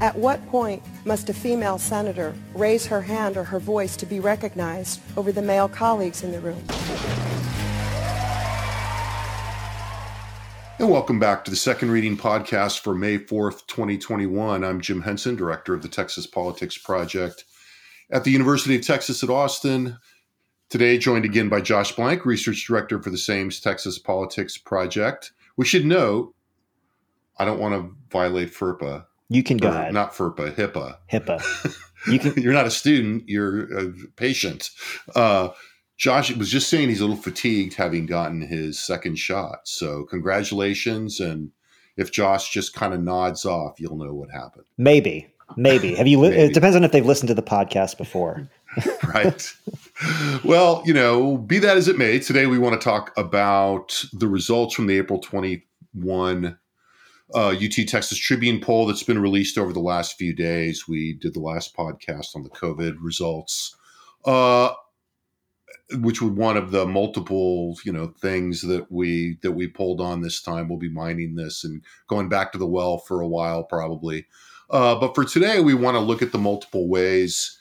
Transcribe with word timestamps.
At 0.00 0.16
what 0.16 0.44
point 0.48 0.82
must 1.04 1.30
a 1.30 1.32
female 1.32 1.78
senator 1.78 2.34
raise 2.52 2.84
her 2.86 3.00
hand 3.00 3.36
or 3.36 3.44
her 3.44 3.60
voice 3.60 3.96
to 3.98 4.06
be 4.06 4.18
recognized 4.18 5.00
over 5.16 5.30
the 5.30 5.40
male 5.40 5.68
colleagues 5.68 6.24
in 6.24 6.32
the 6.32 6.40
room? 6.40 6.62
And 10.80 10.90
welcome 10.90 11.20
back 11.20 11.44
to 11.44 11.50
the 11.50 11.56
Second 11.56 11.92
Reading 11.92 12.16
Podcast 12.16 12.80
for 12.80 12.94
May 12.94 13.18
4th, 13.18 13.68
2021. 13.68 14.64
I'm 14.64 14.80
Jim 14.80 15.00
Henson, 15.00 15.36
Director 15.36 15.72
of 15.74 15.82
the 15.82 15.88
Texas 15.88 16.26
Politics 16.26 16.76
Project 16.76 17.44
at 18.10 18.24
the 18.24 18.32
University 18.32 18.74
of 18.74 18.82
Texas 18.82 19.22
at 19.22 19.30
Austin. 19.30 19.96
Today, 20.70 20.98
joined 20.98 21.24
again 21.24 21.48
by 21.48 21.60
Josh 21.60 21.92
Blank, 21.92 22.26
Research 22.26 22.66
Director 22.66 23.00
for 23.00 23.10
the 23.10 23.18
same 23.18 23.48
Texas 23.48 24.00
Politics 24.00 24.58
Project. 24.58 25.30
We 25.56 25.64
should 25.64 25.86
note, 25.86 26.34
I 27.38 27.44
don't 27.44 27.60
want 27.60 27.74
to 27.74 27.96
violate 28.10 28.52
FERPA. 28.52 29.06
You 29.28 29.42
can 29.42 29.56
go 29.56 29.68
Or 29.68 29.72
ahead. 29.72 29.94
Not 29.94 30.12
FERPA, 30.12 30.54
HIPAA. 30.54 30.96
HIPAA. 31.10 31.80
You 32.06 32.18
can. 32.18 32.34
you're 32.42 32.52
not 32.52 32.66
a 32.66 32.70
student, 32.70 33.26
you're 33.28 33.78
a 33.78 33.92
patient. 34.16 34.68
Uh, 35.14 35.48
Josh 35.96 36.34
was 36.36 36.50
just 36.50 36.68
saying 36.68 36.88
he's 36.88 37.00
a 37.00 37.06
little 37.06 37.22
fatigued 37.22 37.74
having 37.74 38.06
gotten 38.06 38.42
his 38.42 38.78
second 38.78 39.16
shot. 39.16 39.60
So, 39.64 40.04
congratulations. 40.04 41.20
And 41.20 41.50
if 41.96 42.12
Josh 42.12 42.50
just 42.52 42.74
kind 42.74 42.92
of 42.92 43.00
nods 43.00 43.44
off, 43.44 43.78
you'll 43.78 43.96
know 43.96 44.12
what 44.12 44.30
happened. 44.30 44.66
Maybe. 44.76 45.30
Maybe. 45.56 45.94
Have 45.94 46.06
you? 46.06 46.18
Li- 46.20 46.30
Maybe. 46.30 46.42
It 46.42 46.54
depends 46.54 46.74
on 46.76 46.84
if 46.84 46.92
they've 46.92 47.06
listened 47.06 47.28
to 47.28 47.34
the 47.34 47.42
podcast 47.42 47.96
before. 47.96 48.48
right? 49.14 49.54
well, 50.44 50.82
you 50.84 50.92
know, 50.92 51.36
be 51.36 51.58
that 51.60 51.76
as 51.76 51.86
it 51.86 51.96
may, 51.96 52.18
today 52.18 52.46
we 52.46 52.58
want 52.58 52.78
to 52.78 52.84
talk 52.84 53.12
about 53.16 54.04
the 54.12 54.26
results 54.26 54.74
from 54.74 54.86
the 54.88 54.98
April 54.98 55.20
21 55.20 56.58
uh, 57.32 57.50
UT 57.50 57.86
Texas 57.86 58.18
Tribune 58.18 58.60
poll 58.60 58.86
that's 58.86 59.02
been 59.02 59.20
released 59.20 59.56
over 59.56 59.72
the 59.72 59.80
last 59.80 60.18
few 60.18 60.34
days. 60.34 60.86
We 60.86 61.14
did 61.14 61.34
the 61.34 61.40
last 61.40 61.76
podcast 61.76 62.34
on 62.34 62.42
the 62.42 62.50
COVID 62.50 62.96
results, 63.00 63.76
uh, 64.24 64.72
which 65.98 66.20
was 66.20 66.32
one 66.32 66.56
of 66.56 66.70
the 66.70 66.86
multiple, 66.86 67.78
you 67.84 67.92
know, 67.92 68.08
things 68.20 68.62
that 68.62 68.90
we 68.90 69.38
that 69.42 69.52
we 69.52 69.68
pulled 69.68 70.00
on 70.00 70.20
this 70.20 70.42
time. 70.42 70.68
We'll 70.68 70.78
be 70.78 70.90
mining 70.90 71.36
this 71.36 71.64
and 71.64 71.82
going 72.08 72.28
back 72.28 72.52
to 72.52 72.58
the 72.58 72.66
well 72.66 72.98
for 72.98 73.20
a 73.20 73.28
while, 73.28 73.64
probably. 73.64 74.26
Uh, 74.70 74.94
but 74.96 75.14
for 75.14 75.24
today, 75.24 75.60
we 75.60 75.74
want 75.74 75.94
to 75.94 76.00
look 76.00 76.22
at 76.22 76.32
the 76.32 76.38
multiple 76.38 76.88
ways 76.88 77.58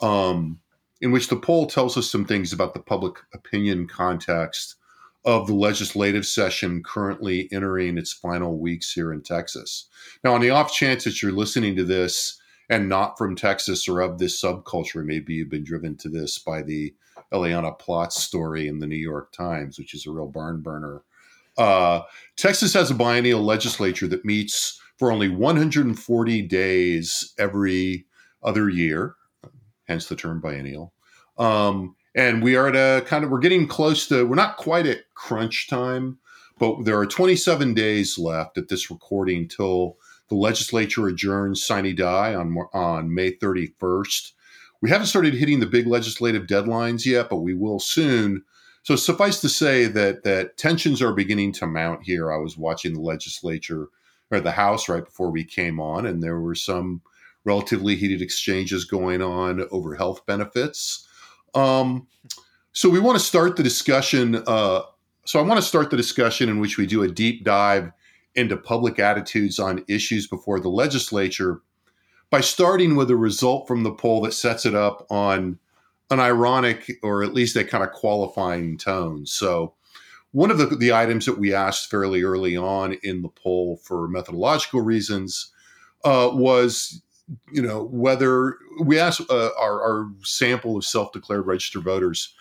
um, 0.00 0.60
in 1.00 1.12
which 1.12 1.28
the 1.28 1.36
poll 1.36 1.66
tells 1.66 1.96
us 1.96 2.10
some 2.10 2.24
things 2.24 2.52
about 2.52 2.74
the 2.74 2.80
public 2.80 3.16
opinion 3.32 3.86
context 3.86 4.76
of 5.24 5.46
the 5.46 5.54
legislative 5.54 6.26
session 6.26 6.82
currently 6.82 7.48
entering 7.50 7.96
its 7.96 8.12
final 8.12 8.58
weeks 8.58 8.92
here 8.92 9.12
in 9.12 9.22
Texas. 9.22 9.86
Now, 10.22 10.34
on 10.34 10.40
the 10.40 10.50
off 10.50 10.72
chance 10.72 11.04
that 11.04 11.22
you're 11.22 11.32
listening 11.32 11.76
to 11.76 11.84
this 11.84 12.38
and 12.68 12.88
not 12.88 13.16
from 13.16 13.34
Texas 13.34 13.88
or 13.88 14.00
of 14.00 14.18
this 14.18 14.40
subculture, 14.40 15.04
maybe 15.04 15.34
you've 15.34 15.50
been 15.50 15.64
driven 15.64 15.96
to 15.98 16.08
this 16.08 16.38
by 16.38 16.62
the 16.62 16.94
Elaina 17.32 17.72
Plott's 17.72 18.22
story 18.22 18.68
in 18.68 18.78
the 18.78 18.86
New 18.86 18.96
York 18.96 19.32
Times, 19.32 19.78
which 19.78 19.94
is 19.94 20.06
a 20.06 20.10
real 20.10 20.26
barn 20.26 20.60
burner. 20.60 21.02
Uh, 21.56 22.02
Texas 22.36 22.74
has 22.74 22.90
a 22.90 22.94
biennial 22.94 23.42
legislature 23.42 24.08
that 24.08 24.24
meets 24.24 24.80
for 24.98 25.10
only 25.10 25.28
140 25.28 26.42
days 26.42 27.32
every 27.38 28.06
other 28.42 28.68
year, 28.68 29.14
hence 29.88 30.06
the 30.06 30.16
term 30.16 30.40
biennial. 30.40 30.92
Um, 31.38 31.96
and 32.14 32.42
we 32.42 32.56
are 32.56 32.68
at 32.68 32.76
a 32.76 33.04
kind 33.04 33.24
of 33.24 33.30
we're 33.30 33.38
getting 33.38 33.66
close 33.66 34.06
to 34.08 34.24
we're 34.24 34.34
not 34.34 34.56
quite 34.56 34.86
at 34.86 35.12
crunch 35.14 35.68
time, 35.68 36.18
but 36.58 36.84
there 36.84 36.98
are 36.98 37.06
27 37.06 37.74
days 37.74 38.18
left 38.18 38.58
at 38.58 38.68
this 38.68 38.90
recording 38.90 39.48
till 39.48 39.96
the 40.28 40.34
legislature 40.34 41.08
adjourns 41.08 41.64
sine 41.64 41.94
die 41.94 42.34
on 42.34 42.56
on 42.72 43.14
May 43.14 43.32
31st. 43.32 44.32
We 44.80 44.90
haven't 44.90 45.06
started 45.06 45.34
hitting 45.34 45.60
the 45.60 45.66
big 45.66 45.86
legislative 45.86 46.46
deadlines 46.46 47.06
yet, 47.06 47.30
but 47.30 47.36
we 47.36 47.54
will 47.54 47.80
soon. 47.80 48.44
So 48.82 48.96
suffice 48.96 49.40
to 49.40 49.48
say 49.48 49.86
that 49.86 50.24
that 50.24 50.58
tensions 50.58 51.00
are 51.00 51.14
beginning 51.14 51.52
to 51.52 51.66
mount 51.66 52.02
here. 52.02 52.30
I 52.30 52.36
was 52.36 52.58
watching 52.58 52.92
the 52.92 53.00
legislature 53.00 53.88
or 54.30 54.40
the 54.40 54.50
House 54.50 54.88
right 54.88 55.04
before 55.04 55.30
we 55.30 55.44
came 55.44 55.80
on, 55.80 56.04
and 56.04 56.22
there 56.22 56.38
were 56.38 56.54
some 56.54 57.00
relatively 57.44 57.96
heated 57.96 58.20
exchanges 58.20 58.84
going 58.84 59.22
on 59.22 59.66
over 59.70 59.94
health 59.94 60.26
benefits. 60.26 61.06
Um, 61.54 62.06
so 62.72 62.88
we 62.88 63.00
want 63.00 63.18
to 63.18 63.24
start 63.24 63.56
the 63.56 63.62
discussion. 63.62 64.42
Uh, 64.46 64.82
so 65.24 65.38
I 65.38 65.42
want 65.42 65.60
to 65.60 65.66
start 65.66 65.90
the 65.90 65.96
discussion 65.96 66.48
in 66.48 66.60
which 66.60 66.76
we 66.76 66.86
do 66.86 67.02
a 67.02 67.08
deep 67.08 67.44
dive 67.44 67.92
into 68.34 68.56
public 68.56 68.98
attitudes 68.98 69.58
on 69.58 69.84
issues 69.88 70.26
before 70.26 70.60
the 70.60 70.68
legislature 70.68 71.60
by 72.30 72.40
starting 72.40 72.96
with 72.96 73.10
a 73.10 73.16
result 73.16 73.68
from 73.68 73.84
the 73.84 73.92
poll 73.92 74.20
that 74.22 74.34
sets 74.34 74.66
it 74.66 74.74
up 74.74 75.06
on 75.08 75.58
an 76.10 76.20
ironic 76.20 76.98
or 77.02 77.22
at 77.22 77.32
least 77.32 77.56
a 77.56 77.64
kind 77.64 77.84
of 77.84 77.92
qualifying 77.92 78.76
tone. 78.76 79.24
So 79.24 79.74
one 80.32 80.50
of 80.50 80.58
the, 80.58 80.66
the 80.66 80.92
items 80.92 81.26
that 81.26 81.38
we 81.38 81.54
asked 81.54 81.88
fairly 81.88 82.24
early 82.24 82.56
on 82.56 82.94
in 83.04 83.22
the 83.22 83.28
poll 83.28 83.76
for 83.76 84.08
methodological 84.08 84.80
reasons 84.80 85.52
uh, 86.04 86.28
was 86.32 87.02
you 87.52 87.62
know 87.62 87.84
whether 87.84 88.58
we 88.82 88.98
asked 88.98 89.22
uh, 89.30 89.50
our, 89.58 89.82
our 89.82 90.10
sample 90.22 90.76
of 90.76 90.84
self-declared 90.84 91.46
registered 91.46 91.82
voters 91.82 92.34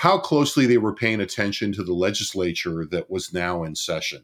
how 0.00 0.18
closely 0.18 0.64
they 0.64 0.78
were 0.78 0.94
paying 0.94 1.20
attention 1.20 1.72
to 1.72 1.82
the 1.82 1.92
legislature 1.92 2.86
that 2.90 3.10
was 3.10 3.34
now 3.34 3.64
in 3.64 3.74
session. 3.74 4.22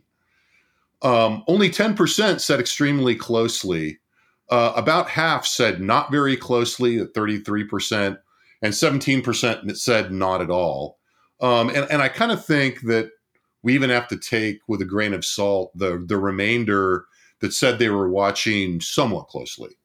Um, 1.03 1.45
only 1.49 1.69
10% 1.69 2.41
said 2.41 2.61
extremely 2.61 3.15
closely. 3.15 3.99
Uh, 4.49 4.73
about 4.75 5.11
half 5.11 5.45
said 5.45 5.83
not 5.83 6.11
very 6.11 6.35
closely 6.35 6.99
at 6.99 7.13
33% 7.13 8.17
and 8.63 8.73
17% 8.73 9.77
said 9.77 10.13
not 10.13 10.41
at 10.41 10.49
all. 10.49 10.99
Um, 11.41 11.69
and, 11.69 11.87
and 11.91 12.01
i 12.01 12.09
kind 12.09 12.33
of 12.33 12.43
think 12.43 12.81
that 12.83 13.11
we 13.63 13.75
even 13.75 13.91
have 13.91 14.09
to 14.09 14.17
take 14.17 14.61
with 14.69 14.81
a 14.81 14.87
grain 14.87 15.13
of 15.13 15.27
salt 15.27 15.77
the, 15.77 16.03
the 16.07 16.17
remainder 16.17 17.05
that 17.41 17.53
said 17.53 17.79
they 17.79 17.91
were 17.91 18.09
watching 18.09 18.81
somewhat 18.81 19.29
closely 19.29 19.77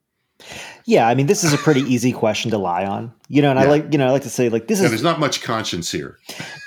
Yeah, 0.85 1.07
I 1.07 1.15
mean, 1.15 1.27
this 1.27 1.43
is 1.43 1.53
a 1.53 1.57
pretty 1.57 1.81
easy 1.81 2.11
question 2.11 2.51
to 2.51 2.57
lie 2.57 2.85
on, 2.85 3.13
you 3.27 3.41
know. 3.41 3.51
And 3.51 3.59
I 3.59 3.65
like, 3.65 3.91
you 3.91 3.97
know, 3.97 4.07
I 4.07 4.11
like 4.11 4.23
to 4.23 4.29
say 4.29 4.49
like 4.49 4.67
this 4.67 4.79
Yeah, 4.79 4.85
is 4.85 4.91
there's 4.91 5.03
not 5.03 5.19
much 5.19 5.41
conscience 5.41 5.91
here. 5.91 6.17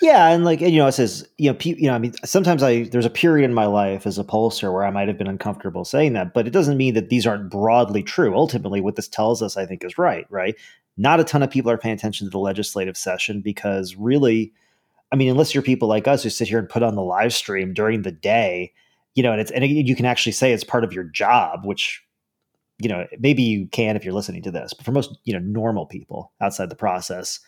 Yeah, 0.00 0.28
and 0.28 0.44
like 0.44 0.60
you 0.60 0.76
know, 0.76 0.86
it 0.86 0.92
says 0.92 1.26
you 1.38 1.50
know, 1.50 1.54
pe- 1.54 1.76
you 1.76 1.88
know, 1.88 1.94
I 1.94 1.98
mean, 1.98 2.14
sometimes 2.24 2.62
I 2.62 2.84
there's 2.84 3.06
a 3.06 3.10
period 3.10 3.44
in 3.44 3.54
my 3.54 3.66
life 3.66 4.06
as 4.06 4.18
a 4.18 4.24
pollster 4.24 4.72
where 4.72 4.84
I 4.84 4.90
might 4.90 5.08
have 5.08 5.18
been 5.18 5.26
uncomfortable 5.26 5.84
saying 5.84 6.12
that, 6.12 6.32
but 6.32 6.46
it 6.46 6.52
doesn't 6.52 6.76
mean 6.76 6.94
that 6.94 7.08
these 7.08 7.26
aren't 7.26 7.50
broadly 7.50 8.02
true. 8.02 8.36
Ultimately, 8.36 8.80
what 8.80 8.96
this 8.96 9.08
tells 9.08 9.42
us, 9.42 9.56
I 9.56 9.66
think, 9.66 9.84
is 9.84 9.98
right. 9.98 10.26
Right? 10.30 10.54
Not 10.96 11.20
a 11.20 11.24
ton 11.24 11.42
of 11.42 11.50
people 11.50 11.70
are 11.70 11.78
paying 11.78 11.94
attention 11.94 12.26
to 12.26 12.30
the 12.30 12.38
legislative 12.38 12.96
session 12.96 13.40
because 13.40 13.96
really, 13.96 14.52
I 15.12 15.16
mean, 15.16 15.28
unless 15.28 15.54
you're 15.54 15.62
people 15.62 15.88
like 15.88 16.06
us 16.06 16.22
who 16.22 16.30
sit 16.30 16.48
here 16.48 16.60
and 16.60 16.68
put 16.68 16.84
on 16.84 16.94
the 16.94 17.02
live 17.02 17.34
stream 17.34 17.74
during 17.74 18.02
the 18.02 18.12
day, 18.12 18.72
you 19.14 19.22
know, 19.24 19.32
and 19.32 19.40
it's 19.40 19.50
and 19.50 19.64
you 19.64 19.96
can 19.96 20.06
actually 20.06 20.32
say 20.32 20.52
it's 20.52 20.64
part 20.64 20.84
of 20.84 20.92
your 20.92 21.04
job, 21.04 21.64
which 21.64 22.04
you 22.78 22.88
know 22.88 23.06
maybe 23.18 23.42
you 23.42 23.66
can 23.68 23.96
if 23.96 24.04
you're 24.04 24.14
listening 24.14 24.42
to 24.42 24.50
this, 24.50 24.74
but 24.74 24.84
for 24.84 24.92
most 24.92 25.16
you 25.24 25.32
know 25.32 25.38
normal 25.40 25.86
people 25.86 26.32
outside 26.40 26.68
the 26.70 26.74
process 26.76 27.40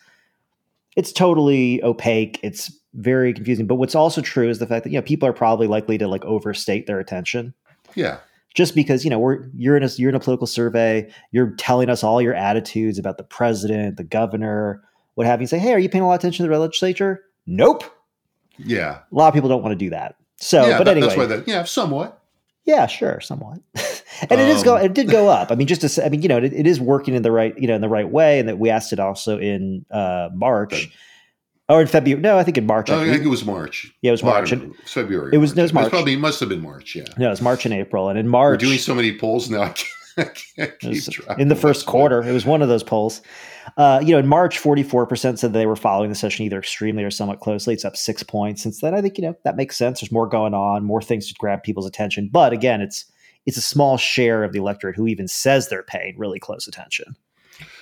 it's 0.95 1.11
totally 1.11 1.83
opaque 1.83 2.39
it's 2.41 2.71
very 2.95 3.31
confusing 3.33 3.67
but 3.67 3.75
what's 3.75 3.93
also 3.93 4.19
true 4.21 4.49
is 4.49 4.57
the 4.57 4.65
fact 4.65 4.83
that 4.83 4.89
you 4.89 4.97
know 4.97 5.01
people 5.03 5.27
are 5.29 5.33
probably 5.33 5.67
likely 5.67 5.95
to 5.97 6.07
like 6.07 6.25
overstate 6.25 6.87
their 6.87 6.99
attention 6.99 7.53
Yeah. 7.93 8.17
just 8.55 8.73
because 8.73 9.03
you 9.03 9.11
know 9.11 9.19
we're 9.19 9.47
you're 9.55 9.77
in 9.77 9.83
a 9.83 9.89
you're 9.97 10.09
in 10.09 10.15
a 10.15 10.19
political 10.19 10.47
survey 10.47 11.07
you're 11.31 11.51
telling 11.57 11.89
us 11.89 12.03
all 12.03 12.19
your 12.19 12.33
attitudes 12.33 12.97
about 12.97 13.17
the 13.17 13.23
president 13.23 13.97
the 13.97 14.03
governor 14.03 14.81
what 15.13 15.27
have 15.27 15.39
you 15.39 15.45
say 15.45 15.59
hey 15.59 15.71
are 15.73 15.77
you 15.79 15.87
paying 15.89 16.03
a 16.03 16.07
lot 16.07 16.15
of 16.15 16.19
attention 16.21 16.45
to 16.45 16.51
the 16.51 16.57
legislature 16.57 17.23
nope 17.45 17.83
Yeah. 18.57 18.99
a 19.11 19.15
lot 19.15 19.27
of 19.27 19.35
people 19.35 19.49
don't 19.49 19.61
want 19.61 19.73
to 19.73 19.85
do 19.85 19.91
that 19.91 20.15
so 20.39 20.65
yeah, 20.67 20.77
but 20.79 20.85
that- 20.85 20.91
anyway 20.97 21.07
that's 21.09 21.17
why 21.17 21.25
that, 21.27 21.47
yeah, 21.47 21.63
somewhat. 21.63 22.21
yeah, 22.65 22.87
sure, 22.87 23.19
somewhat. 23.21 23.59
and 24.21 24.39
it 24.41 24.47
is 24.49 24.63
go 24.63 24.75
Um, 24.77 24.83
it 24.85 24.93
did 24.93 25.09
go 25.09 25.27
up. 25.29 25.51
I 25.51 25.55
mean, 25.55 25.67
just 25.67 25.81
to 25.81 25.89
say, 25.89 26.05
I 26.05 26.09
mean, 26.09 26.21
you 26.21 26.29
know, 26.29 26.37
it, 26.37 26.53
it 26.53 26.67
is 26.67 26.79
working 26.79 27.13
in 27.13 27.21
the 27.23 27.31
right, 27.31 27.57
you 27.57 27.67
know, 27.67 27.75
in 27.75 27.81
the 27.81 27.89
right 27.89 28.09
way, 28.09 28.39
and 28.39 28.47
that 28.49 28.59
we 28.59 28.69
asked 28.69 28.93
it 28.93 28.99
also 28.99 29.37
in 29.37 29.85
uh 29.91 30.29
March 30.33 30.89
or 31.69 31.81
in 31.81 31.87
February. 31.87 32.21
No, 32.21 32.37
I 32.37 32.43
think 32.43 32.57
in 32.57 32.65
March. 32.65 32.89
No, 32.89 32.95
I 32.95 32.97
actually. 32.99 33.13
think 33.13 33.25
it 33.25 33.29
was 33.29 33.45
March. 33.45 33.93
Yeah, 34.01 34.09
it 34.09 34.11
was 34.11 34.23
March. 34.23 34.49
don't 34.51 34.59
know. 34.59 34.73
It 34.73 34.83
was 34.83 34.93
February. 34.93 35.31
It 35.33 35.37
was- 35.37 35.55
no, 35.55 35.63
it 35.63 35.73
was 35.73 35.89
probably 35.89 36.13
it 36.13 36.19
must 36.19 36.39
have 36.39 36.49
been 36.49 36.61
March. 36.61 36.95
Yeah. 36.95 37.05
no, 37.17 37.27
it 37.27 37.31
was 37.31 37.41
March 37.41 37.65
and 37.65 37.73
April, 37.73 38.09
and 38.09 38.17
in 38.17 38.27
March 38.27 38.53
We're 38.61 38.67
doing 38.69 38.77
so 38.79 38.95
many 38.95 39.17
polls 39.17 39.49
now. 39.49 39.73
I 40.17 40.23
can't, 40.23 40.83
in 41.37 41.47
the 41.47 41.55
first 41.55 41.85
quarter. 41.85 42.23
It 42.23 42.31
was 42.31 42.43
one 42.45 42.63
of 42.63 42.69
those 42.69 42.83
polls. 42.83 43.21
Uh, 43.77 43.99
you 44.03 44.13
know, 44.13 44.17
in 44.17 44.25
March, 44.27 44.59
44% 44.59 45.37
said 45.37 45.53
they 45.53 45.67
were 45.67 45.75
following 45.75 46.09
the 46.09 46.15
session 46.15 46.43
either 46.45 46.57
extremely 46.57 47.03
or 47.03 47.11
somewhat 47.11 47.39
closely. 47.39 47.73
It's 47.75 47.85
up 47.85 47.95
six 47.95 48.23
points 48.23 48.63
since 48.63 48.81
then. 48.81 48.95
I 48.95 49.01
think, 49.01 49.17
you 49.19 49.23
know, 49.23 49.35
that 49.43 49.55
makes 49.55 49.77
sense. 49.77 49.99
There's 49.99 50.11
more 50.11 50.27
going 50.27 50.55
on, 50.55 50.83
more 50.85 51.01
things 51.03 51.27
to 51.27 51.35
grab 51.37 51.61
people's 51.61 51.85
attention. 51.85 52.29
But 52.31 52.51
again, 52.53 52.81
it's 52.81 53.05
it's 53.47 53.57
a 53.57 53.61
small 53.61 53.97
share 53.97 54.43
of 54.43 54.51
the 54.51 54.59
electorate 54.59 54.95
who 54.95 55.07
even 55.07 55.27
says 55.27 55.69
they're 55.69 55.81
paying 55.81 56.15
really 56.17 56.37
close 56.37 56.67
attention. 56.67 57.15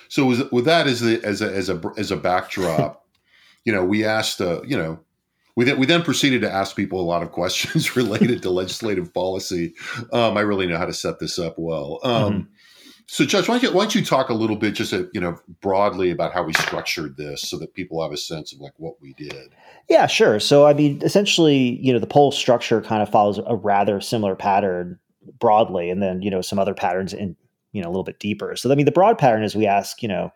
So 0.08 0.24
with, 0.24 0.50
with 0.52 0.64
that 0.64 0.86
as 0.86 1.00
the 1.00 1.22
as 1.24 1.42
a 1.42 1.52
as 1.52 1.68
a 1.68 1.82
as 1.98 2.10
a 2.10 2.16
backdrop, 2.16 3.04
you 3.64 3.72
know, 3.72 3.84
we 3.84 4.04
asked, 4.04 4.40
uh, 4.40 4.62
you 4.62 4.78
know, 4.78 5.00
we 5.56 5.64
then, 5.64 5.78
we 5.78 5.86
then 5.86 6.02
proceeded 6.02 6.40
to 6.42 6.50
ask 6.50 6.76
people 6.76 7.00
a 7.00 7.02
lot 7.02 7.22
of 7.22 7.32
questions 7.32 7.96
related 7.96 8.42
to 8.42 8.50
legislative 8.50 9.12
policy. 9.12 9.74
Um, 10.12 10.36
I 10.36 10.42
really 10.42 10.66
know 10.66 10.78
how 10.78 10.86
to 10.86 10.94
set 10.94 11.18
this 11.18 11.38
up 11.38 11.56
well. 11.58 11.98
Um, 12.04 12.32
mm-hmm. 12.32 12.52
So, 13.08 13.24
Josh, 13.24 13.48
why 13.48 13.54
don't, 13.54 13.62
you, 13.62 13.72
why 13.72 13.84
don't, 13.84 13.94
you, 13.94 14.04
talk 14.04 14.30
a 14.30 14.34
little 14.34 14.56
bit, 14.56 14.74
just 14.74 14.92
a, 14.92 15.04
uh, 15.04 15.06
you 15.14 15.20
know, 15.20 15.38
broadly 15.60 16.10
about 16.10 16.32
how 16.32 16.42
we 16.42 16.52
structured 16.54 17.16
this, 17.16 17.42
so 17.42 17.56
that 17.58 17.72
people 17.72 18.02
have 18.02 18.10
a 18.10 18.16
sense 18.16 18.52
of 18.52 18.60
like 18.60 18.72
what 18.78 19.00
we 19.00 19.14
did. 19.14 19.54
Yeah, 19.88 20.06
sure. 20.08 20.40
So, 20.40 20.66
I 20.66 20.74
mean, 20.74 21.00
essentially, 21.02 21.78
you 21.80 21.92
know, 21.92 22.00
the 22.00 22.06
poll 22.08 22.32
structure 22.32 22.80
kind 22.80 23.02
of 23.02 23.08
follows 23.08 23.38
a 23.46 23.54
rather 23.54 24.00
similar 24.00 24.34
pattern 24.34 24.98
broadly, 25.38 25.90
and 25.90 26.02
then 26.02 26.22
you 26.22 26.30
know 26.30 26.40
some 26.40 26.58
other 26.58 26.74
patterns 26.74 27.12
in 27.12 27.36
you 27.72 27.82
know 27.82 27.88
a 27.88 27.90
little 27.90 28.04
bit 28.04 28.18
deeper. 28.18 28.56
So, 28.56 28.70
I 28.70 28.74
mean, 28.74 28.86
the 28.86 28.92
broad 28.92 29.18
pattern 29.18 29.44
is 29.44 29.54
we 29.54 29.66
ask, 29.66 30.02
you 30.02 30.08
know, 30.08 30.32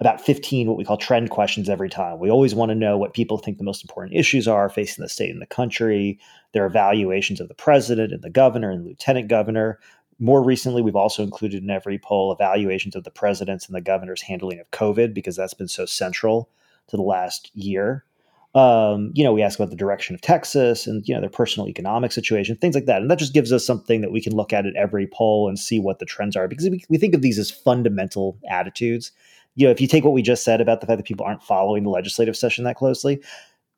about 0.00 0.20
15 0.20 0.66
what 0.66 0.78
we 0.78 0.84
call 0.84 0.96
trend 0.96 1.30
questions 1.30 1.68
every 1.68 1.90
time. 1.90 2.18
We 2.18 2.30
always 2.30 2.54
want 2.54 2.70
to 2.70 2.74
know 2.74 2.96
what 2.96 3.12
people 3.12 3.38
think 3.38 3.58
the 3.58 3.64
most 3.64 3.84
important 3.84 4.16
issues 4.16 4.48
are 4.48 4.68
facing 4.70 5.02
the 5.02 5.08
state 5.08 5.30
and 5.30 5.42
the 5.42 5.46
country, 5.46 6.18
their 6.52 6.66
evaluations 6.66 7.40
of 7.40 7.48
the 7.48 7.54
president 7.54 8.12
and 8.12 8.22
the 8.22 8.30
governor 8.30 8.70
and 8.70 8.84
lieutenant 8.84 9.28
governor. 9.28 9.78
More 10.18 10.42
recently, 10.42 10.82
we've 10.82 10.96
also 10.96 11.22
included 11.22 11.62
in 11.62 11.70
every 11.70 11.98
poll 11.98 12.32
evaluations 12.32 12.96
of 12.96 13.04
the 13.04 13.10
president's 13.10 13.66
and 13.66 13.76
the 13.76 13.80
governor's 13.80 14.22
handling 14.22 14.58
of 14.58 14.70
COVID 14.70 15.14
because 15.14 15.36
that's 15.36 15.54
been 15.54 15.68
so 15.68 15.86
central 15.86 16.50
to 16.88 16.96
the 16.96 17.02
last 17.02 17.50
year. 17.54 18.04
Um, 18.52 19.12
you 19.14 19.22
know, 19.22 19.32
we 19.32 19.42
ask 19.42 19.58
about 19.58 19.70
the 19.70 19.76
direction 19.76 20.14
of 20.14 20.20
Texas 20.20 20.86
and 20.86 21.06
you 21.06 21.14
know 21.14 21.20
their 21.20 21.30
personal 21.30 21.68
economic 21.68 22.10
situation, 22.10 22.56
things 22.56 22.74
like 22.74 22.86
that, 22.86 23.00
and 23.00 23.10
that 23.10 23.18
just 23.18 23.34
gives 23.34 23.52
us 23.52 23.64
something 23.64 24.00
that 24.00 24.10
we 24.10 24.20
can 24.20 24.34
look 24.34 24.52
at 24.52 24.66
at 24.66 24.74
every 24.74 25.06
poll 25.06 25.48
and 25.48 25.58
see 25.58 25.78
what 25.78 26.00
the 26.00 26.04
trends 26.04 26.34
are 26.34 26.48
because 26.48 26.68
we, 26.68 26.84
we 26.88 26.98
think 26.98 27.14
of 27.14 27.22
these 27.22 27.38
as 27.38 27.50
fundamental 27.50 28.38
attitudes 28.48 29.12
you 29.54 29.66
know, 29.66 29.70
if 29.70 29.80
you 29.80 29.86
take 29.86 30.04
what 30.04 30.14
we 30.14 30.22
just 30.22 30.44
said 30.44 30.60
about 30.60 30.80
the 30.80 30.86
fact 30.86 30.98
that 30.98 31.06
people 31.06 31.26
aren't 31.26 31.42
following 31.42 31.82
the 31.82 31.90
legislative 31.90 32.36
session 32.36 32.64
that 32.64 32.76
closely, 32.76 33.22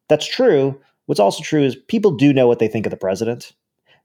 that's 0.09 0.27
true. 0.27 0.79
What's 1.07 1.21
also 1.21 1.43
true 1.43 1.63
is 1.63 1.77
people 1.89 2.13
do 2.13 2.33
know 2.33 2.47
what 2.47 2.59
they 2.59 2.69
think 2.69 2.87
of 2.87 2.91
the 2.91 2.97
president. 2.97 3.53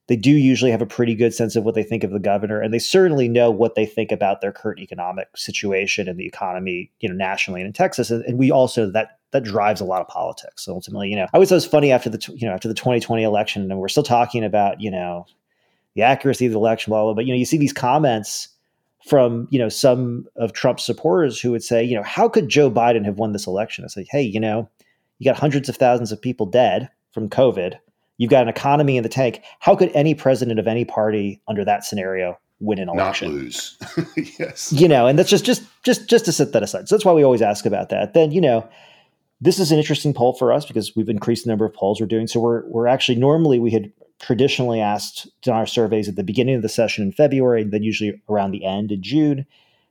They 0.07 0.15
do 0.15 0.31
usually 0.31 0.71
have 0.71 0.81
a 0.81 0.85
pretty 0.87 1.15
good 1.15 1.33
sense 1.33 1.57
of 1.57 1.65
what 1.65 1.75
they 1.75 1.83
think 1.83 2.03
of 2.03 2.11
the 2.11 2.19
governor, 2.19 2.61
and 2.61 2.73
they 2.73 2.79
certainly 2.79 3.27
know 3.27 3.51
what 3.51 3.75
they 3.75 3.85
think 3.85 4.11
about 4.11 4.39
their 4.39 4.53
current 4.53 4.79
economic 4.79 5.27
situation 5.35 6.07
and 6.07 6.17
the 6.17 6.25
economy, 6.25 6.91
you 7.01 7.09
know, 7.09 7.15
nationally 7.15 7.59
and 7.59 7.67
in 7.67 7.73
Texas. 7.73 8.09
And, 8.09 8.23
and 8.23 8.37
we 8.37 8.49
also 8.49 8.89
that 8.91 9.16
that 9.31 9.43
drives 9.43 9.81
a 9.81 9.85
lot 9.85 10.01
of 10.01 10.07
politics. 10.07 10.63
So 10.63 10.73
ultimately, 10.73 11.09
you 11.09 11.15
know, 11.15 11.23
I 11.25 11.29
always 11.33 11.49
thought 11.49 11.55
it 11.55 11.57
was 11.57 11.65
funny 11.65 11.91
after 11.91 12.09
the 12.09 12.33
you 12.35 12.47
know 12.47 12.53
after 12.53 12.67
the 12.67 12.73
2020 12.73 13.23
election, 13.23 13.69
and 13.69 13.79
we're 13.79 13.87
still 13.87 14.03
talking 14.03 14.43
about 14.43 14.81
you 14.81 14.91
know 14.91 15.25
the 15.95 16.03
accuracy 16.03 16.45
of 16.45 16.51
the 16.51 16.57
election, 16.57 16.91
blah 16.91 17.03
blah. 17.03 17.13
But 17.13 17.25
you 17.25 17.33
know, 17.33 17.37
you 17.37 17.45
see 17.45 17.57
these 17.57 17.73
comments 17.73 18.49
from 19.05 19.47
you 19.51 19.59
know 19.59 19.69
some 19.69 20.27
of 20.35 20.53
Trump's 20.53 20.85
supporters 20.85 21.39
who 21.39 21.51
would 21.51 21.63
say, 21.63 21.83
you 21.83 21.95
know, 21.95 22.03
how 22.03 22.29
could 22.29 22.49
Joe 22.49 22.71
Biden 22.71 23.05
have 23.05 23.17
won 23.17 23.33
this 23.33 23.47
election? 23.47 23.83
I 23.83 23.87
say, 23.87 24.05
hey, 24.09 24.21
you 24.21 24.39
know, 24.39 24.69
you 25.19 25.25
got 25.25 25.37
hundreds 25.37 25.69
of 25.69 25.75
thousands 25.75 26.11
of 26.11 26.21
people 26.21 26.45
dead 26.45 26.89
from 27.11 27.29
COVID. 27.29 27.75
You've 28.17 28.31
got 28.31 28.43
an 28.43 28.49
economy 28.49 28.97
in 28.97 29.03
the 29.03 29.09
tank. 29.09 29.41
How 29.59 29.75
could 29.75 29.91
any 29.93 30.15
president 30.15 30.59
of 30.59 30.67
any 30.67 30.85
party 30.85 31.41
under 31.47 31.63
that 31.65 31.85
scenario 31.85 32.37
win 32.59 32.79
an 32.79 32.89
election? 32.89 33.33
Not 33.33 33.41
lose. 33.41 33.77
yes. 34.39 34.73
You 34.73 34.87
know, 34.87 35.05
and 35.05 35.17
that's 35.17 35.29
just 35.29 35.45
just 35.45 35.63
just 35.83 36.09
just 36.09 36.25
to 36.25 36.31
set 36.31 36.53
that 36.53 36.63
aside. 36.63 36.87
So 36.87 36.95
that's 36.95 37.05
why 37.05 37.13
we 37.13 37.23
always 37.23 37.41
ask 37.41 37.65
about 37.65 37.89
that. 37.89 38.13
Then 38.13 38.31
you 38.31 38.41
know, 38.41 38.67
this 39.39 39.59
is 39.59 39.71
an 39.71 39.77
interesting 39.77 40.13
poll 40.13 40.33
for 40.33 40.51
us 40.51 40.65
because 40.65 40.95
we've 40.95 41.09
increased 41.09 41.45
the 41.45 41.49
number 41.49 41.65
of 41.65 41.73
polls 41.73 41.99
we're 41.99 42.07
doing. 42.07 42.27
So 42.27 42.39
we're 42.39 42.67
we're 42.67 42.87
actually 42.87 43.17
normally 43.17 43.59
we 43.59 43.71
had 43.71 43.91
traditionally 44.19 44.81
asked 44.81 45.27
in 45.45 45.53
our 45.53 45.67
surveys 45.67 46.09
at 46.09 46.15
the 46.15 46.23
beginning 46.23 46.55
of 46.55 46.63
the 46.63 46.69
session 46.69 47.03
in 47.03 47.11
February, 47.11 47.61
and 47.61 47.71
then 47.71 47.83
usually 47.83 48.19
around 48.29 48.51
the 48.51 48.65
end 48.65 48.91
in 48.91 49.01
June. 49.01 49.45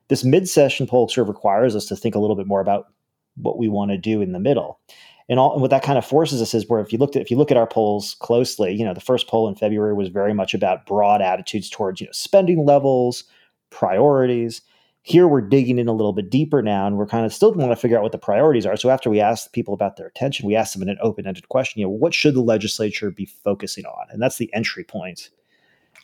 This 0.09 0.25
mid 0.25 0.49
session 0.49 0.87
poll 0.87 1.09
sort 1.09 1.25
of 1.25 1.29
requires 1.29 1.75
us 1.75 1.87
to 1.87 1.97
think 1.97 2.15
a 2.15 2.19
little 2.19 2.37
bit 2.37 2.47
more 2.47 2.61
about 2.61 2.89
what 3.37 3.59
we 3.59 3.69
want 3.69 3.91
to 3.91 3.99
do 3.99 4.21
in 4.21 4.33
the 4.33 4.41
middle. 4.41 4.81
And, 5.29 5.41
all, 5.41 5.53
and 5.53 5.61
what 5.61 5.71
that 5.71 5.83
kind 5.83 5.99
of 5.99 6.07
forces 6.07 6.41
us 6.41 6.55
is 6.55 6.69
where 6.69 6.81
if 6.81 6.93
you 6.93 6.99
looked 6.99 7.17
at 7.17 7.23
if 7.23 7.31
you 7.31 7.37
look 7.37 7.51
at 7.51 7.57
our 7.57 7.67
polls 7.67 8.17
closely, 8.21 8.73
you 8.73 8.85
know, 8.85 8.95
the 8.95 9.01
first 9.01 9.29
poll 9.29 9.49
in 9.49 9.55
February 9.55 9.95
was 9.95 10.09
very 10.09 10.35
much 10.35 10.55
about 10.55 10.87
broad 10.87 11.21
attitudes 11.21 11.69
towards, 11.69 12.01
you 12.01 12.07
know, 12.07 12.13
spending 12.13 12.65
levels, 12.65 13.25
priorities. 13.71 14.63
Here 15.06 15.29
we're 15.29 15.41
digging 15.41 15.79
in 15.79 15.87
a 15.87 15.93
little 15.93 16.12
bit 16.12 16.31
deeper 16.31 16.62
now, 16.62 16.85
and 16.85 16.97
we're 16.97 17.06
kind 17.06 17.25
of 17.25 17.32
still 17.32 17.53
want 17.53 17.70
to 17.70 17.76
figure 17.76 17.97
out 17.97 18.03
what 18.03 18.11
the 18.11 18.19
priorities 18.19 18.67
are. 18.67 18.76
So 18.76 18.91
after 18.91 19.08
we 19.08 19.20
ask 19.20 19.53
people 19.53 19.73
about 19.73 19.97
their 19.97 20.08
attention, 20.08 20.49
we 20.49 20.56
ask 20.56 20.73
them 20.73 20.82
in 20.82 20.88
an 20.88 20.99
open-ended 21.00 21.49
question. 21.49 21.79
You 21.79 21.87
know, 21.87 21.91
what 21.91 22.12
should 22.12 22.35
the 22.35 22.41
legislature 22.41 23.12
be 23.12 23.25
focusing 23.25 23.85
on? 23.85 24.06
And 24.11 24.20
that's 24.20 24.38
the 24.38 24.53
entry 24.53 24.82
point. 24.82 25.31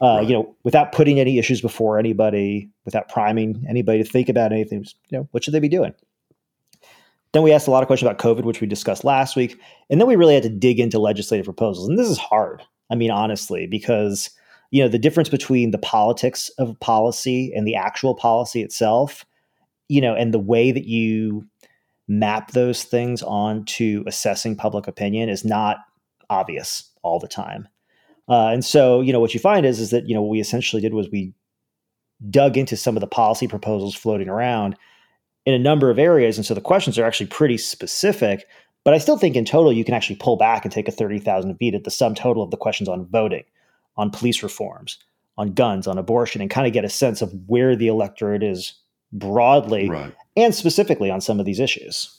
Uh, 0.01 0.07
right. 0.19 0.29
You 0.29 0.35
know, 0.35 0.57
without 0.63 0.93
putting 0.93 1.19
any 1.19 1.41
issues 1.41 1.61
before 1.61 1.99
anybody, 1.99 2.71
without 2.85 3.09
priming 3.09 3.67
anybody 3.69 4.05
to 4.05 4.09
think 4.09 4.29
about 4.29 4.53
anything, 4.53 4.85
you 5.09 5.19
know, 5.19 5.29
what 5.33 5.43
should 5.43 5.53
they 5.53 5.59
be 5.59 5.69
doing? 5.69 5.93
Then 7.33 7.43
we 7.43 7.53
asked 7.53 7.67
a 7.67 7.73
lot 7.73 7.83
of 7.83 7.89
questions 7.89 8.09
about 8.09 8.23
COVID, 8.23 8.45
which 8.45 8.61
we 8.61 8.69
discussed 8.69 9.03
last 9.03 9.35
week, 9.35 9.59
and 9.91 10.01
then 10.01 10.07
we 10.07 10.15
really 10.15 10.35
had 10.35 10.45
to 10.45 10.49
dig 10.49 10.79
into 10.79 11.01
legislative 11.01 11.45
proposals, 11.45 11.89
and 11.89 11.99
this 11.99 12.09
is 12.09 12.19
hard. 12.19 12.63
I 12.89 12.95
mean, 12.95 13.11
honestly, 13.11 13.67
because 13.67 14.31
you 14.73 14.83
know 14.83 14.89
the 14.89 14.99
difference 14.99 15.29
between 15.29 15.71
the 15.71 15.79
politics 15.79 16.49
of 16.59 16.79
policy 16.81 17.53
and 17.55 17.67
the 17.67 17.77
actual 17.77 18.15
policy 18.15 18.63
itself 18.63 19.25
you 19.89 20.01
know 20.01 20.15
and 20.15 20.35
the 20.35 20.39
way 20.41 20.73
that 20.73 20.87
you 20.87 21.47
map 22.09 22.51
those 22.53 22.85
things 22.85 23.23
onto 23.23 24.03
assessing 24.07 24.57
public 24.57 24.87
opinion 24.87 25.29
is 25.29 25.45
not 25.45 25.79
obvious 26.29 26.91
all 27.03 27.19
the 27.19 27.29
time. 27.29 27.69
Uh, 28.29 28.49
and 28.49 28.65
so 28.65 29.01
you 29.01 29.13
know 29.13 29.21
what 29.21 29.35
you 29.35 29.41
find 29.41 29.67
is 29.67 29.81
is 29.81 29.91
that 29.91 30.09
you 30.09 30.15
know 30.15 30.23
what 30.23 30.31
we 30.31 30.41
essentially 30.41 30.81
did 30.81 30.95
was 30.95 31.09
we 31.11 31.33
dug 32.31 32.57
into 32.57 32.77
some 32.77 32.97
of 32.97 33.01
the 33.01 33.07
policy 33.07 33.49
proposals 33.49 33.95
floating 33.95 34.29
around 34.29 34.77
in 35.45 35.55
a 35.55 35.59
number 35.59 35.91
of 35.91 35.99
areas 35.99 36.37
and 36.37 36.47
so 36.47 36.55
the 36.55 36.61
questions 36.61 36.97
are 36.99 37.05
actually 37.05 37.27
pretty 37.27 37.59
specific 37.59 38.47
but 38.85 38.95
i 38.95 38.99
still 38.99 39.19
think 39.19 39.35
in 39.35 39.45
total 39.45 39.73
you 39.73 39.85
can 39.85 39.93
actually 39.93 40.15
pull 40.15 40.37
back 40.37 40.65
and 40.65 40.71
take 40.71 40.87
a 40.87 40.93
30000 40.93 41.57
feet 41.57 41.75
at 41.75 41.83
the 41.83 41.91
sum 41.91 42.15
total 42.15 42.45
of 42.45 42.53
the 42.53 42.57
questions 42.57 42.89
on 42.89 43.05
voting 43.07 43.43
on 43.97 44.11
police 44.11 44.43
reforms, 44.43 44.99
on 45.37 45.53
guns, 45.53 45.87
on 45.87 45.99
abortion, 45.99 46.41
and 46.41 46.51
kind 46.51 46.67
of 46.67 46.73
get 46.73 46.85
a 46.85 46.91
sense 46.91 47.23
of 47.23 47.33
where 47.47 47.77
the 47.77 47.89
electorate 47.89 48.43
is 48.43 48.75
broadly 49.13 49.89
right. 49.89 50.15
and 50.37 50.55
specifically 50.55 51.11
on 51.11 51.21
some 51.21 51.39
of 51.39 51.47
these 51.47 51.61
issues. 51.61 52.19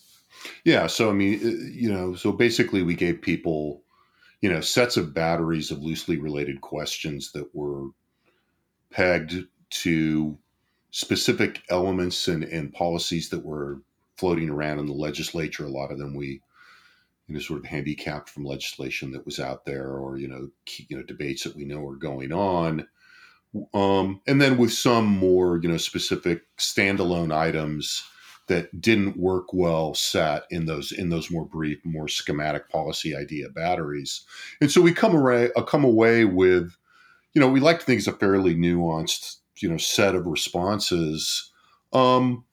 Yeah. 0.63 0.87
So, 0.87 1.09
I 1.09 1.13
mean, 1.13 1.39
uh, 1.43 1.69
you 1.71 1.91
know, 1.91 2.15
so 2.15 2.31
basically 2.31 2.83
we 2.83 2.95
gave 2.95 3.21
people, 3.21 3.81
you 4.41 4.51
know, 4.51 4.61
sets 4.61 4.97
of 4.97 5.13
batteries 5.13 5.71
of 5.71 5.79
loosely 5.79 6.17
related 6.17 6.61
questions 6.61 7.31
that 7.31 7.53
were 7.55 7.87
pegged 8.91 9.45
to 9.69 10.37
specific 10.91 11.61
elements 11.69 12.27
and, 12.27 12.43
and 12.43 12.73
policies 12.73 13.29
that 13.29 13.43
were 13.43 13.81
floating 14.17 14.49
around 14.49 14.79
in 14.79 14.85
the 14.85 14.93
legislature. 14.93 15.65
A 15.65 15.69
lot 15.69 15.91
of 15.91 15.97
them 15.97 16.13
we 16.13 16.41
you 17.27 17.35
know, 17.35 17.39
sort 17.39 17.59
of 17.59 17.65
handicapped 17.65 18.29
from 18.29 18.45
legislation 18.45 19.11
that 19.11 19.25
was 19.25 19.39
out 19.39 19.65
there 19.65 19.93
or, 19.93 20.17
you 20.17 20.27
know, 20.27 20.49
you 20.89 20.97
know, 20.97 21.03
debates 21.03 21.43
that 21.43 21.55
we 21.55 21.65
know 21.65 21.85
are 21.87 21.95
going 21.95 22.31
on. 22.31 22.87
Um, 23.73 24.21
and 24.27 24.41
then 24.41 24.57
with 24.57 24.73
some 24.73 25.05
more, 25.05 25.59
you 25.61 25.69
know, 25.69 25.77
specific 25.77 26.43
standalone 26.57 27.33
items 27.33 28.03
that 28.47 28.81
didn't 28.81 29.17
work 29.17 29.53
well 29.53 29.93
set 29.93 30.43
in 30.49 30.65
those 30.65 30.91
in 30.91 31.09
those 31.09 31.31
more 31.31 31.45
brief, 31.45 31.79
more 31.85 32.07
schematic 32.07 32.69
policy 32.69 33.15
idea 33.15 33.49
batteries. 33.49 34.25
And 34.59 34.69
so 34.69 34.81
we 34.81 34.91
come 34.93 35.15
away 35.15 35.51
uh, 35.55 35.63
come 35.63 35.83
away 35.83 36.25
with, 36.25 36.75
you 37.33 37.39
know, 37.39 37.47
we 37.47 37.59
like 37.59 37.79
to 37.79 37.85
think 37.85 37.99
it's 37.99 38.07
a 38.07 38.13
fairly 38.13 38.55
nuanced, 38.55 39.37
you 39.57 39.69
know, 39.69 39.77
set 39.77 40.15
of 40.15 40.25
responses 40.25 41.51
um, 41.93 42.43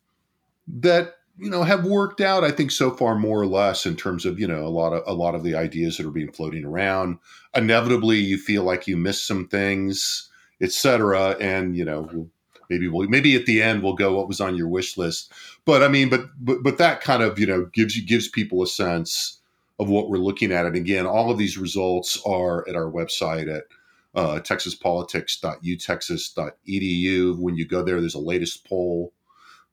that 0.68 1.14
you 1.40 1.48
know 1.48 1.62
have 1.62 1.86
worked 1.86 2.20
out 2.20 2.44
i 2.44 2.50
think 2.50 2.70
so 2.70 2.90
far 2.90 3.16
more 3.16 3.40
or 3.40 3.46
less 3.46 3.86
in 3.86 3.96
terms 3.96 4.26
of 4.26 4.38
you 4.38 4.46
know 4.46 4.66
a 4.66 4.68
lot 4.68 4.92
of 4.92 5.02
a 5.06 5.14
lot 5.14 5.34
of 5.34 5.42
the 5.42 5.54
ideas 5.54 5.96
that 5.96 6.04
are 6.06 6.10
being 6.10 6.30
floating 6.30 6.64
around. 6.64 7.18
Inevitably 7.54 8.18
you 8.18 8.38
feel 8.38 8.62
like 8.62 8.86
you 8.86 8.96
miss 8.96 9.20
some 9.22 9.48
things 9.48 10.30
etc 10.60 11.36
and 11.40 11.76
you 11.76 11.84
know 11.84 12.28
maybe 12.68 12.86
we'll 12.86 13.08
maybe 13.08 13.34
at 13.34 13.46
the 13.46 13.60
end 13.62 13.82
we'll 13.82 13.94
go 13.94 14.14
what 14.14 14.28
was 14.28 14.40
on 14.40 14.54
your 14.54 14.68
wish 14.68 14.96
list? 14.98 15.32
But 15.64 15.82
i 15.82 15.88
mean 15.88 16.10
but 16.10 16.26
but, 16.38 16.62
but 16.62 16.78
that 16.78 17.00
kind 17.00 17.22
of 17.22 17.38
you 17.38 17.46
know 17.46 17.64
gives 17.72 17.96
you 17.96 18.06
gives 18.06 18.28
people 18.28 18.62
a 18.62 18.66
sense 18.66 19.38
of 19.78 19.88
what 19.88 20.10
we're 20.10 20.18
looking 20.18 20.52
at. 20.52 20.66
And 20.66 20.76
again 20.76 21.06
all 21.06 21.30
of 21.30 21.38
these 21.38 21.56
results 21.56 22.20
are 22.26 22.68
at 22.68 22.76
our 22.76 22.90
website 22.90 23.50
at 23.52 23.64
uh, 24.12 24.40
texaspolitics.utexas.edu 24.40 27.38
when 27.38 27.56
you 27.56 27.64
go 27.64 27.80
there 27.82 28.00
there's 28.00 28.14
a 28.14 28.18
latest 28.18 28.68
poll 28.68 29.12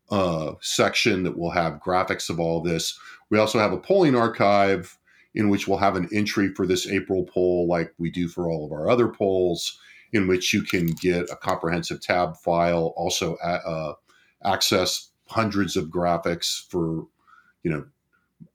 uh, 0.10 0.54
section 0.62 1.24
that 1.24 1.38
will 1.38 1.52
have 1.52 1.82
graphics 1.86 2.30
of 2.30 2.40
all 2.40 2.62
this. 2.62 2.98
We 3.30 3.38
also 3.38 3.60
have 3.60 3.74
a 3.74 3.78
polling 3.78 4.16
archive 4.16 4.98
in 5.36 5.50
which 5.50 5.68
we'll 5.68 5.78
have 5.78 5.96
an 5.96 6.10
entry 6.14 6.50
for 6.54 6.66
this 6.66 6.88
April 6.88 7.26
poll, 7.26 7.68
like 7.68 7.94
we 7.98 8.10
do 8.10 8.28
for 8.28 8.50
all 8.50 8.66
of 8.66 8.72
our 8.72 8.90
other 8.90 9.08
polls. 9.08 9.80
in 10.14 10.28
which 10.28 10.54
you 10.54 10.62
can 10.62 10.88
get 10.88 11.30
a 11.30 11.36
comprehensive 11.36 12.02
tab 12.02 12.38
file, 12.38 12.94
also 12.96 13.36
uh, 13.36 13.94
access 14.44 15.12
hundreds 15.28 15.76
of 15.76 15.86
graphics 15.86 16.68
for, 16.70 17.08
you 17.64 17.72
know, 17.72 17.86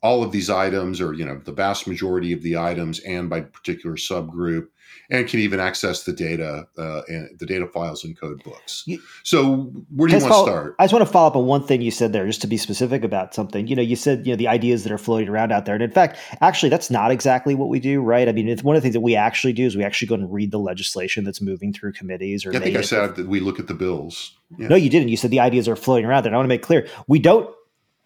all 0.03 0.23
of 0.23 0.33
these 0.33 0.51
items 0.51 1.01
or 1.01 1.12
you 1.12 1.25
know 1.25 1.41
the 1.45 1.53
vast 1.53 1.87
majority 1.87 2.33
of 2.33 2.43
the 2.43 2.57
items 2.57 3.01
and 3.01 3.31
by 3.31 3.41
particular 3.41 3.97
subgroup 3.97 4.67
and 5.11 5.29
can 5.29 5.41
even 5.41 5.61
access 5.61 6.05
the 6.05 6.12
data 6.12 6.67
uh, 6.79 7.03
and 7.09 7.39
the 7.39 7.47
data 7.47 7.67
files 7.67 8.05
and 8.05 8.19
code 8.19 8.43
books. 8.45 8.85
You, 8.87 9.01
so 9.23 9.73
where 9.95 10.09
do 10.09 10.17
you 10.17 10.23
want 10.23 10.33
to 10.33 10.43
start? 10.43 10.75
I 10.79 10.85
just 10.85 10.93
want 10.93 11.07
to 11.07 11.12
follow 11.12 11.29
up 11.29 11.37
on 11.37 11.47
one 11.47 11.67
thing 11.67 11.83
you 11.83 11.91
said 11.91 12.12
there 12.12 12.27
just 12.27 12.41
to 12.43 12.47
be 12.47 12.57
specific 12.57 13.05
about 13.05 13.35
something. 13.35 13.67
You 13.67 13.77
know 13.77 13.83
you 13.83 13.97
said 13.97 14.27
you 14.27 14.33
know 14.33 14.37
the 14.37 14.49
ideas 14.49 14.85
that 14.85 14.93
are 14.93 14.99
floating 14.99 15.29
around 15.29 15.53
out 15.53 15.67
there. 15.67 15.75
And 15.75 15.85
in 15.85 15.91
fact 15.91 16.19
actually 16.41 16.69
that's 16.69 16.91
not 16.91 17.11
exactly 17.11 17.55
what 17.55 17.69
we 17.69 17.81
do 17.81 18.03
right? 18.03 18.29
I 18.29 18.33
mean 18.33 18.49
it's 18.49 18.62
one 18.62 18.77
of 18.77 18.83
the 18.83 18.87
things 18.87 18.95
that 18.95 19.01
we 19.01 19.17
actually 19.17 19.53
do 19.53 19.67
is 19.67 19.77
we 19.77 19.85
actually 19.85 20.09
go 20.09 20.15
and 20.15 20.33
read 20.33 20.51
the 20.51 20.59
legislation 20.59 21.25
that's 21.25 21.41
moving 21.41 21.73
through 21.73 21.93
committees 21.93 22.45
or 22.47 22.53
yeah, 22.53 22.59
i 22.59 22.62
think 22.62 22.77
i 22.77 22.81
said 22.81 23.17
that 23.17 23.29
we 23.29 23.41
look 23.41 23.59
at 23.59 23.67
the 23.67 23.75
bills. 23.75 24.37
Yeah. 24.59 24.69
no 24.69 24.77
you 24.77 24.91
didn't. 24.91 25.09
You 25.09 25.17
said 25.17 25.31
the 25.31 25.41
ideas 25.41 25.69
are 25.69 25.77
floating 25.77 26.07
around 26.07 26.25
there. 26.25 26.31
And 26.31 26.37
i 26.37 26.39
want 26.39 26.47
to 26.47 26.55
make 26.55 26.62
clear 26.62 26.87
we 27.07 27.19
don't 27.19 27.49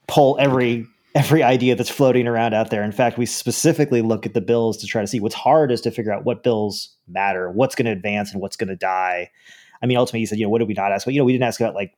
pull 0.09 0.37
every 0.39 0.87
every 1.17 1.43
idea 1.43 1.75
that's 1.75 1.89
floating 1.89 2.29
around 2.29 2.53
out 2.53 2.69
there. 2.69 2.85
In 2.85 2.93
fact, 2.93 3.17
we 3.17 3.25
specifically 3.25 4.03
look 4.03 4.27
at 4.27 4.35
the 4.35 4.41
bills 4.43 4.77
to 4.77 4.87
try 4.87 5.01
to 5.01 5.07
see 5.07 5.19
what's 5.19 5.35
hard 5.35 5.73
is 5.73 5.81
to 5.81 5.91
figure 5.91 6.13
out 6.13 6.25
what 6.25 6.43
bills 6.43 6.91
matter, 7.09 7.51
what's 7.51 7.75
going 7.75 7.87
to 7.87 7.93
advance 7.93 8.33
and 8.33 8.43
what's 8.43 8.57
going 8.57 8.69
to 8.69 8.77
die. 8.77 9.31
I 9.83 9.87
mean, 9.87 9.97
ultimately, 9.97 10.21
you 10.21 10.27
said, 10.27 10.39
you 10.39 10.45
know, 10.45 10.51
what 10.51 10.59
did 10.59 10.69
we 10.69 10.75
not 10.75 10.93
ask? 10.93 11.07
But, 11.07 11.15
you 11.15 11.21
know, 11.21 11.25
we 11.25 11.33
didn't 11.33 11.45
ask 11.45 11.59
about 11.59 11.75
like 11.75 11.97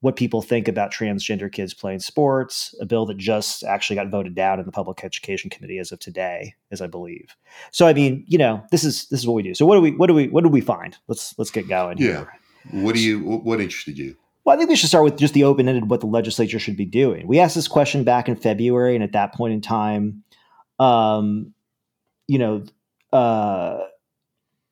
what 0.00 0.16
people 0.16 0.42
think 0.42 0.66
about 0.66 0.92
transgender 0.92 1.50
kids 1.50 1.72
playing 1.72 2.00
sports, 2.00 2.74
a 2.80 2.86
bill 2.86 3.06
that 3.06 3.16
just 3.16 3.62
actually 3.62 3.94
got 3.94 4.08
voted 4.10 4.34
down 4.34 4.58
in 4.58 4.66
the 4.66 4.72
Public 4.72 5.04
Education 5.04 5.48
Committee 5.48 5.78
as 5.78 5.92
of 5.92 6.00
today, 6.00 6.54
as 6.72 6.80
I 6.80 6.88
believe. 6.88 7.36
So, 7.70 7.86
I 7.86 7.92
mean, 7.92 8.24
you 8.26 8.38
know, 8.38 8.60
this 8.72 8.82
is 8.82 9.06
this 9.06 9.20
is 9.20 9.26
what 9.26 9.34
we 9.34 9.44
do. 9.44 9.54
So, 9.54 9.64
what 9.66 9.76
do 9.76 9.80
we 9.80 9.92
what 9.92 10.08
do 10.08 10.14
we 10.14 10.28
what 10.28 10.42
do 10.42 10.50
we 10.50 10.60
find? 10.60 10.96
Let's 11.06 11.32
let's 11.38 11.52
get 11.52 11.68
going. 11.68 11.98
Yeah. 11.98 12.06
Here. 12.06 12.82
What 12.82 12.96
do 12.96 13.00
you 13.00 13.20
what 13.20 13.60
interested 13.60 13.96
you? 13.96 14.16
Well, 14.46 14.54
I 14.54 14.58
think 14.58 14.70
we 14.70 14.76
should 14.76 14.88
start 14.88 15.02
with 15.02 15.18
just 15.18 15.34
the 15.34 15.42
open 15.42 15.68
ended 15.68 15.90
what 15.90 15.98
the 15.98 16.06
legislature 16.06 16.60
should 16.60 16.76
be 16.76 16.84
doing. 16.84 17.26
We 17.26 17.40
asked 17.40 17.56
this 17.56 17.66
question 17.66 18.04
back 18.04 18.28
in 18.28 18.36
February, 18.36 18.94
and 18.94 19.02
at 19.02 19.10
that 19.10 19.34
point 19.34 19.52
in 19.54 19.60
time, 19.60 20.22
um, 20.78 21.52
you 22.28 22.38
know, 22.38 22.64
uh, 23.12 23.80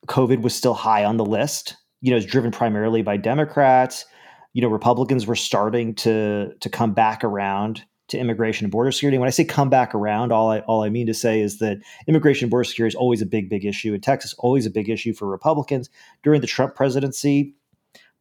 COVID 0.07 0.41
was 0.41 0.55
still 0.55 0.75
high 0.75 1.03
on 1.03 1.17
the 1.17 1.25
list. 1.25 1.75
You 1.99 2.11
know, 2.11 2.17
it's 2.17 2.25
driven 2.25 2.51
primarily 2.51 3.01
by 3.01 3.17
Democrats. 3.17 4.05
You 4.53 4.61
know, 4.61 4.69
Republicans 4.69 5.27
were 5.27 5.35
starting 5.35 5.93
to 5.95 6.53
to 6.57 6.69
come 6.69 6.93
back 6.93 7.25
around 7.25 7.83
to 8.07 8.17
immigration 8.17 8.63
and 8.63 8.71
border 8.71 8.93
security. 8.93 9.17
When 9.17 9.27
I 9.27 9.31
say 9.31 9.43
come 9.43 9.69
back 9.69 9.93
around, 9.93 10.31
all 10.31 10.51
I 10.51 10.59
all 10.59 10.83
I 10.83 10.89
mean 10.89 11.07
to 11.07 11.13
say 11.13 11.41
is 11.41 11.59
that 11.59 11.79
immigration 12.07 12.45
and 12.45 12.51
border 12.51 12.63
security 12.63 12.93
is 12.93 12.95
always 12.95 13.21
a 13.21 13.25
big, 13.25 13.49
big 13.49 13.65
issue 13.65 13.93
in 13.93 13.99
Texas, 13.99 14.33
always 14.37 14.65
a 14.65 14.69
big 14.69 14.87
issue 14.87 15.11
for 15.11 15.27
Republicans. 15.27 15.89
During 16.23 16.39
the 16.39 16.47
Trump 16.47 16.75
presidency, 16.75 17.55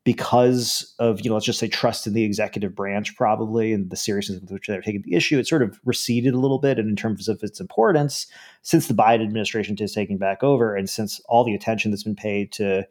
because 0.04 0.94
of 0.98 1.20
you 1.22 1.30
know 1.30 1.34
let's 1.34 1.46
just 1.46 1.58
say 1.58 1.68
trust 1.68 2.06
in 2.06 2.12
the 2.12 2.24
executive 2.24 2.74
branch 2.74 3.16
probably 3.16 3.72
and 3.72 3.90
the 3.90 3.96
seriousness 3.96 4.40
with 4.40 4.50
which 4.50 4.66
they're 4.66 4.82
taking 4.82 5.02
the 5.02 5.14
issue 5.14 5.38
it 5.38 5.46
sort 5.46 5.62
of 5.62 5.80
receded 5.84 6.34
a 6.34 6.38
little 6.38 6.58
bit. 6.58 6.78
And 6.78 6.88
in 6.88 6.96
terms 6.96 7.28
of 7.28 7.42
its 7.42 7.60
importance 7.60 8.26
since 8.62 8.86
the 8.86 8.94
biden 8.94 9.22
administration 9.22 9.76
is 9.78 9.92
taking 9.92 10.18
back 10.18 10.42
over 10.42 10.76
and 10.76 10.88
since 10.88 11.20
all 11.28 11.44
the 11.44 11.54
attention 11.54 11.90
that's 11.90 12.04
been 12.04 12.16
paid 12.16 12.52
to 12.52 12.86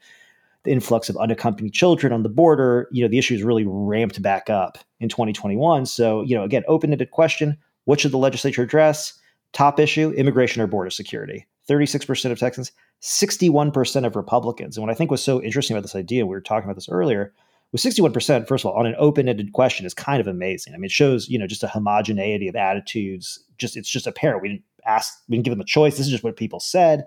the 0.63 0.71
influx 0.71 1.09
of 1.09 1.17
unaccompanied 1.17 1.73
children 1.73 2.13
on 2.13 2.23
the 2.23 2.29
border 2.29 2.87
you 2.91 3.03
know 3.03 3.09
the 3.09 3.17
issue 3.17 3.35
is 3.35 3.43
really 3.43 3.65
ramped 3.65 4.21
back 4.21 4.49
up 4.49 4.77
in 4.99 5.09
2021 5.09 5.85
so 5.85 6.21
you 6.21 6.35
know 6.35 6.43
again 6.43 6.63
open-ended 6.67 7.11
question 7.11 7.57
what 7.85 7.99
should 7.99 8.11
the 8.11 8.17
legislature 8.17 8.63
address? 8.63 9.13
Top 9.51 9.79
issue 9.79 10.11
immigration 10.11 10.61
or 10.61 10.67
border 10.67 10.89
security 10.89 11.45
36% 11.69 12.31
of 12.31 12.39
texans 12.39 12.71
61% 13.03 14.05
of 14.05 14.15
Republicans. 14.15 14.77
And 14.77 14.85
what 14.85 14.91
I 14.91 14.95
think 14.95 15.11
was 15.11 15.21
so 15.21 15.41
interesting 15.41 15.75
about 15.75 15.81
this 15.81 15.95
idea, 15.95 16.25
we 16.25 16.33
were 16.33 16.41
talking 16.41 16.63
about 16.63 16.75
this 16.75 16.87
earlier, 16.87 17.33
was 17.73 17.83
61%, 17.83 18.47
first 18.47 18.63
of 18.63 18.71
all, 18.71 18.79
on 18.79 18.85
an 18.85 18.95
open-ended 18.97 19.51
question 19.51 19.85
is 19.85 19.93
kind 19.93 20.21
of 20.21 20.27
amazing. 20.27 20.73
I 20.73 20.77
mean, 20.77 20.85
it 20.85 20.91
shows, 20.91 21.27
you 21.27 21.37
know, 21.37 21.45
just 21.45 21.63
a 21.63 21.67
homogeneity 21.67 22.47
of 22.47 22.55
attitudes. 22.55 23.43
Just 23.57 23.75
it's 23.75 23.89
just 23.89 24.07
apparent. 24.07 24.41
We 24.41 24.49
didn't 24.49 24.63
ask, 24.85 25.21
we 25.27 25.35
didn't 25.35 25.45
give 25.45 25.51
them 25.51 25.59
a 25.59 25.65
choice. 25.65 25.97
This 25.97 26.05
is 26.05 26.11
just 26.11 26.23
what 26.23 26.37
people 26.37 26.61
said. 26.61 27.05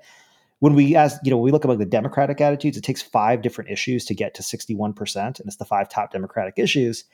When 0.59 0.75
we 0.75 0.95
ask, 0.95 1.19
you 1.25 1.31
know, 1.31 1.39
when 1.39 1.45
we 1.45 1.51
look 1.51 1.65
among 1.65 1.79
the 1.79 1.87
Democratic 1.87 2.41
attitudes, 2.41 2.77
it 2.77 2.85
takes 2.85 3.01
five 3.01 3.41
different 3.41 3.71
issues 3.71 4.05
to 4.07 4.15
get 4.15 4.35
to 4.35 4.43
61%, 4.43 5.17
and 5.17 5.41
it's 5.47 5.57
the 5.57 5.65
five 5.65 5.89
top 5.89 6.13
Democratic 6.13 6.59
issues. 6.59 7.05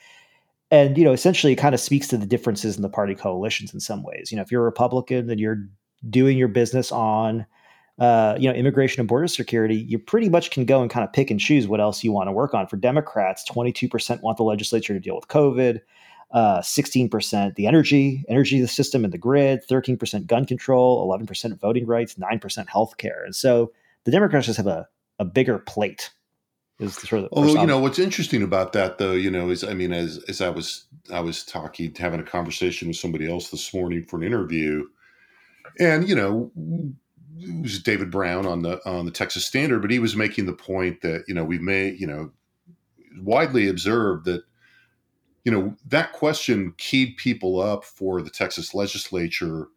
And, 0.70 0.96
you 0.96 1.04
know, 1.04 1.12
essentially 1.12 1.52
it 1.52 1.56
kind 1.56 1.74
of 1.74 1.80
speaks 1.80 2.08
to 2.08 2.16
the 2.16 2.26
differences 2.26 2.76
in 2.76 2.82
the 2.82 2.88
party 2.88 3.14
coalitions 3.14 3.74
in 3.74 3.80
some 3.80 4.02
ways. 4.02 4.32
You 4.32 4.36
know, 4.36 4.42
if 4.42 4.50
you're 4.50 4.62
a 4.62 4.64
Republican, 4.64 5.26
then 5.26 5.38
you're 5.38 5.68
doing 6.08 6.36
your 6.36 6.48
business 6.48 6.92
on 6.92 7.46
uh, 7.98 8.36
you 8.38 8.48
know, 8.48 8.54
immigration 8.54 9.00
and 9.00 9.08
border 9.08 9.28
security, 9.28 9.76
you 9.76 9.98
pretty 9.98 10.28
much 10.28 10.50
can 10.50 10.64
go 10.64 10.80
and 10.80 10.90
kind 10.90 11.04
of 11.04 11.12
pick 11.12 11.30
and 11.30 11.38
choose 11.38 11.68
what 11.68 11.80
else 11.80 12.02
you 12.02 12.10
want 12.10 12.26
to 12.26 12.32
work 12.32 12.54
on. 12.54 12.66
For 12.66 12.76
Democrats, 12.76 13.44
22% 13.48 14.22
want 14.22 14.38
the 14.38 14.42
legislature 14.42 14.94
to 14.94 15.00
deal 15.00 15.14
with 15.14 15.28
COVID, 15.28 15.80
uh, 16.32 16.60
16% 16.60 17.54
the 17.54 17.66
energy, 17.66 18.24
energy 18.28 18.60
the 18.60 18.68
system 18.68 19.04
and 19.04 19.12
the 19.12 19.18
grid, 19.18 19.60
13% 19.68 20.26
gun 20.26 20.46
control, 20.46 21.06
11% 21.06 21.60
voting 21.60 21.86
rights, 21.86 22.14
9% 22.14 22.68
health 22.68 22.96
care. 22.96 23.22
And 23.24 23.36
so 23.36 23.72
the 24.04 24.10
Democrats 24.10 24.46
just 24.46 24.56
have 24.56 24.66
a, 24.66 24.88
a 25.18 25.24
bigger 25.24 25.58
plate. 25.58 26.10
Is 26.78 26.94
sort 26.94 27.22
of 27.24 27.28
Although, 27.32 27.60
you 27.60 27.66
know, 27.66 27.78
what's 27.78 27.98
interesting 27.98 28.42
about 28.42 28.72
that 28.72 28.98
though, 28.98 29.12
you 29.12 29.30
know, 29.30 29.50
is 29.50 29.62
I 29.62 29.74
mean, 29.74 29.92
as 29.92 30.18
as 30.26 30.40
I 30.40 30.48
was 30.48 30.86
I 31.12 31.20
was 31.20 31.44
talking, 31.44 31.94
having 31.94 32.18
a 32.18 32.24
conversation 32.24 32.88
with 32.88 32.96
somebody 32.96 33.30
else 33.30 33.50
this 33.50 33.72
morning 33.72 34.02
for 34.02 34.16
an 34.16 34.24
interview, 34.24 34.86
and 35.78 36.08
you 36.08 36.14
know, 36.14 36.50
it 37.38 37.62
was 37.62 37.78
David 37.80 38.10
Brown 38.10 38.46
on 38.46 38.62
the 38.62 38.80
on 38.88 39.04
the 39.04 39.10
Texas 39.10 39.44
Standard, 39.44 39.82
but 39.82 39.90
he 39.90 39.98
was 39.98 40.16
making 40.16 40.46
the 40.46 40.52
point 40.52 41.00
that 41.02 41.24
you 41.26 41.34
know 41.34 41.44
we've 41.44 41.62
made 41.62 42.00
you 42.00 42.06
know 42.06 42.30
widely 43.18 43.68
observed 43.68 44.24
that 44.26 44.42
you 45.44 45.52
know 45.52 45.74
that 45.88 46.12
question 46.12 46.74
keyed 46.78 47.16
people 47.16 47.60
up 47.60 47.84
for 47.84 48.22
the 48.22 48.30
Texas 48.30 48.74
legislature, 48.74 49.68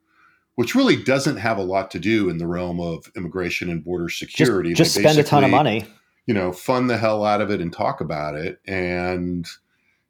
which 0.56 0.76
really 0.76 1.02
doesn't 1.02 1.38
have 1.38 1.58
a 1.58 1.64
lot 1.64 1.92
to 1.92 2.00
do 2.00 2.30
in 2.30 2.38
the 2.38 2.48
realm 2.48 2.80
of 2.80 3.12
immigration 3.16 3.70
and 3.70 3.84
border 3.84 4.10
security. 4.10 4.74
Just, 4.74 4.96
just 4.96 5.04
spend 5.04 5.20
a 5.20 5.24
ton 5.24 5.44
of 5.44 5.52
money, 5.52 5.86
you 6.28 6.34
know, 6.34 6.52
fund 6.52 6.90
the 6.90 6.98
hell 6.98 7.26
out 7.26 7.42
of 7.42 7.50
it 7.50 7.62
and 7.62 7.74
talk 7.74 8.02
about 8.02 8.36
it, 8.36 8.60
and 8.66 9.48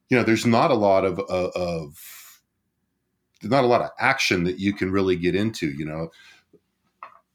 you 0.08 0.16
know, 0.16 0.22
there's 0.22 0.46
not 0.46 0.70
a 0.70 0.74
lot 0.74 1.04
of 1.04 1.18
uh, 1.18 1.50
of, 1.54 1.56
of 1.56 2.25
not 3.42 3.64
a 3.64 3.68
lot 3.68 3.82
of 3.82 3.90
action 3.98 4.44
that 4.44 4.58
you 4.58 4.72
can 4.72 4.90
really 4.90 5.16
get 5.16 5.34
into. 5.34 5.70
You 5.70 5.84
know 5.84 6.10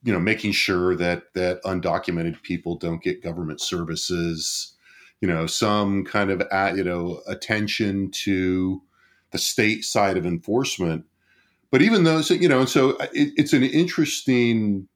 you 0.04 0.12
know 0.12 0.20
making 0.20 0.52
sure 0.52 0.96
that 0.96 1.34
that 1.34 1.62
undocumented 1.64 2.42
people 2.42 2.76
don't 2.76 3.04
get 3.04 3.24
government 3.24 3.62
services 3.62 4.74
you 5.22 5.28
know 5.28 5.46
some 5.46 6.04
kind 6.04 6.32
of 6.32 6.42
you 6.76 6.84
know 6.84 7.22
attention 7.28 8.10
to 8.12 8.82
the 9.32 9.38
state 9.38 9.84
side 9.84 10.18
of 10.18 10.26
enforcement 10.26 11.06
but 11.70 11.82
even 11.82 12.04
those 12.04 12.30
you 12.30 12.50
know 12.50 12.60
and 12.60 12.70
so 12.70 12.92
uh, 12.98 13.08
it, 13.14 13.34
it's 13.38 13.54
an 13.54 13.64
interesting 13.64 14.88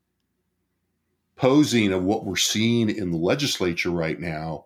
posing 1.36 1.92
of 1.92 2.04
what 2.04 2.26
we're 2.26 2.36
seeing 2.36 2.90
in 2.90 3.12
the 3.12 3.18
legislature 3.18 3.92
right 3.92 4.20
now 4.20 4.66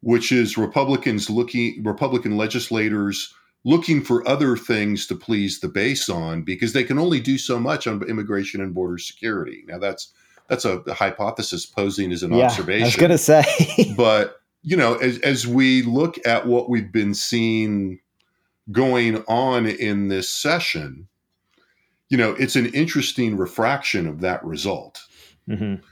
which 0.00 0.32
is 0.32 0.58
republicans 0.58 1.30
looking 1.30 1.82
republican 1.84 2.36
legislators 2.36 3.34
looking 3.64 4.02
for 4.02 4.26
other 4.26 4.56
things 4.56 5.06
to 5.06 5.14
please 5.14 5.60
the 5.60 5.68
base 5.68 6.08
on 6.08 6.42
because 6.42 6.72
they 6.72 6.84
can 6.84 6.98
only 6.98 7.20
do 7.20 7.38
so 7.38 7.58
much 7.58 7.86
on 7.86 8.02
immigration 8.08 8.60
and 8.60 8.74
border 8.74 8.98
security. 8.98 9.64
Now 9.66 9.78
that's 9.78 10.12
that's 10.48 10.64
a 10.64 10.82
hypothesis 10.88 11.66
posing 11.66 12.10
as 12.10 12.22
an 12.22 12.32
yeah, 12.32 12.46
observation. 12.46 12.84
I 12.84 12.86
was 12.86 12.96
going 12.96 13.10
to 13.10 13.18
say, 13.18 13.44
but 13.96 14.36
you 14.62 14.76
know, 14.76 14.94
as 14.96 15.18
as 15.20 15.46
we 15.46 15.82
look 15.82 16.18
at 16.26 16.46
what 16.46 16.70
we've 16.70 16.90
been 16.90 17.14
seeing 17.14 18.00
going 18.72 19.22
on 19.28 19.66
in 19.66 20.08
this 20.08 20.28
session, 20.28 21.08
you 22.08 22.16
know, 22.16 22.32
it's 22.32 22.56
an 22.56 22.66
interesting 22.66 23.36
refraction 23.36 24.06
of 24.06 24.20
that 24.20 24.44
result. 24.44 25.02
Mm-hmm. 25.48 25.82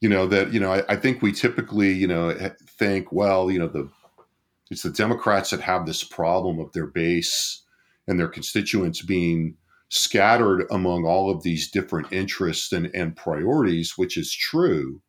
You 0.00 0.08
know 0.08 0.26
that 0.26 0.52
you 0.52 0.58
know 0.58 0.72
I, 0.72 0.82
I 0.88 0.96
think 0.96 1.22
we 1.22 1.30
typically 1.30 1.92
you 1.92 2.08
know 2.08 2.36
think 2.66 3.12
well 3.12 3.50
you 3.52 3.58
know 3.60 3.68
the 3.68 3.88
it's 4.72 4.82
the 4.82 4.90
Democrats 4.90 5.50
that 5.50 5.60
have 5.60 5.86
this 5.86 6.02
problem 6.02 6.58
of 6.58 6.72
their 6.72 6.86
base 6.86 7.62
and 8.08 8.18
their 8.18 8.28
constituents 8.28 9.02
being 9.02 9.56
scattered 9.90 10.66
among 10.70 11.04
all 11.04 11.30
of 11.30 11.42
these 11.42 11.70
different 11.70 12.10
interests 12.12 12.72
and, 12.72 12.90
and 12.94 13.14
priorities, 13.14 13.98
which 13.98 14.16
is 14.16 14.34
true. 14.34 15.02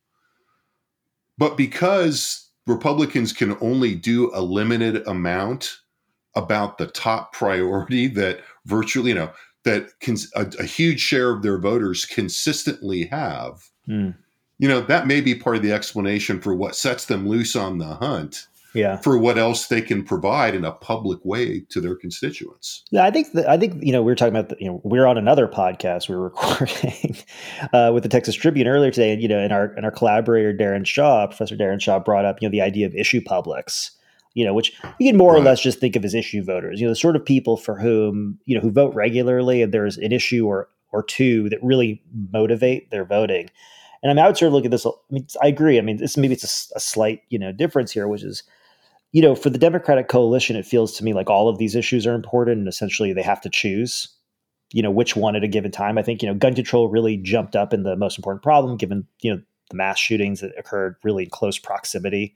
But 1.38 1.56
because 1.56 2.50
Republicans 2.66 3.32
can 3.32 3.56
only 3.60 3.94
do 3.94 4.30
a 4.34 4.42
limited 4.42 5.06
amount 5.08 5.78
about 6.36 6.76
the 6.76 6.86
top 6.86 7.32
priority 7.32 8.06
that 8.08 8.40
virtually, 8.66 9.10
you 9.10 9.14
know, 9.14 9.32
that 9.64 9.98
can, 10.00 10.16
a, 10.36 10.46
a 10.60 10.64
huge 10.64 11.00
share 11.00 11.30
of 11.30 11.42
their 11.42 11.58
voters 11.58 12.04
consistently 12.04 13.06
have, 13.06 13.70
mm. 13.88 14.14
you 14.58 14.68
know, 14.68 14.82
that 14.82 15.06
may 15.06 15.22
be 15.22 15.34
part 15.34 15.56
of 15.56 15.62
the 15.62 15.72
explanation 15.72 16.38
for 16.38 16.54
what 16.54 16.76
sets 16.76 17.06
them 17.06 17.26
loose 17.26 17.56
on 17.56 17.78
the 17.78 17.94
hunt 17.94 18.46
yeah. 18.74 18.96
for 18.96 19.16
what 19.16 19.38
else 19.38 19.68
they 19.68 19.80
can 19.80 20.02
provide 20.02 20.54
in 20.54 20.64
a 20.64 20.72
public 20.72 21.24
way 21.24 21.60
to 21.70 21.80
their 21.80 21.94
constituents. 21.94 22.82
Yeah, 22.90 23.04
I 23.04 23.10
think 23.10 23.32
that, 23.32 23.48
I 23.48 23.56
think 23.56 23.82
you 23.82 23.92
know 23.92 24.02
we 24.02 24.10
were 24.10 24.16
talking 24.16 24.34
about 24.34 24.50
the, 24.50 24.56
you 24.58 24.66
know 24.66 24.80
we 24.84 24.98
are 24.98 25.06
on 25.06 25.16
another 25.16 25.48
podcast 25.48 26.08
we 26.08 26.16
were 26.16 26.24
recording 26.28 27.16
uh, 27.72 27.92
with 27.94 28.02
the 28.02 28.08
Texas 28.08 28.34
Tribune 28.34 28.66
earlier 28.66 28.90
today, 28.90 29.12
and 29.12 29.22
you 29.22 29.28
know, 29.28 29.38
and 29.38 29.52
our 29.52 29.66
and 29.76 29.84
our 29.84 29.92
collaborator 29.92 30.52
Daron 30.52 30.84
Shaw, 30.84 31.26
Professor 31.26 31.56
Daron 31.56 31.80
Shaw, 31.80 31.98
brought 32.00 32.24
up 32.24 32.42
you 32.42 32.48
know 32.48 32.52
the 32.52 32.62
idea 32.62 32.86
of 32.86 32.94
issue 32.94 33.20
publics, 33.22 33.92
you 34.34 34.44
know, 34.44 34.52
which 34.52 34.76
you 34.98 35.08
can 35.08 35.16
more 35.16 35.32
right. 35.32 35.40
or 35.40 35.44
less 35.44 35.60
just 35.60 35.78
think 35.78 35.96
of 35.96 36.04
as 36.04 36.14
issue 36.14 36.42
voters, 36.42 36.80
you 36.80 36.86
know, 36.86 36.92
the 36.92 36.96
sort 36.96 37.16
of 37.16 37.24
people 37.24 37.56
for 37.56 37.78
whom 37.78 38.38
you 38.44 38.54
know 38.54 38.60
who 38.60 38.70
vote 38.70 38.94
regularly, 38.94 39.62
and 39.62 39.72
there's 39.72 39.96
an 39.96 40.12
issue 40.12 40.46
or 40.46 40.68
or 40.92 41.02
two 41.02 41.48
that 41.48 41.58
really 41.62 42.02
motivate 42.32 42.90
their 42.90 43.04
voting. 43.04 43.50
And 44.02 44.10
I 44.10 44.14
mean, 44.14 44.24
I 44.24 44.28
would 44.28 44.36
sort 44.36 44.48
of 44.48 44.52
look 44.52 44.66
at 44.66 44.70
this. 44.70 44.84
I 44.84 44.90
mean, 45.10 45.26
I 45.42 45.46
agree. 45.46 45.78
I 45.78 45.80
mean, 45.80 45.96
this 45.96 46.16
maybe 46.16 46.34
it's 46.34 46.70
a, 46.72 46.76
a 46.76 46.80
slight 46.80 47.22
you 47.30 47.38
know 47.38 47.52
difference 47.52 47.92
here, 47.92 48.06
which 48.06 48.22
is 48.22 48.42
you 49.14 49.22
know, 49.22 49.36
for 49.36 49.48
the 49.48 49.58
Democratic 49.58 50.08
coalition, 50.08 50.56
it 50.56 50.66
feels 50.66 50.92
to 50.94 51.04
me 51.04 51.12
like 51.12 51.30
all 51.30 51.48
of 51.48 51.56
these 51.56 51.76
issues 51.76 52.04
are 52.04 52.14
important 52.14 52.58
and 52.58 52.66
essentially 52.66 53.12
they 53.12 53.22
have 53.22 53.40
to 53.42 53.48
choose, 53.48 54.08
you 54.72 54.82
know, 54.82 54.90
which 54.90 55.14
one 55.14 55.36
at 55.36 55.44
a 55.44 55.48
given 55.48 55.70
time. 55.70 55.98
I 55.98 56.02
think, 56.02 56.20
you 56.20 56.28
know, 56.28 56.34
gun 56.34 56.56
control 56.56 56.88
really 56.88 57.16
jumped 57.16 57.54
up 57.54 57.72
in 57.72 57.84
the 57.84 57.94
most 57.94 58.18
important 58.18 58.42
problem 58.42 58.76
given, 58.76 59.06
you 59.20 59.32
know, 59.32 59.40
the 59.70 59.76
mass 59.76 60.00
shootings 60.00 60.40
that 60.40 60.50
occurred 60.58 60.96
really 61.04 61.22
in 61.22 61.30
close 61.30 61.60
proximity 61.60 62.34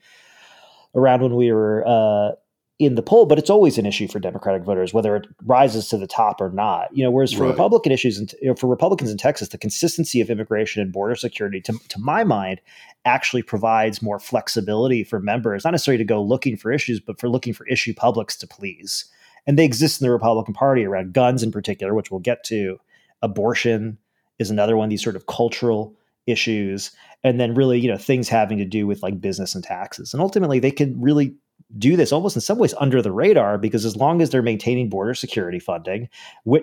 around 0.95 1.21
when 1.21 1.35
we 1.35 1.51
were 1.51 1.85
uh, 1.85 2.37
in 2.79 2.95
the 2.95 3.03
poll, 3.03 3.27
but 3.27 3.39
it's 3.39 3.51
always 3.51 3.77
an 3.77 3.87
issue 3.87 4.07
for 4.07 4.21
Democratic 4.21 4.63
voters, 4.63 4.95
whether 4.95 5.17
it 5.17 5.27
rises 5.45 5.89
to 5.89 5.99
the 5.99 6.07
top 6.07 6.41
or 6.41 6.51
not. 6.51 6.89
You 6.97 7.03
know, 7.03 7.11
whereas 7.11 7.33
for 7.33 7.43
right. 7.43 7.51
Republican 7.51 7.91
issues 7.91 8.19
and 8.19 8.33
you 8.41 8.49
know, 8.49 8.55
for 8.55 8.69
Republicans 8.69 9.11
in 9.11 9.19
Texas, 9.19 9.49
the 9.49 9.59
consistency 9.59 10.21
of 10.21 10.31
immigration 10.31 10.81
and 10.81 10.93
border 10.93 11.17
security, 11.17 11.61
to, 11.63 11.73
to 11.89 11.99
my 11.99 12.23
mind, 12.23 12.61
actually 13.05 13.43
provides 13.43 14.01
more 14.01 14.21
flexibility 14.21 15.03
for 15.03 15.19
members, 15.19 15.65
not 15.65 15.73
necessarily 15.73 15.99
to 15.99 16.05
go 16.05 16.23
looking 16.23 16.57
for 16.57 16.71
issues, 16.71 17.01
but 17.01 17.19
for 17.19 17.29
looking 17.29 17.53
for 17.53 17.67
issue 17.67 17.93
publics 17.93 18.37
to 18.37 18.47
please. 18.47 19.07
And 19.47 19.59
they 19.59 19.65
exist 19.65 20.01
in 20.01 20.07
the 20.07 20.13
Republican 20.13 20.55
Party 20.55 20.85
around 20.85 21.15
guns 21.15 21.43
in 21.43 21.51
particular, 21.51 21.95
which 21.95 22.13
we'll 22.13 22.21
get 22.21 22.45
to. 22.45 22.79
Abortion 23.23 23.99
is 24.39 24.51
another 24.51 24.77
one 24.77 24.89
these 24.89 25.03
sort 25.03 25.17
of 25.17 25.27
cultural 25.27 25.97
issues. 26.27 26.93
And 27.25 27.41
then 27.41 27.55
really, 27.55 27.81
you 27.81 27.91
know, 27.91 27.97
things 27.97 28.29
having 28.29 28.59
to 28.59 28.65
do 28.65 28.87
with 28.87 29.03
like 29.03 29.21
business 29.21 29.57
and 29.57 29.65
taxes. 29.65 30.13
And 30.13 30.21
ultimately 30.21 30.61
they 30.61 30.71
can 30.71 31.01
really 31.01 31.35
do 31.77 31.97
this 31.97 32.13
almost 32.13 32.37
in 32.37 32.41
some 32.41 32.59
ways 32.59 32.75
under 32.79 33.03
the 33.03 33.13
radar 33.13 33.59
because 33.59 33.85
as 33.85 33.97
long 33.97 34.23
as 34.23 34.31
they're 34.31 34.43
maintaining 34.43 34.89
border 34.89 35.15
security 35.15 35.59
funding, 35.59 36.09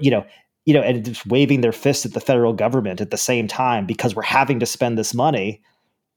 you 0.02 0.10
know, 0.10 0.26
you 0.66 0.74
know, 0.74 0.82
and 0.82 1.06
just 1.06 1.28
waving 1.28 1.62
their 1.62 1.72
fist 1.72 2.06
at 2.06 2.14
the 2.14 2.20
federal 2.20 2.54
government 2.54 3.00
at 3.00 3.12
the 3.12 3.18
same 3.18 3.48
time 3.48 3.86
because 3.86 4.16
we're 4.16 4.24
having 4.24 4.60
to 4.60 4.66
spend 4.66 4.98
this 4.98 5.14
money, 5.14 5.62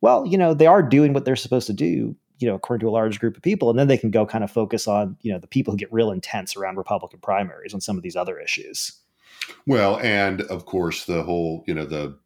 well, 0.00 0.26
you 0.26 0.38
know, 0.38 0.54
they 0.54 0.66
are 0.66 0.82
doing 0.82 1.12
what 1.12 1.26
they're 1.26 1.36
supposed 1.36 1.66
to 1.66 1.74
do, 1.74 2.16
you 2.38 2.48
know, 2.48 2.54
according 2.54 2.80
to 2.80 2.88
a 2.88 2.90
large 2.90 3.20
group 3.20 3.36
of 3.36 3.42
people, 3.42 3.68
and 3.68 3.78
then 3.78 3.88
they 3.88 3.98
can 3.98 4.10
go 4.10 4.24
kind 4.24 4.42
of 4.42 4.50
focus 4.50 4.88
on, 4.88 5.16
you 5.20 5.30
know, 5.30 5.38
the 5.38 5.46
people 5.46 5.72
who 5.72 5.78
get 5.78 5.92
real 5.92 6.10
intense 6.10 6.56
around 6.56 6.76
Republican 6.76 7.20
primaries 7.20 7.74
on 7.74 7.80
some 7.80 7.98
of 7.98 8.02
these 8.02 8.16
other 8.16 8.38
issues. 8.38 8.92
Well, 9.66 9.98
and 9.98 10.40
of 10.42 10.64
course, 10.64 11.04
the 11.04 11.22
whole, 11.22 11.64
you 11.66 11.74
know, 11.74 11.84
the 11.84 12.18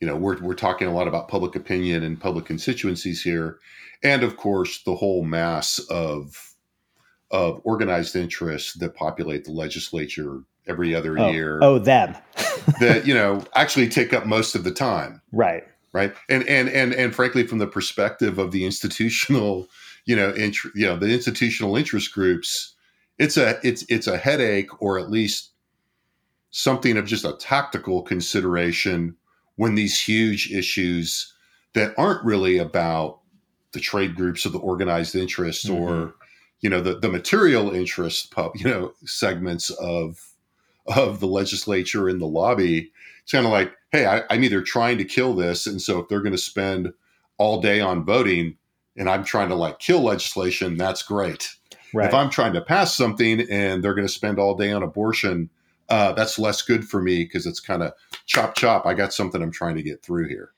you 0.00 0.06
know 0.06 0.16
we're 0.16 0.40
we're 0.40 0.54
talking 0.54 0.88
a 0.88 0.94
lot 0.94 1.08
about 1.08 1.28
public 1.28 1.56
opinion 1.56 2.02
and 2.02 2.20
public 2.20 2.44
constituencies 2.44 3.22
here. 3.22 3.58
And 4.02 4.22
of 4.22 4.36
course 4.36 4.82
the 4.84 4.94
whole 4.94 5.24
mass 5.24 5.78
of 5.90 6.54
of 7.30 7.60
organized 7.64 8.16
interests 8.16 8.74
that 8.74 8.94
populate 8.94 9.44
the 9.44 9.52
legislature 9.52 10.40
every 10.66 10.94
other 10.94 11.18
oh, 11.18 11.30
year. 11.30 11.58
oh 11.62 11.78
them. 11.78 12.16
That 12.80 13.06
you 13.06 13.14
know 13.14 13.42
actually 13.54 13.88
take 13.88 14.12
up 14.12 14.26
most 14.26 14.54
of 14.54 14.62
the 14.62 14.70
time. 14.70 15.22
Right. 15.32 15.64
Right? 15.92 16.14
And 16.28 16.46
and 16.46 16.68
and 16.68 16.92
and 16.92 17.14
frankly 17.14 17.46
from 17.46 17.58
the 17.58 17.66
perspective 17.66 18.38
of 18.38 18.52
the 18.52 18.64
institutional 18.64 19.68
you 20.04 20.14
know 20.14 20.30
int- 20.30 20.74
you 20.74 20.86
know 20.86 20.96
the 20.96 21.12
institutional 21.12 21.76
interest 21.76 22.12
groups 22.12 22.74
it's 23.18 23.36
a 23.36 23.58
it's 23.62 23.84
it's 23.88 24.06
a 24.06 24.16
headache 24.16 24.82
or 24.82 24.98
at 24.98 25.10
least 25.10 25.50
something 26.50 26.96
of 26.96 27.06
just 27.06 27.24
a 27.24 27.36
tactical 27.38 28.02
consideration 28.02 29.16
when 29.58 29.74
these 29.74 30.00
huge 30.00 30.52
issues 30.52 31.34
that 31.74 31.92
aren't 31.98 32.24
really 32.24 32.58
about 32.58 33.18
the 33.72 33.80
trade 33.80 34.14
groups 34.14 34.46
or 34.46 34.50
the 34.50 34.58
organized 34.58 35.14
interests 35.14 35.66
mm-hmm. 35.66 35.82
or 35.82 36.14
you 36.60 36.70
know 36.70 36.80
the 36.80 36.98
the 36.98 37.08
material 37.08 37.70
interest 37.70 38.30
pub 38.30 38.52
you 38.54 38.64
know 38.64 38.92
segments 39.04 39.68
of 39.70 40.32
of 40.86 41.20
the 41.20 41.26
legislature 41.26 42.08
and 42.08 42.20
the 42.20 42.26
lobby 42.26 42.90
it's 43.22 43.32
kind 43.32 43.44
of 43.44 43.52
like 43.52 43.74
hey 43.92 44.06
I, 44.06 44.22
i'm 44.30 44.42
either 44.42 44.62
trying 44.62 44.96
to 44.98 45.04
kill 45.04 45.34
this 45.34 45.66
and 45.66 45.82
so 45.82 45.98
if 45.98 46.08
they're 46.08 46.22
going 46.22 46.32
to 46.32 46.38
spend 46.38 46.92
all 47.36 47.60
day 47.60 47.80
on 47.80 48.04
voting 48.04 48.56
and 48.96 49.10
i'm 49.10 49.24
trying 49.24 49.50
to 49.50 49.54
like 49.54 49.80
kill 49.80 50.02
legislation 50.02 50.76
that's 50.76 51.02
great 51.02 51.50
right. 51.92 52.08
if 52.08 52.14
i'm 52.14 52.30
trying 52.30 52.54
to 52.54 52.60
pass 52.60 52.94
something 52.94 53.40
and 53.50 53.82
they're 53.82 53.94
going 53.94 54.06
to 54.06 54.12
spend 54.12 54.38
all 54.38 54.54
day 54.54 54.72
on 54.72 54.82
abortion 54.82 55.50
uh, 55.88 56.12
that's 56.12 56.38
less 56.38 56.62
good 56.62 56.86
for 56.86 57.02
me 57.02 57.24
because 57.24 57.46
it's 57.46 57.60
kind 57.60 57.82
of 57.82 57.92
chop 58.26 58.54
chop. 58.54 58.86
I 58.86 58.94
got 58.94 59.12
something 59.12 59.42
I'm 59.42 59.52
trying 59.52 59.76
to 59.76 59.82
get 59.82 60.02
through 60.02 60.28
here. 60.28 60.52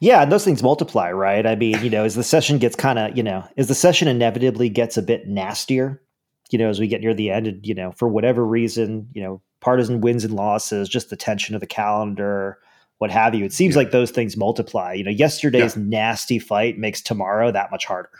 Yeah, 0.00 0.22
and 0.22 0.32
those 0.32 0.44
things 0.44 0.62
multiply, 0.62 1.10
right? 1.12 1.46
I 1.46 1.54
mean, 1.54 1.82
you 1.82 1.90
know, 1.90 2.04
as 2.04 2.14
the 2.14 2.24
session 2.24 2.58
gets 2.58 2.76
kind 2.76 2.98
of, 2.98 3.16
you 3.16 3.22
know, 3.22 3.44
as 3.56 3.68
the 3.68 3.74
session 3.74 4.08
inevitably 4.08 4.68
gets 4.68 4.96
a 4.96 5.02
bit 5.02 5.28
nastier, 5.28 6.02
you 6.50 6.58
know, 6.58 6.70
as 6.70 6.80
we 6.80 6.86
get 6.86 7.00
near 7.02 7.12
the 7.12 7.30
end, 7.30 7.46
and, 7.46 7.66
you 7.66 7.74
know, 7.74 7.92
for 7.92 8.08
whatever 8.08 8.46
reason, 8.46 9.08
you 9.12 9.22
know, 9.22 9.42
partisan 9.60 10.00
wins 10.00 10.24
and 10.24 10.34
losses, 10.34 10.88
just 10.88 11.10
the 11.10 11.16
tension 11.16 11.54
of 11.54 11.60
the 11.60 11.66
calendar, 11.66 12.58
what 12.98 13.10
have 13.10 13.34
you. 13.34 13.44
It 13.44 13.52
seems 13.52 13.74
yeah. 13.74 13.80
like 13.80 13.90
those 13.90 14.10
things 14.10 14.36
multiply. 14.36 14.94
You 14.94 15.04
know, 15.04 15.10
yesterday's 15.10 15.76
yeah. 15.76 15.82
nasty 15.84 16.38
fight 16.38 16.78
makes 16.78 17.00
tomorrow 17.00 17.50
that 17.52 17.70
much 17.70 17.84
harder. 17.84 18.10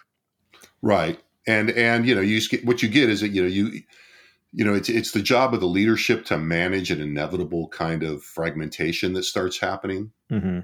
Right. 0.83 1.19
And 1.47 1.71
and 1.71 2.07
you 2.07 2.15
know, 2.15 2.21
you 2.21 2.41
what 2.65 2.83
you 2.83 2.89
get 2.89 3.09
is 3.09 3.21
that 3.21 3.29
you 3.29 3.41
know 3.41 3.49
you 3.49 3.83
you 4.53 4.65
know 4.65 4.75
it's 4.75 4.89
it's 4.89 5.13
the 5.13 5.23
job 5.23 5.55
of 5.55 5.61
the 5.61 5.67
leadership 5.67 6.25
to 6.27 6.39
manage 6.39 6.91
an 6.91 7.01
inevitable 7.01 7.69
kind 7.69 8.03
of 8.03 8.23
fragmentation 8.23 9.13
that 9.13 9.25
starts 9.25 9.59
happening. 9.61 10.13
Mm-hmm. 10.31 10.61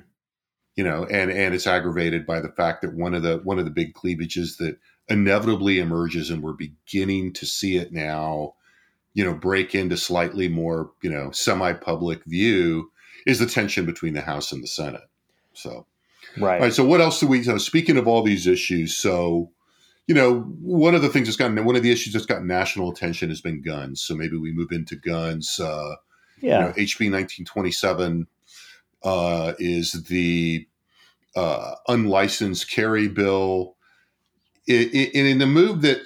you 0.76 0.84
know 0.84 1.04
and 1.04 1.30
and 1.30 1.54
it's 1.54 1.66
aggravated 1.66 2.26
by 2.26 2.40
the 2.40 2.52
fact 2.52 2.82
that 2.82 2.94
one 2.94 3.14
of 3.14 3.22
the 3.22 3.38
one 3.44 3.58
of 3.58 3.64
the 3.64 3.70
big 3.70 3.94
cleavages 3.94 4.56
that 4.56 4.78
inevitably 5.08 5.78
emerges 5.78 6.30
and 6.30 6.42
we're 6.42 6.52
beginning 6.52 7.32
to 7.34 7.46
see 7.46 7.76
it 7.76 7.92
now 7.92 8.54
you 9.14 9.24
know 9.24 9.34
break 9.34 9.74
into 9.74 9.96
slightly 9.96 10.48
more 10.48 10.90
you 11.02 11.10
know 11.10 11.30
semi-public 11.30 12.24
view 12.24 12.90
is 13.26 13.38
the 13.38 13.46
tension 13.46 13.86
between 13.86 14.14
the 14.14 14.20
house 14.20 14.52
and 14.52 14.62
the 14.62 14.68
senate. 14.68 15.08
So 15.52 15.86
right, 16.38 16.60
right 16.60 16.72
so 16.72 16.84
what 16.84 17.00
else 17.00 17.20
do 17.20 17.26
we 17.26 17.42
so 17.42 17.58
speaking 17.58 17.96
of 17.96 18.08
all 18.08 18.22
these 18.22 18.46
issues 18.46 18.96
so 18.96 19.50
you 20.06 20.14
know, 20.14 20.40
one 20.60 20.94
of 20.94 21.02
the 21.02 21.08
things 21.08 21.28
that's 21.28 21.36
gotten 21.36 21.64
one 21.64 21.76
of 21.76 21.82
the 21.82 21.92
issues 21.92 22.12
that's 22.12 22.26
gotten 22.26 22.46
national 22.46 22.90
attention 22.90 23.28
has 23.28 23.40
been 23.40 23.62
guns. 23.62 24.02
So 24.02 24.14
maybe 24.14 24.36
we 24.36 24.52
move 24.52 24.72
into 24.72 24.96
guns. 24.96 25.60
Uh, 25.60 25.96
yeah. 26.40 26.58
You 26.58 26.64
know, 26.64 26.72
HB 26.72 27.10
1927 27.10 28.26
uh, 29.04 29.52
is 29.58 29.92
the 30.04 30.66
uh, 31.36 31.74
unlicensed 31.88 32.70
carry 32.70 33.08
bill. 33.08 33.76
It, 34.66 34.92
it, 34.94 35.14
in 35.14 35.38
the 35.38 35.46
move 35.46 35.82
that 35.82 36.00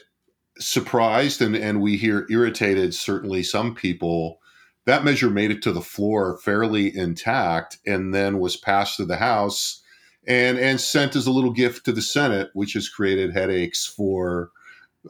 surprised 0.59 1.43
and, 1.43 1.57
and 1.57 1.81
we 1.81 1.97
hear 1.97 2.27
irritated 2.31 2.95
certainly 2.95 3.43
some 3.43 3.75
people, 3.75 4.41
that 4.85 5.05
measure 5.05 5.31
made 5.31 5.51
it 5.51 5.63
to 5.63 5.73
the 5.73 5.83
floor 5.83 6.39
fairly 6.39 6.97
intact 6.97 7.79
and 7.87 8.15
then 8.15 8.39
was 8.39 8.57
passed 8.57 8.97
to 8.97 9.05
the 9.05 9.17
House 9.17 9.83
and 10.27 10.59
and 10.59 10.81
sent 10.81 11.17
as 11.17 11.27
a 11.27 11.31
little 11.31 11.53
gift 11.53 11.85
to 11.85 11.93
the 11.93 12.03
Senate, 12.03 12.51
which 12.55 12.73
has 12.75 12.89
created 12.89 13.33
headaches 13.33 13.87
for 13.87 14.51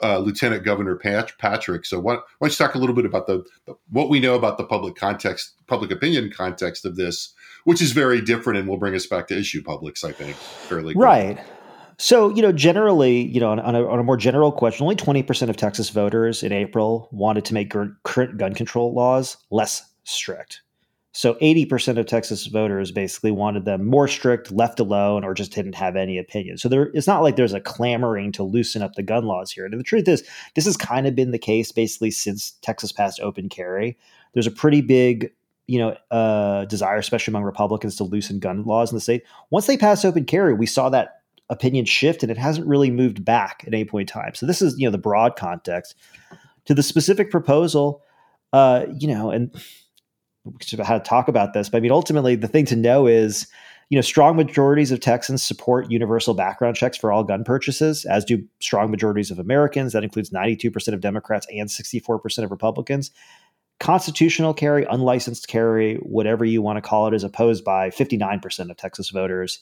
uh, 0.03 0.19
Lieutenant 0.19 0.65
Governor 0.65 0.97
Pat- 0.97 1.33
Patrick. 1.39 1.85
So, 1.87 1.99
why, 1.99 2.15
why, 2.15 2.49
don't 2.49 2.51
you 2.51 2.67
talk 2.67 2.75
a 2.75 2.79
little 2.79 2.95
bit 2.95 3.07
about 3.07 3.27
the, 3.27 3.45
what 3.91 4.09
we 4.09 4.21
know 4.21 4.35
about 4.35 4.59
the 4.59 4.65
public 4.65 4.95
context, 4.95 5.55
public 5.67 5.91
opinion 5.91 6.31
context 6.31 6.85
of 6.85 6.97
this, 6.97 7.35
which 7.65 7.81
is 7.81 7.93
very 7.93 8.21
different, 8.21 8.59
and 8.59 8.69
will 8.69 8.79
bring 8.79 8.95
us 8.95 9.07
back 9.07 9.29
to 9.29 9.39
issue 9.39 9.63
publics, 9.63 10.05
I 10.05 10.13
think, 10.13 10.37
fairly 10.37 10.95
quickly. 10.95 11.05
right. 11.05 11.39
So, 11.99 12.29
you 12.29 12.43
know, 12.43 12.53
generally, 12.53 13.23
you 13.23 13.41
know, 13.41 13.51
on, 13.51 13.61
on, 13.61 13.75
a, 13.75 13.89
on 13.89 13.99
a 13.99 14.03
more 14.03 14.19
general 14.19 14.53
question, 14.53 14.85
only 14.85 14.97
20% 14.97 15.49
of 15.49 15.57
Texas 15.57 15.89
voters 15.89 16.43
in 16.43 16.53
April 16.53 17.09
wanted 17.11 17.47
to 17.47 17.55
make 17.55 17.75
current 18.05 18.37
gun 18.37 18.53
control 18.53 18.93
laws 18.93 19.39
less 19.51 19.83
strict. 20.05 20.61
So 21.17 21.33
80% 21.37 21.97
of 21.99 22.05
Texas 22.05 22.45
voters 22.45 22.93
basically 22.93 23.31
wanted 23.31 23.65
them 23.65 23.87
more 23.87 24.07
strict, 24.07 24.53
left 24.53 24.81
alone, 24.81 25.25
or 25.25 25.33
just 25.33 25.51
didn't 25.51 25.75
have 25.75 25.97
any 25.97 26.19
opinion. 26.19 26.59
So 26.59 26.69
there, 26.69 26.91
it's 26.93 27.07
not 27.07 27.23
like 27.23 27.37
there's 27.37 27.55
a 27.55 27.61
clamoring 27.61 28.33
to 28.33 28.43
loosen 28.43 28.83
up 28.83 28.97
the 28.97 29.03
gun 29.03 29.25
laws 29.25 29.51
here. 29.51 29.65
And 29.65 29.73
the 29.73 29.83
truth 29.83 30.09
is, 30.09 30.29
this 30.55 30.67
has 30.67 30.77
kind 30.77 31.07
of 31.07 31.15
been 31.15 31.31
the 31.31 31.39
case 31.39 31.73
basically 31.73 32.11
since 32.11 32.51
Texas 32.61 32.93
passed 32.93 33.19
open 33.21 33.49
carry. 33.49 33.97
There's 34.35 34.47
a 34.47 34.51
pretty 34.51 34.83
big 34.83 35.33
you 35.67 35.79
know, 35.79 35.97
uh, 36.11 36.67
desire, 36.67 36.99
especially 36.99 37.33
among 37.33 37.45
Republicans, 37.45 37.97
to 37.97 38.05
loosen 38.05 38.39
gun 38.39 38.65
laws 38.65 38.93
in 38.93 38.97
the 38.97 39.01
state. 39.01 39.23
Once 39.49 39.67
they 39.67 39.79
passed 39.79 40.05
open 40.05 40.27
carry, 40.27 40.53
we 40.53 40.67
saw 40.67 40.91
that 40.91 41.23
opinion 41.49 41.87
shift, 41.87 42.25
and 42.25 42.31
it 42.31 42.37
hasn't 42.37 42.67
really 42.67 42.91
moved 42.91 43.25
back 43.25 43.65
at 43.67 43.73
any 43.73 43.87
point 43.87 44.11
in 44.11 44.21
time. 44.21 44.35
So 44.35 44.45
this 44.45 44.61
is, 44.61 44.79
you 44.79 44.87
know, 44.87 44.93
the 44.93 44.99
broad 44.99 45.35
context. 45.35 45.95
To 46.67 46.75
the 46.75 46.83
specific 46.83 47.31
proposal, 47.31 48.03
uh, 48.53 48.85
you 48.99 49.09
know, 49.09 49.31
and 49.31 49.51
how 50.83 50.99
to 50.99 51.05
talk 51.05 51.29
about 51.29 51.53
this. 51.53 51.69
But 51.69 51.79
I 51.79 51.81
mean, 51.81 51.93
ultimately, 51.93 52.37
the 52.37 52.49
thing 52.49 52.65
to 52.67 52.77
know 52.77 53.07
is 53.07 53.47
you 53.89 53.97
know, 53.97 54.03
strong 54.03 54.37
majorities 54.37 54.91
of 54.91 55.01
Texans 55.01 55.45
support 55.45 55.91
universal 55.91 56.35
background 56.35 56.77
checks 56.77 56.97
for 56.97 57.13
all 57.13 57.23
gun 57.23 57.45
purchases, 57.45 58.05
as 58.05 58.25
do 58.25 58.43
strong 58.61 58.91
majorities 58.91 59.31
of 59.31 59.39
Americans. 59.39 59.93
That 59.93 60.03
includes 60.03 60.31
92% 60.31 60.93
of 60.93 61.01
Democrats 61.01 61.47
and 61.53 61.69
64% 61.69 62.45
of 62.45 62.51
Republicans. 62.51 63.13
Constitutional 63.79 64.55
carry, 64.55 64.85
unlicensed 64.91 65.47
carry, 65.49 65.97
whatever 65.97 66.45
you 66.45 66.63
want 66.63 66.79
to 66.79 66.81
call 66.81 67.07
it, 67.07 67.15
is 67.15 67.23
opposed 67.23 67.65
by 67.65 67.91
59% 67.91 68.71
of 68.71 68.77
Texas 68.77 69.11
voters, 69.11 69.61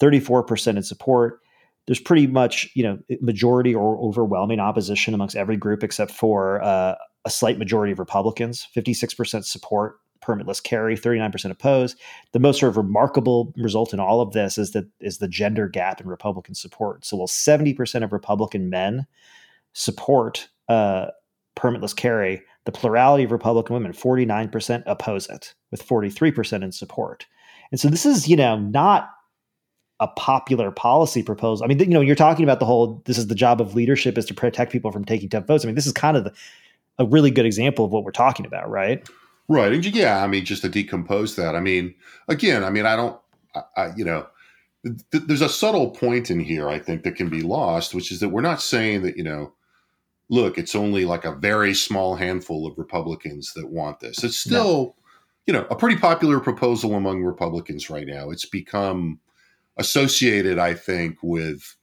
34% 0.00 0.76
in 0.76 0.82
support. 0.82 1.40
There's 1.86 2.00
pretty 2.00 2.26
much, 2.26 2.68
you 2.74 2.82
know, 2.84 2.98
majority 3.20 3.74
or 3.74 3.98
overwhelming 3.98 4.60
opposition 4.60 5.14
amongst 5.14 5.36
every 5.36 5.56
group 5.56 5.82
except 5.82 6.12
for 6.12 6.62
uh, 6.62 6.94
a 7.24 7.30
slight 7.30 7.58
majority 7.58 7.92
of 7.92 7.98
Republicans. 7.98 8.68
56% 8.76 9.44
support 9.44 9.96
permitless 10.20 10.62
carry, 10.62 10.96
39% 10.96 11.50
oppose. 11.50 11.96
The 12.32 12.38
most 12.38 12.60
sort 12.60 12.70
of 12.70 12.76
remarkable 12.76 13.52
result 13.56 13.92
in 13.92 14.00
all 14.00 14.20
of 14.20 14.32
this 14.32 14.58
is 14.58 14.72
that 14.72 14.86
is 15.00 15.18
the 15.18 15.28
gender 15.28 15.68
gap 15.68 16.00
in 16.00 16.08
Republican 16.08 16.54
support. 16.54 17.04
So 17.04 17.16
while 17.16 17.28
70% 17.28 18.04
of 18.04 18.12
Republican 18.12 18.70
men 18.70 19.06
support 19.72 20.48
uh, 20.68 21.08
permitless 21.56 21.94
carry, 21.94 22.42
the 22.64 22.72
plurality 22.72 23.24
of 23.24 23.32
Republican 23.32 23.74
women, 23.74 23.92
49% 23.92 24.82
oppose 24.86 25.28
it, 25.28 25.54
with 25.70 25.86
43% 25.86 26.62
in 26.62 26.72
support. 26.72 27.26
And 27.70 27.80
so 27.80 27.88
this 27.88 28.06
is, 28.06 28.28
you 28.28 28.36
know, 28.36 28.58
not 28.58 29.10
a 30.00 30.08
popular 30.08 30.70
policy 30.70 31.22
proposal. 31.22 31.64
I 31.64 31.68
mean, 31.68 31.78
you 31.78 31.86
know, 31.86 32.00
you're 32.00 32.14
talking 32.14 32.44
about 32.44 32.60
the 32.60 32.66
whole 32.66 33.02
this 33.06 33.16
is 33.16 33.28
the 33.28 33.34
job 33.34 33.60
of 33.60 33.74
leadership 33.74 34.18
is 34.18 34.26
to 34.26 34.34
protect 34.34 34.70
people 34.70 34.92
from 34.92 35.04
taking 35.04 35.28
tough 35.28 35.46
votes. 35.46 35.64
I 35.64 35.66
mean, 35.66 35.74
this 35.74 35.86
is 35.86 35.92
kind 35.92 36.16
of 36.16 36.24
the, 36.24 36.32
a 36.98 37.06
really 37.06 37.30
good 37.30 37.46
example 37.46 37.84
of 37.84 37.92
what 37.92 38.04
we're 38.04 38.10
talking 38.10 38.44
about, 38.46 38.68
right? 38.68 39.08
Right. 39.48 39.72
And 39.72 39.84
yeah, 39.84 40.22
I 40.22 40.26
mean, 40.26 40.44
just 40.44 40.62
to 40.62 40.68
decompose 40.68 41.36
that, 41.36 41.54
I 41.54 41.60
mean, 41.60 41.94
again, 42.28 42.64
I 42.64 42.70
mean, 42.70 42.86
I 42.86 42.96
don't, 42.96 43.20
I, 43.54 43.62
I, 43.76 43.92
you 43.96 44.04
know, 44.04 44.26
th- 44.84 45.24
there's 45.26 45.42
a 45.42 45.48
subtle 45.48 45.90
point 45.90 46.30
in 46.30 46.40
here, 46.40 46.68
I 46.68 46.78
think, 46.78 47.04
that 47.04 47.16
can 47.16 47.28
be 47.28 47.42
lost, 47.42 47.94
which 47.94 48.10
is 48.10 48.20
that 48.20 48.30
we're 48.30 48.40
not 48.40 48.60
saying 48.60 49.02
that, 49.02 49.16
you 49.16 49.22
know, 49.22 49.52
look, 50.28 50.58
it's 50.58 50.74
only 50.74 51.04
like 51.04 51.24
a 51.24 51.34
very 51.34 51.74
small 51.74 52.16
handful 52.16 52.66
of 52.66 52.76
Republicans 52.78 53.52
that 53.54 53.70
want 53.70 54.00
this. 54.00 54.24
It's 54.24 54.38
still, 54.38 54.82
no. 54.82 54.94
you 55.46 55.52
know, 55.52 55.66
a 55.70 55.76
pretty 55.76 55.96
popular 55.96 56.40
proposal 56.40 56.94
among 56.94 57.22
Republicans 57.22 57.88
right 57.88 58.06
now. 58.06 58.30
It's 58.30 58.46
become 58.46 59.20
associated, 59.76 60.58
I 60.58 60.74
think, 60.74 61.18
with 61.22 61.76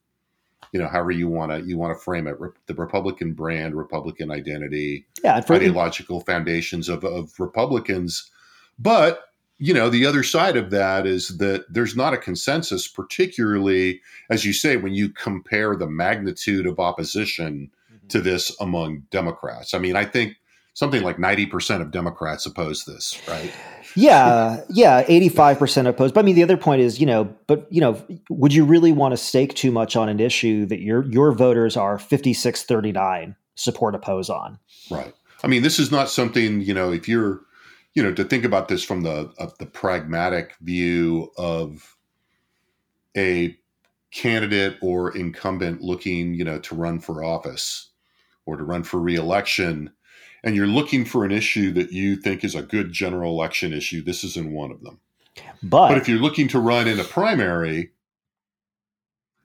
you 0.72 0.80
know 0.80 0.88
however 0.88 1.12
you 1.12 1.28
want 1.28 1.52
to 1.52 1.62
you 1.68 1.78
want 1.78 1.96
to 1.96 2.04
frame 2.04 2.28
it. 2.28 2.38
The 2.68 2.74
republican 2.74 3.34
brand 3.34 3.76
republican 3.76 4.32
identity 4.32 5.06
yeah 5.24 5.42
for 5.42 5.56
ideological 5.56 6.22
foundations 6.22 6.90
of, 6.90 7.04
of 7.04 7.40
republicans. 7.40 8.30
But 8.80 9.26
you 9.58 9.74
know 9.74 9.90
the 9.90 10.06
other 10.06 10.24
side 10.24 10.58
of 10.58 10.72
that 10.72 11.06
is 11.06 11.38
that 11.38 11.66
there's 11.70 11.96
not 11.96 12.14
a 12.14 12.18
consensus 12.18 12.88
particularly 12.88 14.02
as 14.30 14.46
you 14.46 14.54
say 14.54 14.78
when 14.78 14.94
you 14.94 15.10
compare 15.10 15.76
the 15.76 15.88
magnitude 15.88 16.66
of 16.66 16.80
opposition 16.80 17.70
mm-hmm. 17.92 18.08
to 18.08 18.22
this 18.22 18.56
among 18.60 19.04
democrats. 19.12 19.74
I 19.74 19.80
mean 19.80 19.96
i 19.96 20.06
think 20.06 20.38
something 20.74 21.04
like 21.04 21.18
90% 21.18 21.82
of 21.82 21.92
democrats 21.92 22.46
oppose 22.46 22.86
this 22.86 23.22
right 23.28 23.54
yeah, 23.96 24.62
yeah, 24.70 25.06
eighty-five 25.08 25.60
percent 25.60 25.88
oppose. 25.88 26.12
But 26.12 26.22
I 26.22 26.24
mean, 26.24 26.36
the 26.36 26.44
other 26.44 26.58
point 26.58 26.82
is, 26.82 27.00
you 27.00 27.06
know, 27.06 27.26
but 27.48 27.68
you 27.72 27.82
know, 27.82 28.02
would 28.30 28.54
you 28.54 28.66
really 28.66 28.92
want 28.92 29.12
to 29.14 29.18
stake 29.18 29.54
too 29.54 29.72
much 29.72 29.96
on 29.96 30.10
an 30.10 30.20
issue 30.20 30.66
that 30.68 30.80
your 30.80 31.06
your 31.06 31.32
voters 31.32 31.78
are 31.78 31.98
56-39 31.98 33.36
support 33.56 33.96
oppose 33.96 34.30
on? 34.30 34.60
Right. 34.90 35.14
I 35.44 35.48
mean, 35.48 35.62
this 35.62 35.80
is 35.80 35.92
not 35.92 36.10
something 36.10 36.62
you 36.62 36.74
know. 36.74 36.92
If 36.92 37.08
you're, 37.08 37.42
you 37.94 38.02
know, 38.02 38.14
to 38.14 38.24
think 38.24 38.46
about 38.46 38.68
this 38.68 38.84
from 38.84 39.02
the 39.02 39.32
the 39.60 39.66
pragmatic 39.66 40.56
view 40.62 41.32
of 41.38 41.96
a 43.16 43.56
candidate 44.12 44.78
or 44.82 45.16
incumbent 45.16 45.82
looking, 45.82 46.34
you 46.34 46.44
know, 46.44 46.60
to 46.60 46.76
run 46.76 47.00
for 47.00 47.24
office 47.24 47.90
or 48.46 48.58
to 48.58 48.64
run 48.64 48.84
for 48.84 49.00
reelection 49.00 49.92
and 50.44 50.56
you're 50.56 50.68
looking 50.68 51.06
for 51.06 51.24
an 51.24 51.32
issue 51.32 51.72
that 51.74 51.92
you 51.92 52.16
think 52.16 52.44
is 52.44 52.56
a 52.56 52.62
good 52.62 52.92
general 52.92 53.32
election 53.32 53.74
issue, 53.74 54.04
this 54.04 54.24
isn't 54.24 54.52
one 54.52 54.72
of 54.72 54.82
them. 54.82 55.00
But, 55.64 55.90
but 55.90 55.98
if 55.98 56.10
you're 56.10 56.20
looking 56.20 56.48
to 56.50 56.60
run 56.60 56.88
in 56.88 57.00
a 57.00 57.04
primary, 57.04 57.92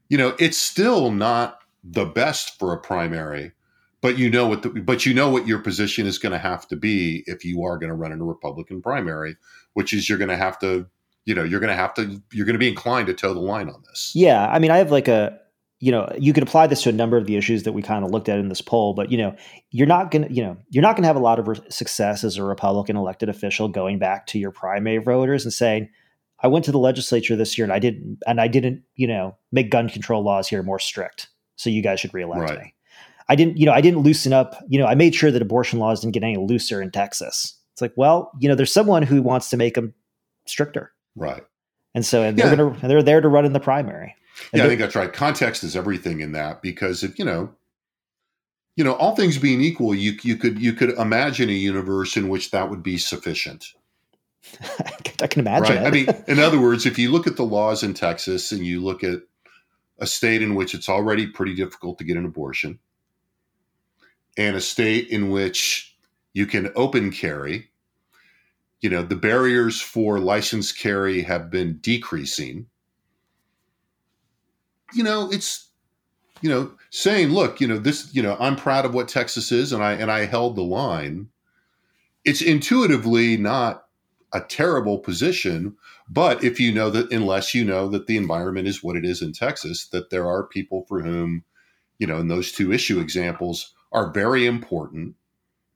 you 0.09 0.19
know, 0.19 0.35
it's 0.39 0.59
still 0.59 1.11
not 1.11 1.61
the 1.85 2.05
best 2.05 2.59
for 2.59 2.73
a 2.73 2.81
primary, 2.81 3.53
but 4.01 4.19
you 4.19 4.31
know 4.31 4.47
what 4.47 4.63
the, 4.63 4.71
but 4.71 5.07
you 5.07 5.15
know 5.15 5.31
what 5.31 5.47
your 5.47 5.61
position 5.61 6.07
is 6.07 6.19
going 6.19 6.33
to 6.33 6.39
have 6.39 6.67
to 6.69 6.77
be 6.77 7.23
if 7.27 7.45
you 7.45 7.65
are 7.65 7.79
going 7.79 7.91
to 7.91 7.95
run 7.95 8.13
in 8.13 8.21
a 8.21 8.25
Republican 8.25 8.83
primary, 8.83 9.37
which 9.75 9.93
is 9.93 10.09
you're 10.09 10.19
going 10.19 10.29
to 10.29 10.37
have 10.37 10.59
to, 10.59 10.87
you 11.25 11.35
know, 11.35 11.45
you're 11.45 11.61
going 11.61 11.69
to 11.69 11.77
have 11.77 11.95
to 11.95 12.21
you're 12.33 12.47
going 12.47 12.55
to 12.55 12.61
be 12.61 12.69
inclined 12.69 13.07
to 13.07 13.15
toe 13.15 13.35
the 13.35 13.41
line 13.41 13.69
on 13.69 13.83
this. 13.89 14.13
Yeah, 14.15 14.47
I 14.49 14.59
mean, 14.59 14.71
I 14.71 14.79
have 14.79 14.91
like 14.91 15.09
a 15.09 15.39
you 15.81 15.93
know 15.93 16.11
you 16.19 16.33
could 16.33 16.43
apply 16.43 16.67
this 16.67 16.83
to 16.83 16.89
a 16.89 16.93
number 16.93 17.17
of 17.17 17.27
the 17.27 17.37
issues 17.37 17.63
that 17.63 17.73
we 17.73 17.83
kind 17.83 18.05
of 18.05 18.11
looked 18.11 18.29
at 18.29 18.39
in 18.39 18.49
this 18.49 18.61
poll 18.61 18.95
but 18.95 19.11
you 19.11 19.19
know 19.19 19.35
you're 19.71 19.87
not 19.87 20.11
going 20.11 20.27
to 20.27 20.33
you 20.33 20.43
know 20.43 20.57
you're 20.71 20.83
not 20.83 20.97
going 20.97 21.03
to 21.03 21.09
have 21.09 21.17
a 21.17 21.21
lot 21.21 21.39
of 21.39 21.61
success 21.73 22.25
as 22.25 22.37
a 22.37 22.43
republican 22.43 22.97
elected 22.97 23.29
official 23.29 23.69
going 23.69 23.99
back 23.99 24.27
to 24.27 24.39
your 24.39 24.51
primary 24.51 24.99
voters 24.99 25.45
and 25.45 25.53
saying 25.53 25.89
i 26.41 26.47
went 26.47 26.65
to 26.65 26.73
the 26.73 26.79
legislature 26.79 27.37
this 27.37 27.57
year 27.57 27.65
and 27.65 27.73
i 27.73 27.79
didn't 27.79 28.19
and 28.27 28.41
i 28.41 28.49
didn't 28.49 28.83
you 28.95 29.07
know 29.07 29.37
make 29.53 29.71
gun 29.71 29.89
control 29.89 30.23
laws 30.23 30.49
here 30.49 30.63
more 30.63 30.79
strict 30.79 31.29
so 31.57 31.71
you 31.71 31.83
guys 31.83 32.01
should 32.01 32.15
reelect 32.15 32.41
right. 32.41 32.59
me. 32.61 32.75
I 33.29 33.35
didn't 33.37 33.59
you 33.59 33.67
know 33.67 33.73
i 33.73 33.81
didn't 33.81 34.01
loosen 34.01 34.33
up 34.33 34.57
you 34.69 34.79
know 34.79 34.87
i 34.87 34.95
made 34.95 35.15
sure 35.15 35.31
that 35.31 35.43
abortion 35.43 35.79
laws 35.79 36.01
didn't 36.01 36.15
get 36.15 36.23
any 36.23 36.37
looser 36.37 36.81
in 36.81 36.91
texas. 36.91 37.55
It's 37.73 37.83
like 37.83 37.93
well 37.97 38.33
you 38.41 38.49
know 38.49 38.55
there's 38.55 38.73
someone 38.73 39.03
who 39.03 39.23
wants 39.23 39.51
to 39.51 39.57
make 39.57 39.75
them 39.75 39.95
stricter. 40.47 40.93
Right. 41.15 41.45
And 41.95 42.07
so 42.07 42.23
and 42.23 42.39
they're 42.39 42.57
gonna 42.57 42.77
they're 42.89 43.03
there 43.03 43.21
to 43.21 43.29
run 43.29 43.45
in 43.45 43.53
the 43.53 43.61
primary 43.61 44.15
yeah, 44.53 44.65
I 44.65 44.69
think 44.69 44.81
that's 44.81 44.95
right. 44.95 45.13
Context 45.13 45.65
is 45.65 45.77
everything 45.77 46.21
in 46.21 46.33
that 46.33 46.63
because 46.63 47.03
if 47.03 47.19
you 47.19 47.25
know, 47.25 47.55
you 48.77 48.85
know, 48.85 48.95
all 48.95 49.17
things 49.17 49.39
being 49.39 49.61
equal, 49.61 49.95
you 49.95 50.15
you 50.23 50.37
could 50.37 50.61
you 50.61 50.73
could 50.73 50.91
imagine 50.91 51.49
a 51.49 51.53
universe 51.53 52.17
in 52.17 52.29
which 52.29 52.51
that 52.51 52.71
would 52.71 52.83
be 52.83 52.99
sufficient. 52.99 53.73
I 55.21 55.27
can 55.27 55.41
imagine. 55.41 55.77
Right. 55.77 55.85
It. 55.85 55.87
I 55.87 55.91
mean, 55.91 56.25
in 56.29 56.39
other 56.39 56.61
words, 56.61 56.87
if 56.87 56.99
you 56.99 57.11
look 57.11 57.27
at 57.27 57.37
the 57.37 57.45
laws 57.45 57.83
in 57.83 57.95
Texas 57.95 58.53
and 58.53 58.65
you 58.65 58.81
look 58.83 59.03
at 59.03 59.21
a 59.99 60.07
state 60.07 60.43
in 60.43 60.55
which 60.55 60.75
it's 60.75 60.89
already 60.89 61.27
pretty 61.27 61.55
difficult 61.55 61.99
to 61.99 62.05
get 62.05 62.17
an 62.17 62.25
abortion, 62.25 62.79
and 64.37 64.57
a 64.57 64.61
state 64.61 65.09
in 65.09 65.31
which 65.31 65.97
you 66.33 66.47
can 66.47 66.71
open 66.77 67.11
carry, 67.11 67.69
you 68.81 68.89
know, 68.89 69.03
the 69.03 69.17
barriers 69.17 69.81
for 69.81 70.21
licensed 70.21 70.79
carry 70.79 71.23
have 71.23 71.51
been 71.51 71.79
decreasing 71.79 72.67
you 74.95 75.05
know, 75.05 75.31
it's 75.31 75.69
you 76.43 76.51
know, 76.51 76.71
saying, 76.91 77.31
look, 77.31 77.61
you 77.61 77.67
know, 77.67 77.79
this, 77.79 78.15
you 78.15 78.23
know, 78.23 78.37
I'm 78.39 78.57
proud 78.57 78.85
of 78.85 78.95
what 78.95 79.09
Texas 79.09 79.51
is 79.51 79.73
and 79.73 79.83
I 79.83 79.93
and 79.93 80.11
I 80.11 80.27
held 80.27 80.57
the 80.57 80.63
line. 80.63 81.29
It's 82.25 82.43
intuitively 82.43 83.37
not 83.37 83.85
a 84.33 84.41
terrible 84.41 84.99
position, 84.99 85.77
but 86.09 86.45
if 86.45 86.61
you 86.61 86.73
know 86.73 86.91
that 86.91 87.11
unless 87.11 87.55
you 87.55 87.65
know 87.65 87.89
that 87.89 88.07
the 88.07 88.17
environment 88.17 88.69
is 88.69 88.83
what 88.83 88.97
it 88.97 89.05
is 89.05 89.23
in 89.23 89.33
Texas, 89.33 89.89
that 89.89 90.11
there 90.11 90.27
are 90.27 90.47
people 90.47 90.85
for 90.87 91.01
whom, 91.01 91.45
you 91.99 92.07
know, 92.07 92.19
in 92.19 92.29
those 92.29 92.53
two 92.53 92.73
issue 92.73 93.01
examples 93.01 93.75
are 93.93 94.13
very 94.13 94.47
important 94.47 95.15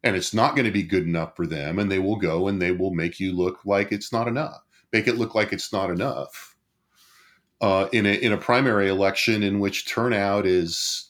and 0.05 0.17
it's 0.17 0.35
not 0.35 0.55
going 0.55 0.67
to 0.67 0.73
be 0.73 0.83
good 0.83 1.05
enough 1.05 1.35
for 1.35 1.47
them 1.47 1.79
and 1.79 1.91
they 1.91 1.99
will 1.99 2.17
go 2.17 2.49
and 2.49 2.61
they 2.61 2.73
will 2.73 2.93
make 2.93 3.19
you 3.19 3.33
look 3.33 3.65
like 3.65 3.91
it's 3.91 4.13
not 4.13 4.29
enough. 4.29 4.61
Make 4.93 5.09
it 5.09 5.17
look 5.17 5.35
like 5.35 5.53
it's 5.53 5.73
not 5.73 5.91
enough 5.91 6.52
uh, 7.63 7.89
in 7.93 8.05
a 8.05 8.13
in 8.13 8.33
a 8.33 8.37
primary 8.37 8.89
election 8.89 9.43
in 9.43 9.61
which 9.61 9.89
turnout 9.89 10.45
is, 10.45 11.09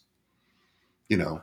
you 1.08 1.16
know, 1.16 1.42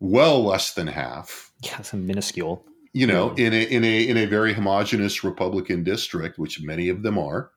well 0.00 0.44
less 0.44 0.74
than 0.74 0.86
half. 0.86 1.50
Yeah, 1.62 1.78
it's 1.78 1.94
minuscule. 1.94 2.64
You 2.92 3.06
know, 3.06 3.34
in 3.34 3.52
a 3.54 3.62
in 3.62 3.84
a 3.84 4.08
in 4.08 4.16
a 4.18 4.26
very 4.26 4.52
homogenous 4.52 5.24
Republican 5.24 5.82
district, 5.82 6.38
which 6.38 6.60
many 6.60 6.90
of 6.90 7.02
them 7.02 7.18
are, 7.18 7.50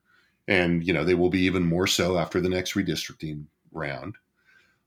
and 0.47 0.85
you 0.85 0.93
know 0.93 1.03
they 1.03 1.13
will 1.13 1.29
be 1.29 1.41
even 1.41 1.63
more 1.63 1.87
so 1.87 2.17
after 2.17 2.39
the 2.39 2.49
next 2.49 2.73
redistricting 2.73 3.45
round. 3.73 4.15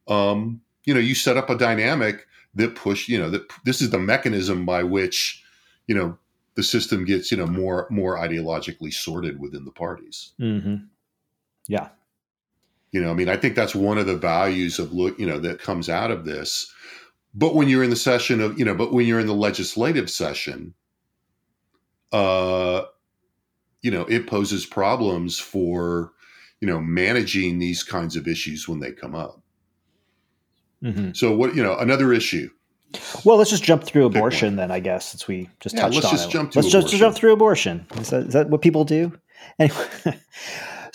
Um, 0.08 0.62
you 0.84 0.94
know, 0.94 1.00
you 1.00 1.14
set 1.14 1.36
up 1.36 1.50
a 1.50 1.58
dynamic 1.58 2.26
that 2.54 2.76
push. 2.76 3.08
You 3.08 3.18
know, 3.18 3.30
that 3.30 3.42
this 3.64 3.82
is 3.82 3.90
the 3.90 3.98
mechanism 3.98 4.64
by 4.64 4.84
which, 4.84 5.42
you 5.86 5.94
know, 5.94 6.16
the 6.54 6.62
system 6.62 7.04
gets 7.04 7.30
you 7.30 7.36
know 7.36 7.46
more 7.46 7.86
more 7.90 8.16
ideologically 8.16 8.92
sorted 8.92 9.38
within 9.38 9.66
the 9.66 9.72
parties. 9.72 10.32
Mm-hmm. 10.40 10.76
Yeah. 11.68 11.88
You 12.92 13.00
know, 13.00 13.10
I 13.10 13.14
mean, 13.14 13.28
I 13.28 13.36
think 13.36 13.56
that's 13.56 13.74
one 13.74 13.98
of 13.98 14.06
the 14.06 14.16
values 14.16 14.78
of 14.78 14.92
look, 14.92 15.18
you 15.18 15.26
know, 15.26 15.38
that 15.40 15.60
comes 15.60 15.88
out 15.88 16.10
of 16.10 16.24
this. 16.24 16.72
But 17.34 17.54
when 17.54 17.68
you're 17.68 17.82
in 17.82 17.90
the 17.90 17.96
session 17.96 18.40
of, 18.40 18.58
you 18.58 18.64
know, 18.64 18.74
but 18.74 18.92
when 18.92 19.06
you're 19.06 19.18
in 19.18 19.26
the 19.26 19.34
legislative 19.34 20.08
session, 20.08 20.74
uh, 22.12 22.82
you 23.82 23.90
know, 23.90 24.02
it 24.02 24.26
poses 24.26 24.64
problems 24.64 25.38
for, 25.38 26.12
you 26.60 26.68
know, 26.68 26.80
managing 26.80 27.58
these 27.58 27.82
kinds 27.82 28.14
of 28.14 28.28
issues 28.28 28.68
when 28.68 28.78
they 28.78 28.92
come 28.92 29.14
up. 29.14 29.42
Mm-hmm. 30.82 31.12
So 31.12 31.34
what, 31.34 31.56
you 31.56 31.62
know, 31.62 31.76
another 31.76 32.12
issue. 32.12 32.48
Well, 33.24 33.36
let's 33.36 33.50
just 33.50 33.64
jump 33.64 33.82
through 33.82 34.06
abortion 34.06 34.54
then, 34.54 34.70
I 34.70 34.78
guess, 34.78 35.06
since 35.06 35.26
we 35.26 35.50
just 35.58 35.74
yeah, 35.74 35.82
touched 35.82 35.94
let's 35.96 36.06
on 36.06 36.12
just 36.12 36.28
it. 36.28 36.32
Jump 36.32 36.54
let's 36.54 36.68
abortion. 36.68 36.88
just 36.88 37.00
jump 37.00 37.16
through 37.16 37.32
abortion. 37.32 37.86
Is 37.96 38.10
that, 38.10 38.26
is 38.26 38.32
that 38.34 38.50
what 38.50 38.62
people 38.62 38.84
do? 38.84 39.12
Anyway, 39.58 39.86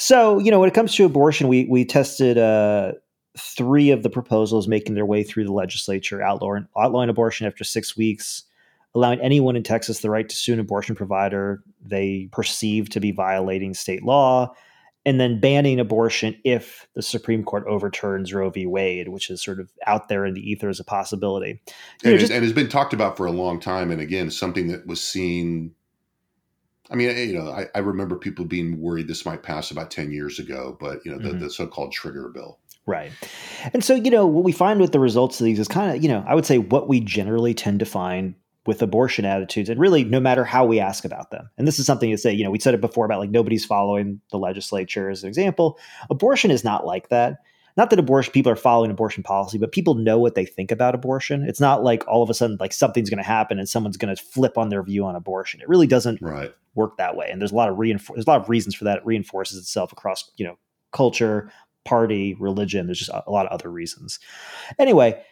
So, 0.02 0.40
you 0.40 0.50
know, 0.50 0.62
when 0.62 0.70
it 0.70 0.74
comes 0.74 0.96
to 0.96 1.04
abortion, 1.04 1.50
we 1.50 1.66
we 1.66 1.84
tested 1.84 2.38
uh, 2.38 2.94
three 3.38 3.92
of 3.92 4.02
the 4.02 4.10
proposals 4.10 4.66
making 4.66 4.96
their 4.96 5.06
way 5.06 5.24
through 5.24 5.44
the 5.44 5.52
legislature, 5.52 6.22
outlawing, 6.22 6.68
outlawing 6.78 7.10
abortion 7.10 7.46
after 7.46 7.66
six 7.66 7.98
weeks, 7.98 8.44
allowing 8.96 9.20
anyone 9.20 9.58
in 9.58 9.64
Texas 9.64 10.00
the 10.00 10.10
right 10.10 10.30
to 10.30 10.36
sue 10.38 10.54
an 10.54 10.60
abortion 10.62 10.96
provider 10.96 11.62
they 11.86 12.30
perceive 12.32 12.90
to 12.92 13.02
be 13.02 13.12
violating 13.12 13.74
state 13.74 14.02
law, 14.02 14.54
and 15.06 15.20
then 15.20 15.38
banning 15.42 15.82
abortion 15.82 16.34
if 16.46 16.88
the 16.96 17.02
Supreme 17.02 17.44
Court 17.44 17.66
overturns 17.68 18.34
Roe 18.34 18.50
v. 18.50 18.66
Wade, 18.66 19.10
which 19.10 19.30
is 19.30 19.44
sort 19.44 19.60
of 19.60 19.70
out 19.86 20.08
there 20.08 20.26
in 20.26 20.34
the 20.34 20.50
ether 20.50 20.70
as 20.70 20.80
a 20.80 20.86
possibility. 20.86 21.62
You 22.04 22.12
and, 22.12 22.14
know, 22.14 22.18
just, 22.20 22.32
and 22.32 22.44
has 22.46 22.54
been 22.54 22.70
talked 22.70 22.94
about 22.94 23.18
for 23.18 23.26
a 23.26 23.32
long 23.32 23.60
time. 23.60 23.92
And 23.92 24.00
again, 24.00 24.32
something 24.32 24.68
that 24.68 24.88
was 24.88 25.04
seen. 25.04 25.76
I 26.90 26.96
mean, 26.96 27.16
you 27.16 27.38
know, 27.38 27.52
I, 27.52 27.68
I, 27.76 27.80
remember 27.80 28.16
people 28.16 28.46
being 28.46 28.82
worried 28.82 29.08
this 29.08 29.26
might 29.26 29.44
pass 29.44 29.70
about 29.70 29.92
10 29.92 30.12
years 30.12 30.40
ago, 30.40 30.76
but, 30.80 31.06
you 31.06 31.12
know, 31.12 31.20
the, 31.20 31.30
mm-hmm. 31.30 31.44
the 31.44 31.50
so 31.52 31.68
called 31.68 31.92
trigger 31.92 32.30
bill. 32.30 32.58
Right. 32.88 33.12
And 33.74 33.84
so, 33.84 33.94
you 33.94 34.10
know, 34.10 34.26
what 34.26 34.44
we 34.44 34.52
find 34.52 34.82
with 34.82 34.92
the 34.92 35.00
results 35.00 35.40
of 35.40 35.46
these 35.46 35.60
is 35.60 35.68
kind 35.68 35.96
of, 35.96 36.02
you 36.02 36.10
know, 36.10 36.26
I 36.28 36.34
would 36.34 36.48
say 36.48 36.58
what 36.58 36.88
we 36.88 37.00
generally 37.00 37.54
tend 37.54 37.80
to 37.82 37.86
find 37.86 38.34
with 38.66 38.82
abortion 38.82 39.26
attitudes 39.26 39.70
and 39.70 39.80
really 39.80 40.04
no 40.04 40.20
matter 40.20 40.44
how 40.44 40.66
we 40.66 40.80
ask 40.80 41.06
about 41.06 41.32
them. 41.32 41.50
And 41.58 41.68
this 41.68 41.80
is 41.80 41.86
something 41.86 42.10
to 42.12 42.18
say, 42.18 42.34
you 42.34 42.44
know, 42.44 42.52
we 42.52 42.60
said 42.60 42.74
it 42.74 42.82
before 42.82 43.06
about 43.06 43.20
like 43.20 43.30
nobody's 43.30 43.66
following 43.66 44.22
the 44.32 44.38
legislature 44.38 45.10
as 45.10 45.24
an 45.24 45.30
example. 45.30 45.80
Abortion 46.10 46.52
is 46.52 46.64
not 46.64 46.86
like 46.86 47.10
that. 47.10 47.38
Not 47.80 47.92
that 47.92 48.00
abortion 48.00 48.34
people 48.34 48.52
are 48.52 48.58
following 48.58 48.92
abortion 48.92 49.24
policy, 49.24 49.58
but 49.58 49.72
people 49.72 49.96
know 49.96 50.20
what 50.20 50.36
they 50.36 50.44
think 50.44 50.70
about 50.70 50.94
abortion. 50.94 51.46
It's 51.48 51.62
not 51.62 51.82
like 51.82 52.06
all 52.10 52.22
of 52.22 52.30
a 52.30 52.34
sudden 52.34 52.58
like 52.60 52.74
something's 52.74 53.10
going 53.10 53.24
to 53.24 53.24
happen 53.24 53.58
and 53.58 53.70
someone's 53.70 53.96
going 53.96 54.14
to 54.14 54.22
flip 54.22 54.58
on 54.58 54.68
their 54.68 54.84
view 54.84 55.06
on 55.06 55.16
abortion. 55.16 55.62
It 55.62 55.70
really 55.70 55.88
doesn't 55.88 56.22
right. 56.22 56.54
work 56.76 56.98
that 56.98 57.16
way. 57.16 57.30
And 57.32 57.40
there's 57.40 57.54
a 57.54 57.56
lot 57.56 57.70
of 57.70 57.78
reinfor- 57.78 58.16
there's 58.16 58.28
a 58.28 58.30
lot 58.30 58.42
of 58.42 58.50
reasons 58.50 58.76
for 58.76 58.84
that. 58.84 58.98
It 58.98 59.06
reinforces 59.06 59.58
itself 59.58 59.94
across, 59.94 60.30
you 60.36 60.46
know, 60.46 60.58
culture, 60.92 61.54
party, 61.86 62.36
religion. 62.38 62.86
There's 62.86 63.00
just 63.00 63.12
a 63.12 63.32
lot 63.32 63.46
of 63.46 63.54
other 63.54 63.72
reasons. 63.72 64.20
Anyway, 64.78 65.24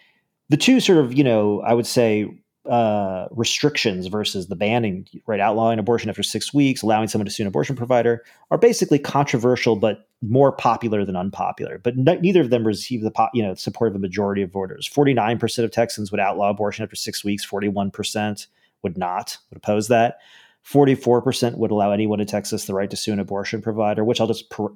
the 0.48 0.56
two 0.56 0.80
sort 0.80 1.00
of, 1.00 1.14
you 1.14 1.26
know, 1.26 1.60
I 1.60 1.74
would 1.74 1.86
say 1.86 2.34
uh, 2.70 3.28
restrictions 3.32 4.08
versus 4.08 4.48
the 4.48 4.56
banning, 4.56 5.08
right? 5.26 5.40
Outlawing 5.40 5.80
abortion 5.80 6.10
after 6.10 6.24
six 6.24 6.54
weeks, 6.54 6.82
allowing 6.82 7.08
someone 7.08 7.26
to 7.26 7.32
sue 7.32 7.44
an 7.44 7.48
abortion 7.48 7.76
provider 7.76 8.24
are 8.52 8.58
basically 8.58 9.00
controversial, 9.00 9.76
but 9.76 10.08
more 10.22 10.52
popular 10.52 11.06
than 11.06 11.16
unpopular. 11.16 11.80
But 11.80 11.98
neither 11.98 12.42
of 12.42 12.50
them 12.50 12.66
receive 12.66 13.02
the 13.02 13.30
you 13.34 13.44
know 13.44 13.54
support 13.56 13.92
of 13.92 13.96
a 13.96 14.00
majority 14.00 14.42
of 14.42 14.52
voters. 14.52 14.88
Forty 14.88 15.14
nine 15.14 15.40
percent 15.40 15.66
of 15.66 15.72
Texans 15.72 16.12
would 16.12 16.20
outlaw 16.20 16.50
abortion 16.50 16.84
after 16.84 16.96
six 16.96 17.24
weeks. 17.24 17.46
Forty 17.46 17.68
one 17.68 17.92
percent 17.92 18.48
would 18.84 18.98
not. 18.98 19.38
Would 19.50 19.58
oppose 19.58 19.88
that. 19.88 20.18
Forty 20.62 20.96
four 20.96 21.22
percent 21.22 21.58
would 21.58 21.72
allow 21.72 21.92
anyone 21.92 22.20
in 22.20 22.28
Texas 22.28 22.66
the 22.66 22.74
right 22.74 22.90
to 22.90 22.98
sue 22.98 23.14
an 23.14 23.20
abortion 23.20 23.62
provider, 23.62 24.04
which 24.04 24.20
I'll 24.20 24.28
just 24.28 24.50
per- 24.50 24.74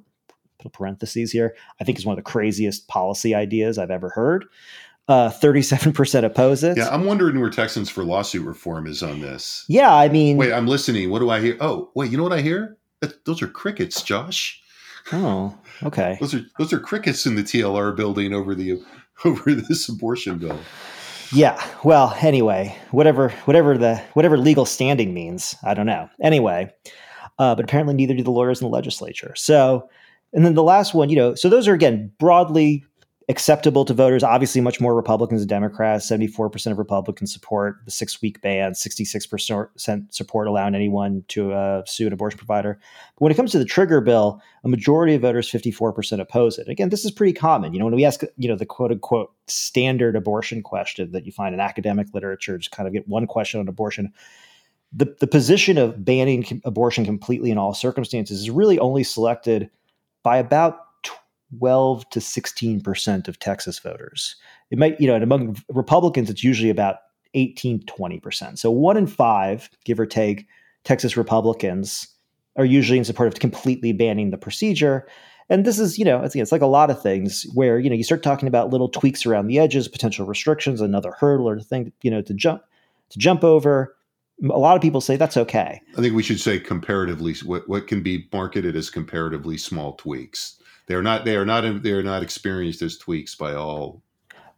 put 0.58 0.72
parentheses 0.72 1.32
here. 1.32 1.54
I 1.80 1.84
think 1.84 1.98
is 1.98 2.06
one 2.06 2.16
of 2.16 2.24
the 2.24 2.30
craziest 2.30 2.88
policy 2.88 3.34
ideas 3.34 3.78
I've 3.78 3.90
ever 3.90 4.08
heard. 4.08 4.46
Uh, 5.12 5.30
37% 5.30 6.24
oppose 6.24 6.64
it. 6.64 6.78
Yeah, 6.78 6.88
I'm 6.88 7.04
wondering 7.04 7.38
where 7.38 7.50
Texans 7.50 7.90
for 7.90 8.02
lawsuit 8.02 8.46
reform 8.46 8.86
is 8.86 9.02
on 9.02 9.20
this. 9.20 9.66
Yeah, 9.68 9.94
I 9.94 10.08
mean. 10.08 10.38
Wait, 10.38 10.54
I'm 10.54 10.66
listening. 10.66 11.10
What 11.10 11.18
do 11.18 11.28
I 11.28 11.38
hear? 11.38 11.58
Oh, 11.60 11.90
wait, 11.94 12.10
you 12.10 12.16
know 12.16 12.22
what 12.22 12.32
I 12.32 12.40
hear? 12.40 12.78
That, 13.02 13.22
those 13.26 13.42
are 13.42 13.46
crickets, 13.46 14.00
Josh. 14.00 14.62
Oh, 15.12 15.54
okay. 15.82 16.16
those 16.18 16.34
are 16.34 16.40
those 16.58 16.72
are 16.72 16.80
crickets 16.80 17.26
in 17.26 17.34
the 17.34 17.42
TLR 17.42 17.94
building 17.94 18.32
over 18.32 18.54
the 18.54 18.82
over 19.26 19.52
this 19.52 19.86
abortion 19.86 20.38
bill. 20.38 20.58
Yeah. 21.30 21.62
Well, 21.84 22.16
anyway, 22.22 22.74
whatever 22.90 23.28
whatever 23.44 23.76
the 23.76 23.96
whatever 24.14 24.38
legal 24.38 24.64
standing 24.64 25.12
means, 25.12 25.54
I 25.62 25.74
don't 25.74 25.84
know. 25.84 26.08
Anyway, 26.22 26.72
uh, 27.38 27.54
but 27.54 27.66
apparently 27.66 27.92
neither 27.92 28.14
do 28.14 28.22
the 28.22 28.30
lawyers 28.30 28.62
in 28.62 28.66
the 28.66 28.72
legislature. 28.72 29.34
So, 29.36 29.90
and 30.32 30.42
then 30.42 30.54
the 30.54 30.62
last 30.62 30.94
one, 30.94 31.10
you 31.10 31.16
know, 31.16 31.34
so 31.34 31.50
those 31.50 31.68
are 31.68 31.74
again 31.74 32.10
broadly 32.18 32.86
acceptable 33.28 33.84
to 33.84 33.94
voters. 33.94 34.22
Obviously, 34.22 34.60
much 34.60 34.80
more 34.80 34.94
Republicans 34.94 35.40
than 35.40 35.48
Democrats. 35.48 36.10
74% 36.10 36.72
of 36.72 36.78
Republicans 36.78 37.32
support 37.32 37.76
the 37.84 37.90
six 37.90 38.20
week 38.20 38.40
ban, 38.40 38.72
66% 38.72 40.12
support 40.12 40.46
allowing 40.48 40.74
anyone 40.74 41.24
to 41.28 41.52
uh, 41.52 41.82
sue 41.86 42.06
an 42.06 42.12
abortion 42.12 42.38
provider. 42.38 42.78
But 43.14 43.22
when 43.22 43.32
it 43.32 43.36
comes 43.36 43.52
to 43.52 43.58
the 43.58 43.64
trigger 43.64 44.00
bill, 44.00 44.40
a 44.64 44.68
majority 44.68 45.14
of 45.14 45.22
voters, 45.22 45.50
54%, 45.50 46.20
oppose 46.20 46.58
it. 46.58 46.68
Again, 46.68 46.88
this 46.88 47.04
is 47.04 47.10
pretty 47.10 47.32
common. 47.32 47.72
You 47.72 47.78
know, 47.78 47.86
when 47.86 47.94
we 47.94 48.04
ask, 48.04 48.22
you 48.36 48.48
know, 48.48 48.56
the 48.56 48.66
quote 48.66 48.90
unquote 48.90 49.32
standard 49.46 50.16
abortion 50.16 50.62
question 50.62 51.12
that 51.12 51.26
you 51.26 51.32
find 51.32 51.54
in 51.54 51.60
academic 51.60 52.08
literature, 52.14 52.58
just 52.58 52.72
kind 52.72 52.86
of 52.86 52.92
get 52.92 53.08
one 53.08 53.26
question 53.26 53.60
on 53.60 53.68
abortion. 53.68 54.12
The, 54.92 55.14
the 55.20 55.26
position 55.26 55.78
of 55.78 56.04
banning 56.04 56.60
abortion 56.64 57.04
completely 57.04 57.50
in 57.50 57.58
all 57.58 57.72
circumstances 57.72 58.40
is 58.40 58.50
really 58.50 58.78
only 58.78 59.04
selected 59.04 59.70
by 60.22 60.36
about 60.36 60.78
12 61.58 62.08
to 62.10 62.20
16% 62.20 63.28
of 63.28 63.38
Texas 63.38 63.78
voters. 63.78 64.36
It 64.70 64.78
might, 64.78 65.00
you 65.00 65.06
know, 65.06 65.14
and 65.14 65.24
among 65.24 65.56
Republicans, 65.68 66.30
it's 66.30 66.44
usually 66.44 66.70
about 66.70 66.96
18, 67.34 67.80
20%. 67.84 68.58
So 68.58 68.70
one 68.70 68.96
in 68.96 69.06
five, 69.06 69.70
give 69.84 70.00
or 70.00 70.06
take, 70.06 70.46
Texas 70.84 71.16
Republicans 71.16 72.08
are 72.56 72.64
usually 72.64 72.98
in 72.98 73.04
support 73.04 73.28
of 73.28 73.40
completely 73.40 73.92
banning 73.92 74.30
the 74.30 74.38
procedure. 74.38 75.06
And 75.48 75.64
this 75.64 75.78
is, 75.78 75.98
you 75.98 76.04
know, 76.04 76.22
it's, 76.22 76.34
it's 76.34 76.52
like 76.52 76.62
a 76.62 76.66
lot 76.66 76.90
of 76.90 77.02
things 77.02 77.46
where, 77.54 77.78
you 77.78 77.88
know, 77.88 77.96
you 77.96 78.04
start 78.04 78.22
talking 78.22 78.48
about 78.48 78.70
little 78.70 78.88
tweaks 78.88 79.26
around 79.26 79.46
the 79.46 79.58
edges, 79.58 79.88
potential 79.88 80.26
restrictions, 80.26 80.80
another 80.80 81.12
hurdle 81.18 81.48
or 81.48 81.60
thing, 81.60 81.92
you 82.02 82.10
know, 82.10 82.22
to 82.22 82.34
jump 82.34 82.62
to 83.10 83.18
jump 83.18 83.44
over. 83.44 83.96
A 84.42 84.58
lot 84.58 84.76
of 84.76 84.82
people 84.82 85.00
say 85.00 85.16
that's 85.16 85.36
okay. 85.36 85.80
I 85.96 86.00
think 86.00 86.14
we 86.14 86.22
should 86.22 86.40
say 86.40 86.58
comparatively 86.58 87.34
what, 87.44 87.68
what 87.68 87.86
can 87.86 88.02
be 88.02 88.26
marketed 88.32 88.74
as 88.74 88.90
comparatively 88.90 89.58
small 89.58 89.92
tweaks 89.92 90.58
they 90.86 90.94
are 90.94 91.02
not 91.02 91.24
they 91.24 91.36
are 91.36 91.44
not 91.44 91.82
they 91.82 91.92
are 91.92 92.02
not 92.02 92.22
experienced 92.22 92.82
as 92.82 92.96
tweaks 92.96 93.34
by 93.34 93.54
all. 93.54 94.02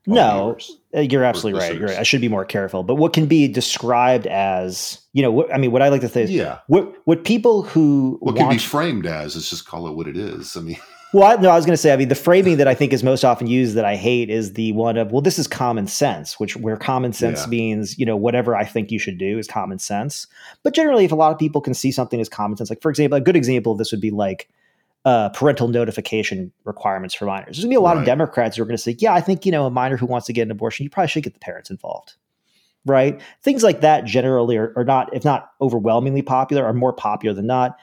all 0.07 0.15
no, 0.15 0.57
uh, 0.97 1.01
you're 1.01 1.25
absolutely 1.25 1.61
right. 1.61 1.77
You're 1.77 1.89
right. 1.89 1.99
I 1.99 2.03
should 2.03 2.21
be 2.21 2.29
more 2.29 2.45
careful. 2.45 2.83
But 2.83 2.97
what 2.97 3.13
can 3.13 3.27
be 3.27 3.49
described 3.49 4.27
as, 4.27 5.01
you 5.13 5.23
know, 5.23 5.31
what, 5.31 5.53
I 5.55 5.59
mean, 5.59 5.73
what 5.73 5.83
I 5.83 5.89
like 5.89 6.01
to 6.03 6.09
say 6.09 6.23
is, 6.23 6.31
yeah, 6.31 6.59
what 6.67 6.95
what 7.05 7.25
people 7.25 7.63
who 7.63 8.19
what 8.21 8.35
want, 8.35 8.39
can 8.39 8.57
be 8.57 8.59
framed 8.59 9.07
as, 9.07 9.35
let's 9.35 9.51
just 9.51 9.67
call 9.67 9.87
it 9.89 9.93
what 9.93 10.07
it 10.07 10.17
is. 10.17 10.57
I 10.57 10.61
mean. 10.61 10.79
Well, 11.15 11.23
I, 11.23 11.41
no, 11.41 11.49
I 11.49 11.55
was 11.55 11.65
going 11.65 11.75
to 11.75 11.81
say. 11.81 11.93
I 11.93 11.97
mean, 11.97 12.09
the 12.09 12.17
framing 12.17 12.57
that 12.57 12.67
I 12.67 12.75
think 12.75 12.93
is 12.93 13.05
most 13.05 13.25
often 13.25 13.47
used 13.47 13.77
that 13.77 13.85
I 13.85 13.95
hate 13.95 14.31
is 14.31 14.55
the 14.55 14.73
one 14.73 14.97
of, 14.97 15.13
well, 15.13 15.23
this 15.23 15.39
is 15.39 15.47
common 15.47 15.87
sense, 15.87 16.41
which 16.41 16.57
where 16.57 16.77
common 16.77 17.13
sense 17.13 17.43
yeah. 17.43 17.47
means, 17.47 17.97
you 17.97 18.05
know, 18.05 18.17
whatever 18.17 18.57
I 18.57 18.65
think 18.65 18.91
you 18.91 18.99
should 18.99 19.17
do 19.17 19.39
is 19.39 19.47
common 19.47 19.79
sense. 19.79 20.27
But 20.65 20.75
generally, 20.75 21.05
if 21.05 21.13
a 21.13 21.15
lot 21.15 21.31
of 21.31 21.39
people 21.39 21.61
can 21.61 21.73
see 21.73 21.93
something 21.93 22.21
as 22.21 22.29
common 22.29 22.57
sense, 22.57 22.69
like 22.69 22.83
for 22.83 22.91
example, 22.91 23.17
a 23.17 23.21
good 23.21 23.37
example 23.37 23.71
of 23.71 23.79
this 23.79 23.93
would 23.93 24.01
be 24.01 24.11
like, 24.11 24.49
uh, 25.05 25.29
parental 25.31 25.69
notification 25.69 26.51
requirements 26.64 27.14
for 27.14 27.27
minors. 27.27 27.57
There's 27.57 27.64
going 27.64 27.71
to 27.71 27.75
be 27.75 27.77
a 27.77 27.81
lot 27.81 27.97
right. 27.97 28.01
of 28.01 28.07
Democrats 28.07 28.57
who 28.57 28.62
are 28.62 28.67
going 28.67 28.77
to 28.77 28.83
say, 28.83 28.97
yeah, 28.99 29.12
I 29.12 29.21
think, 29.21 29.45
you 29.45 29.53
know, 29.53 29.67
a 29.67 29.71
minor 29.71 29.97
who 29.97 30.07
wants 30.07 30.27
to 30.29 30.33
get 30.33 30.43
an 30.43 30.51
abortion, 30.51 30.85
you 30.85 30.90
probably 30.90 31.09
should 31.09 31.25
get 31.25 31.35
the 31.35 31.40
parents 31.40 31.71
involved. 31.71 32.14
Right? 32.87 33.21
Things 33.43 33.62
like 33.62 33.81
that 33.81 34.05
generally 34.05 34.57
are, 34.57 34.73
are 34.77 34.85
not, 34.85 35.14
if 35.14 35.25
not 35.25 35.51
overwhelmingly 35.61 36.23
popular, 36.23 36.64
are 36.64 36.75
more 36.75 36.93
popular 36.93 37.35
than 37.35 37.47
not. 37.47 37.79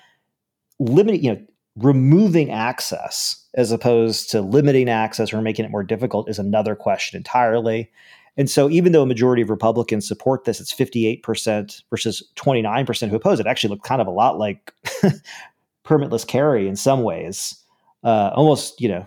Limiting, 0.79 1.23
you 1.23 1.33
know, 1.33 1.41
removing 1.75 2.51
access 2.51 3.45
as 3.55 3.71
opposed 3.71 4.29
to 4.31 4.41
limiting 4.41 4.89
access 4.89 5.33
or 5.33 5.41
making 5.41 5.65
it 5.65 5.71
more 5.71 5.83
difficult 5.83 6.29
is 6.29 6.39
another 6.39 6.75
question 6.75 7.17
entirely. 7.17 7.91
And 8.37 8.49
so, 8.49 8.69
even 8.69 8.93
though 8.93 9.01
a 9.01 9.07
majority 9.07 9.41
of 9.41 9.49
Republicans 9.49 10.07
support 10.07 10.45
this, 10.45 10.61
it's 10.61 10.73
58% 10.73 11.83
versus 11.89 12.23
29% 12.37 13.09
who 13.09 13.15
oppose 13.15 13.39
it. 13.39 13.47
Actually, 13.47 13.71
look 13.71 13.83
kind 13.83 14.01
of 14.01 14.07
a 14.07 14.11
lot 14.11 14.39
like 14.39 14.73
permitless 15.85 16.25
carry 16.25 16.67
in 16.67 16.75
some 16.75 17.03
ways. 17.03 17.55
Uh, 18.03 18.31
almost, 18.33 18.79
you 18.81 18.89
know, 18.89 19.05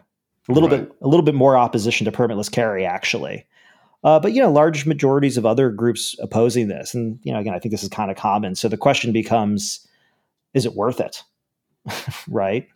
a 0.49 0.53
little 0.53 0.69
right. 0.69 0.89
bit 0.89 0.97
a 1.01 1.09
little 1.09 1.25
bit 1.25 1.35
more 1.35 1.57
opposition 1.57 2.05
to 2.05 2.13
permitless 2.13 2.51
carry 2.51 2.85
actually. 2.85 3.47
Uh, 4.05 4.21
but 4.21 4.35
you 4.35 4.43
know, 4.43 4.53
large 4.53 4.85
majorities 4.85 5.39
of 5.39 5.47
other 5.47 5.71
groups 5.71 6.15
opposing 6.21 6.69
this, 6.69 6.93
and 6.93 7.19
you 7.23 7.33
know, 7.33 7.39
again, 7.39 7.55
I 7.55 7.59
think 7.59 7.73
this 7.73 7.83
is 7.83 7.89
kind 7.89 8.11
of 8.11 8.17
common. 8.19 8.55
So 8.55 8.69
the 8.69 8.77
question 8.77 9.13
becomes, 9.13 9.87
is 10.53 10.67
it 10.67 10.75
worth 10.75 11.01
it? 11.01 11.23
right? 12.29 12.69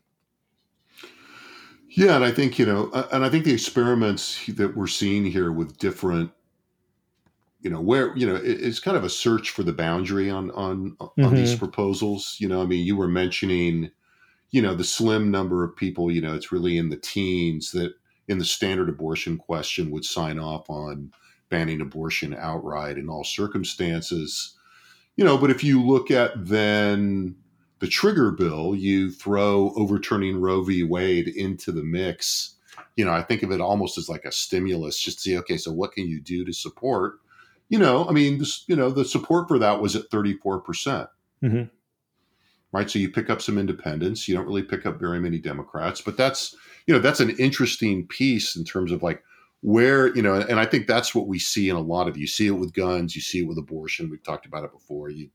Yeah, 1.90 2.16
and 2.16 2.24
I 2.24 2.30
think 2.30 2.58
you 2.58 2.64
know, 2.64 2.90
and 3.12 3.24
I 3.24 3.28
think 3.28 3.44
the 3.44 3.52
experiments 3.52 4.46
that 4.46 4.76
we're 4.76 4.86
seeing 4.86 5.26
here 5.26 5.52
with 5.52 5.76
different, 5.78 6.30
you 7.60 7.70
know, 7.70 7.80
where 7.80 8.16
you 8.16 8.26
know, 8.26 8.36
it's 8.42 8.80
kind 8.80 8.96
of 8.96 9.04
a 9.04 9.10
search 9.10 9.50
for 9.50 9.62
the 9.62 9.72
boundary 9.72 10.30
on 10.30 10.50
on 10.52 10.96
mm-hmm. 11.00 11.24
on 11.24 11.34
these 11.34 11.50
mm-hmm. 11.50 11.58
proposals. 11.58 12.36
You 12.38 12.48
know, 12.48 12.62
I 12.62 12.66
mean, 12.66 12.84
you 12.84 12.96
were 12.96 13.08
mentioning 13.08 13.90
you 14.50 14.62
know 14.62 14.74
the 14.74 14.84
slim 14.84 15.30
number 15.30 15.64
of 15.64 15.76
people 15.76 16.10
you 16.10 16.20
know 16.20 16.34
it's 16.34 16.52
really 16.52 16.78
in 16.78 16.88
the 16.88 16.96
teens 16.96 17.72
that 17.72 17.92
in 18.28 18.38
the 18.38 18.44
standard 18.44 18.88
abortion 18.88 19.36
question 19.36 19.90
would 19.90 20.04
sign 20.04 20.38
off 20.38 20.68
on 20.68 21.12
banning 21.48 21.80
abortion 21.80 22.34
outright 22.34 22.98
in 22.98 23.08
all 23.08 23.24
circumstances 23.24 24.56
you 25.16 25.24
know 25.24 25.38
but 25.38 25.50
if 25.50 25.62
you 25.62 25.82
look 25.82 26.10
at 26.10 26.32
then 26.46 27.34
the 27.80 27.88
trigger 27.88 28.30
bill 28.30 28.74
you 28.74 29.10
throw 29.10 29.72
overturning 29.76 30.40
roe 30.40 30.62
v 30.62 30.82
wade 30.82 31.28
into 31.28 31.72
the 31.72 31.84
mix 31.84 32.54
you 32.96 33.04
know 33.04 33.12
i 33.12 33.22
think 33.22 33.42
of 33.42 33.50
it 33.50 33.60
almost 33.60 33.98
as 33.98 34.08
like 34.08 34.24
a 34.24 34.32
stimulus 34.32 34.98
just 34.98 35.18
to 35.18 35.22
see 35.22 35.38
okay 35.38 35.56
so 35.56 35.72
what 35.72 35.92
can 35.92 36.06
you 36.06 36.20
do 36.20 36.44
to 36.44 36.52
support 36.52 37.18
you 37.68 37.78
know 37.78 38.08
i 38.08 38.12
mean 38.12 38.38
this 38.38 38.64
you 38.68 38.76
know 38.76 38.90
the 38.90 39.04
support 39.04 39.48
for 39.48 39.58
that 39.58 39.80
was 39.80 39.96
at 39.96 40.08
34% 40.10 41.08
mm-hmm 41.42 41.64
right? 42.72 42.90
So 42.90 42.98
you 42.98 43.10
pick 43.10 43.30
up 43.30 43.40
some 43.40 43.58
independents. 43.58 44.28
You 44.28 44.34
don't 44.34 44.46
really 44.46 44.62
pick 44.62 44.86
up 44.86 44.98
very 44.98 45.20
many 45.20 45.38
Democrats, 45.38 46.00
but 46.00 46.16
that's 46.16 46.54
you 46.86 46.94
know 46.94 47.00
that's 47.00 47.20
an 47.20 47.30
interesting 47.38 48.06
piece 48.06 48.56
in 48.56 48.64
terms 48.64 48.92
of 48.92 49.02
like 49.02 49.22
where 49.60 50.14
you 50.14 50.22
know, 50.22 50.34
and 50.34 50.60
I 50.60 50.66
think 50.66 50.86
that's 50.86 51.14
what 51.14 51.26
we 51.26 51.38
see 51.38 51.68
in 51.68 51.76
a 51.76 51.80
lot 51.80 52.08
of 52.08 52.16
you 52.16 52.26
see 52.26 52.46
it 52.46 52.52
with 52.52 52.74
guns, 52.74 53.14
you 53.14 53.22
see 53.22 53.40
it 53.40 53.48
with 53.48 53.58
abortion. 53.58 54.10
We've 54.10 54.22
talked 54.22 54.46
about 54.46 54.64
it 54.64 54.72
before. 54.72 55.10
You 55.10 55.30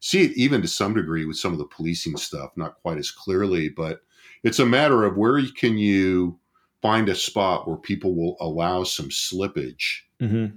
see 0.00 0.22
it 0.22 0.32
even 0.36 0.62
to 0.62 0.68
some 0.68 0.94
degree 0.94 1.24
with 1.24 1.36
some 1.36 1.52
of 1.52 1.58
the 1.58 1.66
policing 1.66 2.16
stuff, 2.16 2.50
not 2.56 2.80
quite 2.82 2.98
as 2.98 3.10
clearly, 3.10 3.68
but 3.68 4.00
it's 4.42 4.58
a 4.58 4.66
matter 4.66 5.04
of 5.04 5.16
where 5.16 5.40
can 5.56 5.76
you 5.76 6.38
find 6.80 7.10
a 7.10 7.14
spot 7.14 7.68
where 7.68 7.76
people 7.76 8.14
will 8.14 8.36
allow 8.40 8.82
some 8.82 9.10
slippage. 9.10 10.00
Mm-hmm. 10.20 10.56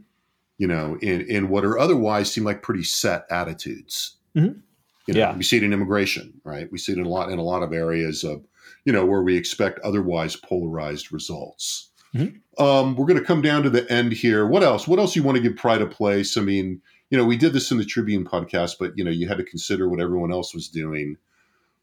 You 0.64 0.70
know, 0.70 0.98
in 1.02 1.20
in 1.28 1.50
what 1.50 1.66
are 1.66 1.78
otherwise 1.78 2.32
seem 2.32 2.46
like 2.46 2.62
pretty 2.62 2.84
set 2.84 3.26
attitudes. 3.30 4.16
Mm-hmm. 4.34 4.60
You 5.08 5.14
know, 5.14 5.20
yeah. 5.20 5.36
we 5.36 5.44
see 5.44 5.58
it 5.58 5.64
in 5.64 5.74
immigration, 5.74 6.40
right? 6.46 6.72
We 6.72 6.78
see 6.78 6.94
it 6.94 6.98
in 6.98 7.06
a 7.06 7.10
lot 7.10 7.30
in 7.30 7.38
a 7.38 7.44
lot 7.44 7.64
of 7.64 7.74
areas 7.74 8.24
of, 8.24 8.46
you 8.86 8.94
know, 8.94 9.06
where 9.06 9.24
we 9.24 9.36
expect 9.36 9.80
otherwise 9.80 10.38
polarized 10.38 11.12
results. 11.12 11.92
Mm-hmm. 12.16 12.64
Um, 12.64 12.96
we're 12.96 13.08
going 13.08 13.20
to 13.20 13.26
come 13.26 13.42
down 13.42 13.64
to 13.64 13.70
the 13.70 13.92
end 13.92 14.14
here. 14.14 14.48
What 14.48 14.64
else? 14.64 14.88
What 14.88 15.00
else 15.00 15.18
you 15.18 15.24
want 15.24 15.36
to 15.36 15.44
give 15.44 15.58
pride 15.58 15.82
of 15.82 15.92
place? 15.92 16.38
I 16.38 16.42
mean, 16.42 16.82
you 17.10 17.18
know, 17.18 17.26
we 17.26 17.36
did 17.36 17.52
this 17.52 17.70
in 17.70 17.78
the 17.78 17.84
Tribune 17.84 18.24
podcast, 18.24 18.76
but 18.80 18.98
you 18.98 19.04
know, 19.04 19.12
you 19.12 19.28
had 19.28 19.40
to 19.40 19.44
consider 19.44 19.90
what 19.90 20.00
everyone 20.00 20.32
else 20.32 20.56
was 20.56 20.70
doing. 20.70 21.18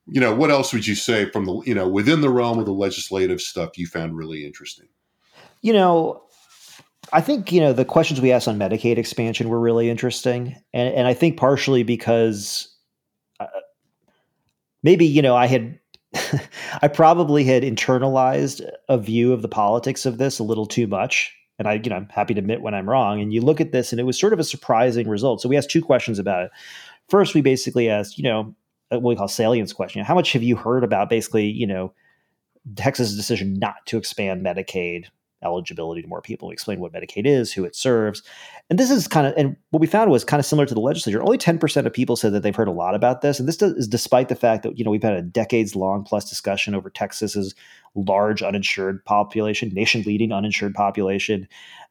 You 0.06 0.22
know, 0.22 0.34
what 0.34 0.50
else 0.50 0.72
would 0.72 0.86
you 0.86 0.94
say 0.94 1.28
from 1.28 1.44
the 1.44 1.60
you 1.66 1.74
know 1.74 1.86
within 1.86 2.22
the 2.22 2.30
realm 2.30 2.58
of 2.58 2.64
the 2.64 2.72
legislative 2.72 3.42
stuff 3.42 3.76
you 3.76 3.86
found 3.86 4.16
really 4.16 4.46
interesting? 4.46 4.88
You 5.60 5.74
know, 5.74 6.22
I 7.12 7.20
think 7.20 7.52
you 7.52 7.60
know 7.60 7.72
the 7.72 7.84
questions 7.84 8.20
we 8.20 8.32
asked 8.32 8.48
on 8.48 8.58
Medicaid 8.58 8.98
expansion 8.98 9.48
were 9.48 9.60
really 9.60 9.90
interesting, 9.90 10.56
and 10.72 10.94
and 10.94 11.06
I 11.06 11.14
think 11.14 11.36
partially 11.36 11.82
because 11.82 12.72
uh, 13.38 13.46
maybe 14.82 15.06
you 15.06 15.22
know 15.22 15.36
I 15.36 15.46
had 15.46 15.78
I 16.82 16.88
probably 16.88 17.44
had 17.44 17.62
internalized 17.62 18.68
a 18.88 18.98
view 18.98 19.32
of 19.32 19.42
the 19.42 19.48
politics 19.48 20.06
of 20.06 20.18
this 20.18 20.38
a 20.38 20.44
little 20.44 20.66
too 20.66 20.86
much. 20.86 21.34
And 21.58 21.68
I, 21.68 21.74
you 21.74 21.90
know, 21.90 21.96
I'm 21.96 22.08
happy 22.08 22.32
to 22.32 22.38
admit 22.38 22.62
when 22.62 22.74
I'm 22.74 22.88
wrong. 22.88 23.20
And 23.20 23.34
you 23.34 23.42
look 23.42 23.60
at 23.60 23.70
this, 23.70 23.92
and 23.92 24.00
it 24.00 24.04
was 24.04 24.18
sort 24.18 24.32
of 24.32 24.38
a 24.38 24.44
surprising 24.44 25.06
result. 25.06 25.42
So 25.42 25.48
we 25.48 25.58
asked 25.58 25.70
two 25.70 25.82
questions 25.82 26.18
about 26.18 26.44
it. 26.44 26.50
First, 27.10 27.34
we 27.34 27.42
basically 27.42 27.90
asked, 27.90 28.16
you 28.16 28.24
know, 28.24 28.54
what 28.88 29.02
we 29.02 29.14
call 29.14 29.28
salience 29.28 29.74
question. 29.74 30.02
How 30.02 30.14
much 30.14 30.32
have 30.32 30.42
you 30.42 30.56
heard 30.56 30.84
about 30.84 31.10
basically, 31.10 31.44
you 31.44 31.66
know, 31.66 31.92
Texas' 32.76 33.14
decision 33.14 33.58
not 33.58 33.74
to 33.86 33.98
expand 33.98 34.44
Medicaid 34.44 35.06
eligibility 35.42 36.02
to 36.02 36.08
more 36.08 36.20
people. 36.20 36.48
We 36.48 36.52
explained 36.52 36.80
what 36.80 36.92
Medicaid 36.92 37.26
is, 37.26 37.52
who 37.52 37.64
it 37.64 37.74
serves. 37.74 38.22
And 38.68 38.78
this 38.78 38.90
is 38.90 39.08
kind 39.08 39.26
of, 39.26 39.34
and 39.36 39.56
what 39.70 39.80
we 39.80 39.86
found 39.86 40.10
was 40.10 40.24
kind 40.24 40.38
of 40.38 40.46
similar 40.46 40.66
to 40.66 40.74
the 40.74 40.80
legislature. 40.80 41.22
Only 41.22 41.38
10% 41.38 41.86
of 41.86 41.92
people 41.92 42.16
said 42.16 42.32
that 42.32 42.42
they've 42.42 42.54
heard 42.54 42.68
a 42.68 42.72
lot 42.72 42.94
about 42.94 43.22
this. 43.22 43.38
And 43.38 43.48
this 43.48 43.60
is 43.62 43.88
despite 43.88 44.28
the 44.28 44.36
fact 44.36 44.62
that, 44.62 44.78
you 44.78 44.84
know, 44.84 44.90
we've 44.90 45.02
had 45.02 45.14
a 45.14 45.22
decades 45.22 45.74
long 45.74 46.04
plus 46.04 46.28
discussion 46.28 46.74
over 46.74 46.90
Texas's 46.90 47.54
large 47.94 48.42
uninsured 48.42 49.04
population, 49.04 49.70
nation 49.70 50.02
leading 50.06 50.32
uninsured 50.32 50.74
population, 50.74 51.48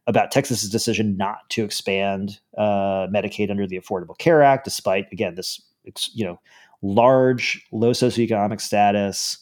about 0.07 0.31
Texas's 0.31 0.69
decision 0.69 1.17
not 1.17 1.47
to 1.49 1.63
expand 1.63 2.39
uh, 2.57 3.07
Medicaid 3.07 3.51
under 3.51 3.67
the 3.67 3.79
Affordable 3.79 4.17
Care 4.17 4.41
Act, 4.41 4.63
despite, 4.63 5.05
again, 5.11 5.35
this, 5.35 5.61
you 6.13 6.25
know, 6.25 6.39
large, 6.81 7.65
low 7.71 7.91
socioeconomic 7.91 8.61
status, 8.61 9.37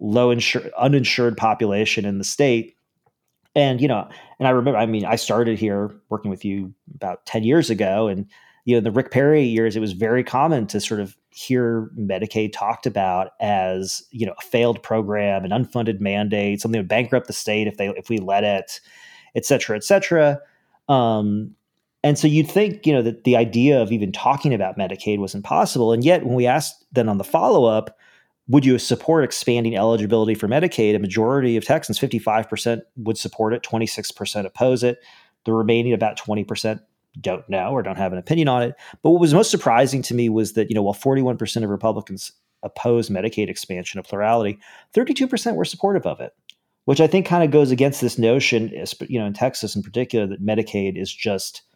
low 0.00 0.30
insured, 0.30 0.70
uninsured 0.78 1.36
population 1.36 2.04
in 2.04 2.18
the 2.18 2.24
state 2.24 2.73
and 3.54 3.80
you 3.80 3.88
know 3.88 4.08
and 4.38 4.48
i 4.48 4.50
remember 4.50 4.78
i 4.78 4.86
mean 4.86 5.04
i 5.04 5.16
started 5.16 5.58
here 5.58 5.94
working 6.08 6.30
with 6.30 6.44
you 6.44 6.72
about 6.94 7.24
10 7.26 7.44
years 7.44 7.70
ago 7.70 8.06
and 8.08 8.26
you 8.64 8.74
know 8.74 8.80
the 8.80 8.90
rick 8.90 9.10
perry 9.10 9.42
years 9.42 9.76
it 9.76 9.80
was 9.80 9.92
very 9.92 10.24
common 10.24 10.66
to 10.66 10.80
sort 10.80 11.00
of 11.00 11.16
hear 11.30 11.90
medicaid 11.98 12.52
talked 12.52 12.86
about 12.86 13.30
as 13.40 14.02
you 14.10 14.24
know 14.24 14.34
a 14.38 14.42
failed 14.42 14.82
program 14.82 15.44
an 15.44 15.50
unfunded 15.50 16.00
mandate 16.00 16.60
something 16.60 16.78
would 16.78 16.88
bankrupt 16.88 17.26
the 17.26 17.32
state 17.32 17.66
if 17.66 17.76
they 17.76 17.88
if 17.90 18.08
we 18.08 18.18
let 18.18 18.44
it 18.44 18.80
et 19.34 19.44
cetera 19.44 19.76
et 19.76 19.84
cetera. 19.84 20.40
Um, 20.88 21.54
and 22.02 22.18
so 22.18 22.28
you'd 22.28 22.50
think 22.50 22.86
you 22.86 22.92
know 22.92 23.02
that 23.02 23.24
the 23.24 23.36
idea 23.36 23.80
of 23.80 23.90
even 23.90 24.12
talking 24.12 24.52
about 24.52 24.78
medicaid 24.78 25.18
was 25.18 25.34
impossible. 25.34 25.92
And 25.92 26.04
yet 26.04 26.24
when 26.24 26.34
we 26.34 26.46
asked 26.46 26.84
then 26.92 27.08
on 27.08 27.18
the 27.18 27.24
follow-up 27.24 27.96
would 28.48 28.64
you 28.64 28.78
support 28.78 29.24
expanding 29.24 29.76
eligibility 29.76 30.34
for 30.34 30.48
Medicaid? 30.48 30.94
A 30.94 30.98
majority 30.98 31.56
of 31.56 31.64
Texans, 31.64 31.98
55%, 31.98 32.82
would 32.96 33.16
support 33.16 33.54
it, 33.54 33.62
26% 33.62 34.44
oppose 34.44 34.82
it. 34.82 34.98
The 35.44 35.52
remaining 35.52 35.92
about 35.92 36.18
20% 36.18 36.80
don't 37.20 37.48
know 37.48 37.70
or 37.70 37.82
don't 37.82 37.96
have 37.96 38.12
an 38.12 38.18
opinion 38.18 38.48
on 38.48 38.62
it. 38.62 38.74
But 39.02 39.10
what 39.10 39.20
was 39.20 39.32
most 39.32 39.50
surprising 39.50 40.02
to 40.02 40.14
me 40.14 40.28
was 40.28 40.54
that, 40.54 40.68
you 40.68 40.74
know, 40.74 40.82
while 40.82 40.94
41% 40.94 41.62
of 41.62 41.70
Republicans 41.70 42.32
oppose 42.62 43.08
Medicaid 43.08 43.48
expansion 43.48 43.98
of 43.98 44.06
plurality, 44.06 44.58
32% 44.94 45.54
were 45.54 45.64
supportive 45.64 46.06
of 46.06 46.20
it, 46.20 46.34
which 46.84 47.00
I 47.00 47.06
think 47.06 47.26
kind 47.26 47.44
of 47.44 47.50
goes 47.50 47.70
against 47.70 48.00
this 48.00 48.18
notion, 48.18 48.70
you 49.08 49.18
know, 49.18 49.26
in 49.26 49.32
Texas 49.32 49.76
in 49.76 49.82
particular, 49.82 50.26
that 50.26 50.44
Medicaid 50.44 51.00
is 51.00 51.12
just– 51.12 51.62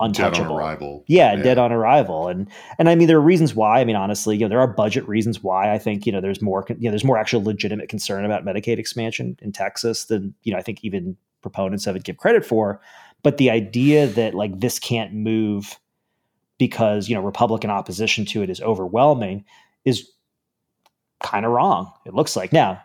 untouchable. 0.00 0.44
Dead 0.44 0.50
on 0.50 0.58
arrival. 0.58 1.04
Yeah, 1.06 1.34
yeah, 1.34 1.42
dead 1.42 1.58
on 1.58 1.72
arrival. 1.72 2.28
And 2.28 2.48
and 2.78 2.88
I 2.88 2.94
mean 2.94 3.08
there 3.08 3.16
are 3.16 3.22
reasons 3.22 3.54
why. 3.54 3.80
I 3.80 3.84
mean 3.84 3.96
honestly, 3.96 4.36
you 4.36 4.42
know, 4.42 4.48
there 4.48 4.60
are 4.60 4.66
budget 4.66 5.06
reasons 5.08 5.42
why 5.42 5.72
I 5.72 5.78
think, 5.78 6.06
you 6.06 6.12
know, 6.12 6.20
there's 6.20 6.42
more 6.42 6.64
you 6.68 6.84
know, 6.84 6.90
there's 6.90 7.04
more 7.04 7.18
actual 7.18 7.42
legitimate 7.42 7.88
concern 7.88 8.24
about 8.24 8.44
Medicaid 8.44 8.78
expansion 8.78 9.36
in 9.42 9.52
Texas 9.52 10.04
than, 10.04 10.34
you 10.42 10.52
know, 10.52 10.58
I 10.58 10.62
think 10.62 10.80
even 10.82 11.16
proponents 11.42 11.86
of 11.86 11.96
it 11.96 12.04
give 12.04 12.16
credit 12.16 12.44
for. 12.44 12.80
But 13.22 13.38
the 13.38 13.50
idea 13.50 14.06
that 14.06 14.34
like 14.34 14.60
this 14.60 14.78
can't 14.78 15.12
move 15.12 15.78
because, 16.58 17.08
you 17.08 17.14
know, 17.14 17.20
Republican 17.20 17.70
opposition 17.70 18.24
to 18.26 18.42
it 18.42 18.50
is 18.50 18.60
overwhelming 18.60 19.44
is 19.84 20.08
kind 21.22 21.44
of 21.44 21.52
wrong. 21.52 21.92
It 22.04 22.14
looks 22.14 22.36
like. 22.36 22.52
Now, 22.52 22.80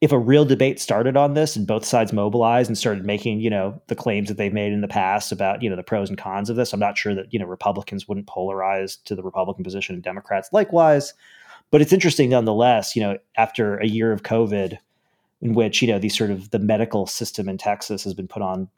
if 0.00 0.12
a 0.12 0.18
real 0.18 0.44
debate 0.44 0.78
started 0.78 1.16
on 1.16 1.34
this 1.34 1.56
and 1.56 1.66
both 1.66 1.84
sides 1.84 2.12
mobilized 2.12 2.68
and 2.68 2.76
started 2.76 3.06
making, 3.06 3.40
you 3.40 3.48
know, 3.48 3.80
the 3.86 3.94
claims 3.94 4.28
that 4.28 4.36
they've 4.36 4.52
made 4.52 4.72
in 4.72 4.82
the 4.82 4.88
past 4.88 5.32
about, 5.32 5.62
you 5.62 5.70
know, 5.70 5.76
the 5.76 5.82
pros 5.82 6.08
and 6.08 6.18
cons 6.18 6.50
of 6.50 6.56
this, 6.56 6.72
I'm 6.72 6.80
not 6.80 6.98
sure 6.98 7.14
that, 7.14 7.32
you 7.32 7.38
know, 7.38 7.46
Republicans 7.46 8.06
wouldn't 8.06 8.26
polarize 8.26 9.02
to 9.04 9.14
the 9.14 9.22
Republican 9.22 9.64
position 9.64 9.94
and 9.94 10.04
Democrats 10.04 10.52
likewise. 10.52 11.14
But 11.70 11.80
it's 11.80 11.92
interesting 11.92 12.30
nonetheless, 12.30 12.94
you 12.94 13.02
know, 13.02 13.18
after 13.36 13.78
a 13.78 13.86
year 13.86 14.12
of 14.12 14.22
COVID 14.22 14.78
in 15.42 15.54
which, 15.54 15.82
you 15.82 15.88
know, 15.88 15.98
these 15.98 16.16
sort 16.16 16.30
of 16.30 16.50
the 16.50 16.58
medical 16.58 17.06
system 17.06 17.48
in 17.48 17.58
Texas 17.58 18.04
has 18.04 18.14
been 18.14 18.28
put 18.28 18.42
on 18.42 18.68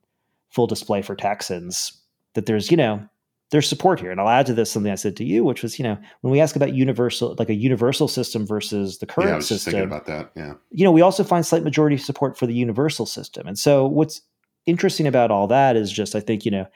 full 0.50 0.66
display 0.66 1.02
for 1.02 1.14
Texans, 1.14 1.92
that 2.34 2.46
there's, 2.46 2.70
you 2.70 2.76
know, 2.76 3.06
there's 3.50 3.68
support 3.68 3.98
here. 3.98 4.10
And 4.10 4.20
I'll 4.20 4.28
add 4.28 4.46
to 4.46 4.54
this 4.54 4.70
something 4.70 4.92
I 4.92 4.96
said 4.96 5.16
to 5.16 5.24
you, 5.24 5.42
which 5.42 5.62
was, 5.62 5.78
you 5.78 5.82
know, 5.82 5.96
when 6.20 6.30
we 6.30 6.40
ask 6.40 6.54
about 6.54 6.74
universal, 6.74 7.34
like 7.38 7.48
a 7.48 7.54
universal 7.54 8.06
system 8.06 8.46
versus 8.46 8.98
the 8.98 9.06
current 9.06 9.28
yeah, 9.28 9.34
I 9.34 9.36
was 9.36 9.48
system, 9.48 9.72
thinking 9.72 9.88
about 9.88 10.06
that. 10.06 10.30
Yeah. 10.36 10.54
You 10.70 10.84
know, 10.84 10.92
we 10.92 11.00
also 11.00 11.24
find 11.24 11.46
slight 11.46 11.64
majority 11.64 11.96
support 11.96 12.36
for 12.36 12.46
the 12.46 12.54
universal 12.54 13.06
system. 13.06 13.46
And 13.46 13.58
so 13.58 13.86
what's 13.86 14.20
interesting 14.66 15.06
about 15.06 15.30
all 15.30 15.46
that 15.46 15.76
is 15.76 15.90
just, 15.90 16.14
I 16.14 16.20
think, 16.20 16.44
you 16.44 16.50
know, 16.50 16.66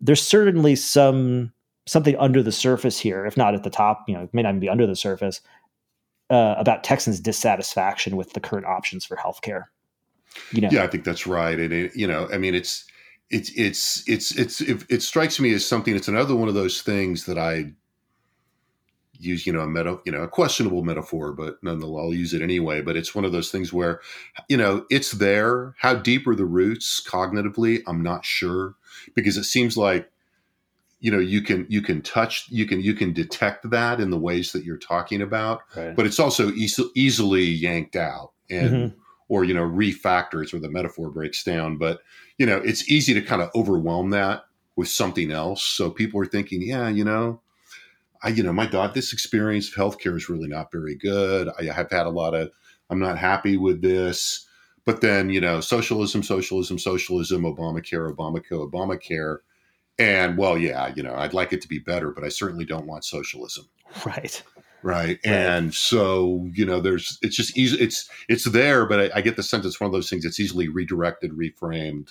there's 0.00 0.22
certainly 0.22 0.76
some 0.76 1.52
something 1.86 2.16
under 2.16 2.42
the 2.42 2.52
surface 2.52 2.98
here, 2.98 3.26
if 3.26 3.36
not 3.36 3.54
at 3.54 3.62
the 3.62 3.70
top, 3.70 4.04
you 4.08 4.14
know, 4.14 4.22
it 4.22 4.32
may 4.32 4.42
not 4.42 4.50
even 4.50 4.60
be 4.60 4.70
under 4.70 4.86
the 4.86 4.96
surface, 4.96 5.40
uh, 6.30 6.54
about 6.56 6.82
Texans' 6.82 7.20
dissatisfaction 7.20 8.16
with 8.16 8.32
the 8.32 8.40
current 8.40 8.66
options 8.66 9.04
for 9.04 9.16
healthcare. 9.16 9.64
You 10.52 10.62
know, 10.62 10.68
yeah, 10.72 10.82
I 10.82 10.86
think 10.86 11.04
that's 11.04 11.26
right. 11.26 11.58
And 11.58 11.72
it, 11.72 11.94
you 11.94 12.06
know, 12.06 12.28
I 12.32 12.38
mean, 12.38 12.54
it's 12.54 12.86
it's 13.30 13.50
it's 13.56 14.04
it's 14.06 14.36
it's 14.36 14.60
it, 14.60 14.84
it 14.88 15.02
strikes 15.02 15.40
me 15.40 15.52
as 15.54 15.66
something. 15.66 15.94
It's 15.96 16.08
another 16.08 16.36
one 16.36 16.48
of 16.48 16.54
those 16.54 16.82
things 16.82 17.26
that 17.26 17.38
I 17.38 17.72
use, 19.18 19.46
you 19.46 19.52
know, 19.52 19.60
a 19.60 19.66
meta, 19.66 19.98
you 20.04 20.12
know, 20.12 20.22
a 20.22 20.28
questionable 20.28 20.82
metaphor, 20.82 21.32
but 21.32 21.62
nonetheless, 21.62 22.02
I'll 22.02 22.14
use 22.14 22.34
it 22.34 22.42
anyway. 22.42 22.82
But 22.82 22.96
it's 22.96 23.14
one 23.14 23.24
of 23.24 23.32
those 23.32 23.50
things 23.50 23.72
where, 23.72 24.00
you 24.48 24.56
know, 24.56 24.84
it's 24.90 25.12
there. 25.12 25.74
How 25.78 25.94
deep 25.94 26.26
are 26.26 26.34
the 26.34 26.44
roots 26.44 27.02
cognitively? 27.06 27.82
I'm 27.86 28.02
not 28.02 28.24
sure 28.24 28.74
because 29.14 29.36
it 29.36 29.44
seems 29.44 29.76
like, 29.76 30.10
you 31.00 31.10
know, 31.10 31.18
you 31.18 31.42
can 31.42 31.66
you 31.68 31.82
can 31.82 32.02
touch, 32.02 32.46
you 32.50 32.66
can 32.66 32.80
you 32.80 32.94
can 32.94 33.12
detect 33.12 33.68
that 33.70 34.00
in 34.00 34.10
the 34.10 34.18
ways 34.18 34.52
that 34.52 34.64
you're 34.64 34.76
talking 34.76 35.22
about, 35.22 35.62
right. 35.76 35.94
but 35.94 36.06
it's 36.06 36.18
also 36.18 36.50
easy, 36.52 36.84
easily 36.94 37.44
yanked 37.44 37.96
out 37.96 38.32
and. 38.50 38.70
Mm-hmm 38.70 39.00
or 39.28 39.44
you 39.44 39.54
know 39.54 39.62
refactors 39.62 40.52
where 40.52 40.60
the 40.60 40.70
metaphor 40.70 41.10
breaks 41.10 41.42
down 41.42 41.78
but 41.78 42.00
you 42.38 42.46
know 42.46 42.58
it's 42.58 42.90
easy 42.90 43.14
to 43.14 43.22
kind 43.22 43.42
of 43.42 43.50
overwhelm 43.54 44.10
that 44.10 44.44
with 44.76 44.88
something 44.88 45.30
else. 45.30 45.62
So 45.62 45.90
people 45.90 46.20
are 46.20 46.26
thinking 46.26 46.62
yeah 46.62 46.88
you 46.88 47.04
know 47.04 47.40
i 48.22 48.28
you 48.28 48.42
know 48.42 48.52
my 48.52 48.66
god 48.66 48.94
this 48.94 49.12
experience 49.12 49.68
of 49.68 49.74
healthcare 49.74 50.16
is 50.16 50.28
really 50.28 50.48
not 50.48 50.72
very 50.72 50.96
good. 50.96 51.48
I 51.58 51.64
have 51.64 51.90
had 51.90 52.06
a 52.06 52.10
lot 52.10 52.34
of 52.34 52.50
i'm 52.90 52.98
not 52.98 53.18
happy 53.18 53.56
with 53.56 53.82
this. 53.82 54.46
But 54.84 55.00
then 55.00 55.30
you 55.30 55.40
know 55.40 55.60
socialism 55.60 56.22
socialism 56.22 56.78
socialism 56.78 57.42
obamacare 57.42 58.14
obamacare 58.14 58.70
obamacare. 58.70 59.38
And 59.98 60.36
well 60.36 60.58
yeah 60.58 60.92
you 60.94 61.02
know 61.02 61.14
i'd 61.14 61.34
like 61.34 61.52
it 61.52 61.62
to 61.62 61.68
be 61.68 61.78
better 61.78 62.10
but 62.10 62.24
i 62.24 62.28
certainly 62.28 62.64
don't 62.64 62.86
want 62.86 63.04
socialism. 63.04 63.68
Right 64.04 64.42
right? 64.84 65.18
And 65.24 65.74
so 65.74 66.48
you 66.52 66.64
know, 66.64 66.78
there's 66.80 67.18
it's 67.22 67.34
just 67.34 67.56
easy. 67.56 67.78
It's 67.78 68.08
it's 68.28 68.44
there, 68.44 68.86
but 68.86 69.00
I, 69.00 69.18
I, 69.18 69.20
get 69.22 69.36
the 69.36 69.42
sense 69.42 69.64
it's 69.64 69.80
one 69.80 69.86
of 69.86 69.92
those 69.92 70.10
things 70.10 70.24
that's 70.24 70.38
easily 70.38 70.68
redirected, 70.68 71.32
reframed. 71.32 72.10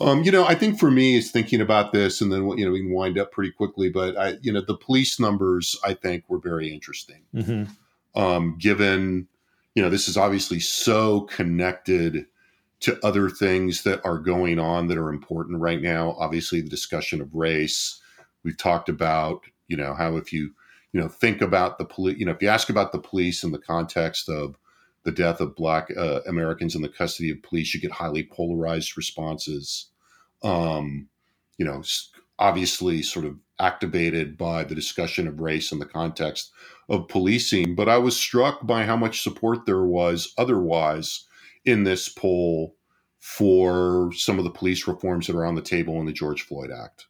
Um, 0.00 0.22
you 0.22 0.30
know, 0.30 0.46
I 0.46 0.54
think 0.54 0.78
for 0.78 0.92
me 0.92 1.16
is 1.16 1.32
thinking 1.32 1.60
about 1.60 1.92
this, 1.92 2.20
and 2.20 2.32
then 2.32 2.48
you 2.56 2.64
know 2.64 2.70
we 2.70 2.80
can 2.80 2.92
wind 2.92 3.18
up 3.18 3.32
pretty 3.32 3.50
quickly. 3.50 3.90
But 3.90 4.16
I, 4.16 4.36
you 4.40 4.52
know, 4.52 4.60
the 4.60 4.76
police 4.76 5.18
numbers 5.18 5.76
I 5.84 5.92
think 5.94 6.24
were 6.28 6.38
very 6.38 6.72
interesting, 6.72 7.24
Mm-hmm. 7.34 8.20
um, 8.20 8.56
given 8.58 9.26
you 9.74 9.82
know 9.82 9.90
this 9.90 10.08
is 10.08 10.16
obviously 10.16 10.60
so 10.60 11.22
connected 11.22 12.26
to 12.80 13.04
other 13.04 13.28
things 13.28 13.82
that 13.82 14.00
are 14.04 14.18
going 14.18 14.60
on 14.60 14.86
that 14.86 14.98
are 14.98 15.10
important 15.10 15.60
right 15.60 15.82
now. 15.82 16.12
Obviously, 16.20 16.60
the 16.60 16.70
discussion 16.70 17.20
of 17.20 17.34
race. 17.34 18.00
We've 18.44 18.56
talked 18.56 18.88
about 18.88 19.42
you 19.66 19.76
know 19.76 19.94
how 19.94 20.16
if 20.16 20.32
you 20.32 20.52
you 20.98 21.04
know 21.04 21.08
think 21.08 21.40
about 21.40 21.78
the 21.78 21.84
police, 21.84 22.18
you 22.18 22.26
know 22.26 22.32
if 22.32 22.42
you 22.42 22.48
ask 22.48 22.68
about 22.68 22.90
the 22.90 22.98
police 22.98 23.44
in 23.44 23.52
the 23.52 23.58
context 23.60 24.28
of 24.28 24.56
the 25.04 25.12
death 25.12 25.40
of 25.40 25.54
Black 25.54 25.92
uh, 25.96 26.22
Americans 26.26 26.74
in 26.74 26.82
the 26.82 26.88
custody 26.88 27.30
of 27.30 27.40
police, 27.40 27.72
you 27.72 27.80
get 27.80 27.92
highly 27.92 28.24
polarized 28.24 28.96
responses. 28.96 29.90
Um, 30.42 31.08
you 31.56 31.64
know, 31.64 31.84
obviously, 32.40 33.02
sort 33.02 33.26
of 33.26 33.36
activated 33.60 34.36
by 34.36 34.64
the 34.64 34.74
discussion 34.74 35.28
of 35.28 35.38
race 35.38 35.70
in 35.70 35.78
the 35.78 35.86
context 35.86 36.50
of 36.88 37.06
policing. 37.06 37.76
But 37.76 37.88
I 37.88 37.98
was 37.98 38.16
struck 38.16 38.66
by 38.66 38.82
how 38.82 38.96
much 38.96 39.22
support 39.22 39.66
there 39.66 39.84
was 39.84 40.34
otherwise 40.36 41.26
in 41.64 41.84
this 41.84 42.08
poll 42.08 42.74
for 43.20 44.10
some 44.14 44.38
of 44.38 44.44
the 44.44 44.50
police 44.50 44.88
reforms 44.88 45.28
that 45.28 45.36
are 45.36 45.46
on 45.46 45.54
the 45.54 45.62
table 45.62 46.00
in 46.00 46.06
the 46.06 46.12
George 46.12 46.42
Floyd 46.42 46.72
Act, 46.72 47.06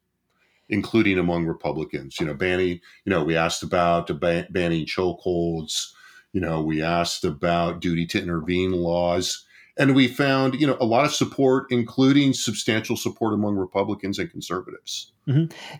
including 0.69 1.19
among 1.19 1.47
Republicans. 1.47 2.19
You 2.21 2.27
know, 2.27 2.35
banning. 2.35 2.81
You 3.05 3.11
know, 3.11 3.25
we 3.25 3.37
asked 3.37 3.63
about 3.63 4.19
ban- 4.21 4.49
banning 4.51 4.87
chokeholds. 4.87 5.93
You 6.33 6.41
know, 6.41 6.63
we 6.63 6.83
asked 6.83 7.25
about 7.25 7.81
duty 7.81 8.07
to 8.07 8.23
intervene 8.23 8.73
laws. 8.73 9.45
And 9.81 9.95
we 9.95 10.09
found, 10.09 10.61
you 10.61 10.67
know, 10.67 10.77
a 10.81 10.85
lot 10.85 11.05
of 11.05 11.15
support, 11.15 11.67
including 11.71 12.33
substantial 12.33 12.97
support 12.97 13.33
among 13.33 13.55
Republicans 13.57 14.19
and 14.19 14.29
conservatives. 14.29 15.13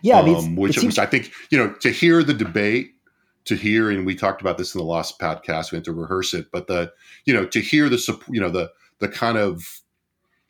Yeah, 0.01 0.19
I 0.19 0.25
mean, 0.25 0.35
um, 0.37 0.55
which 0.55 0.75
seems- 0.75 0.85
was, 0.85 0.97
I 0.99 1.05
think, 1.05 1.31
you 1.49 1.57
know, 1.57 1.73
to 1.81 1.89
hear 1.91 2.23
the 2.23 2.33
debate, 2.33 2.93
to 3.45 3.55
hear, 3.55 3.89
and 3.89 4.05
we 4.05 4.15
talked 4.15 4.39
about 4.41 4.57
this 4.57 4.73
in 4.73 4.79
the 4.79 4.85
last 4.85 5.19
podcast, 5.19 5.71
we 5.71 5.75
had 5.75 5.83
to 5.85 5.91
rehearse 5.91 6.33
it, 6.33 6.47
but 6.51 6.67
the, 6.67 6.93
you 7.25 7.33
know, 7.33 7.45
to 7.47 7.59
hear 7.59 7.89
the, 7.89 7.97
you 8.29 8.39
know, 8.39 8.49
the 8.49 8.71
the 8.99 9.09
kind 9.09 9.37
of 9.37 9.81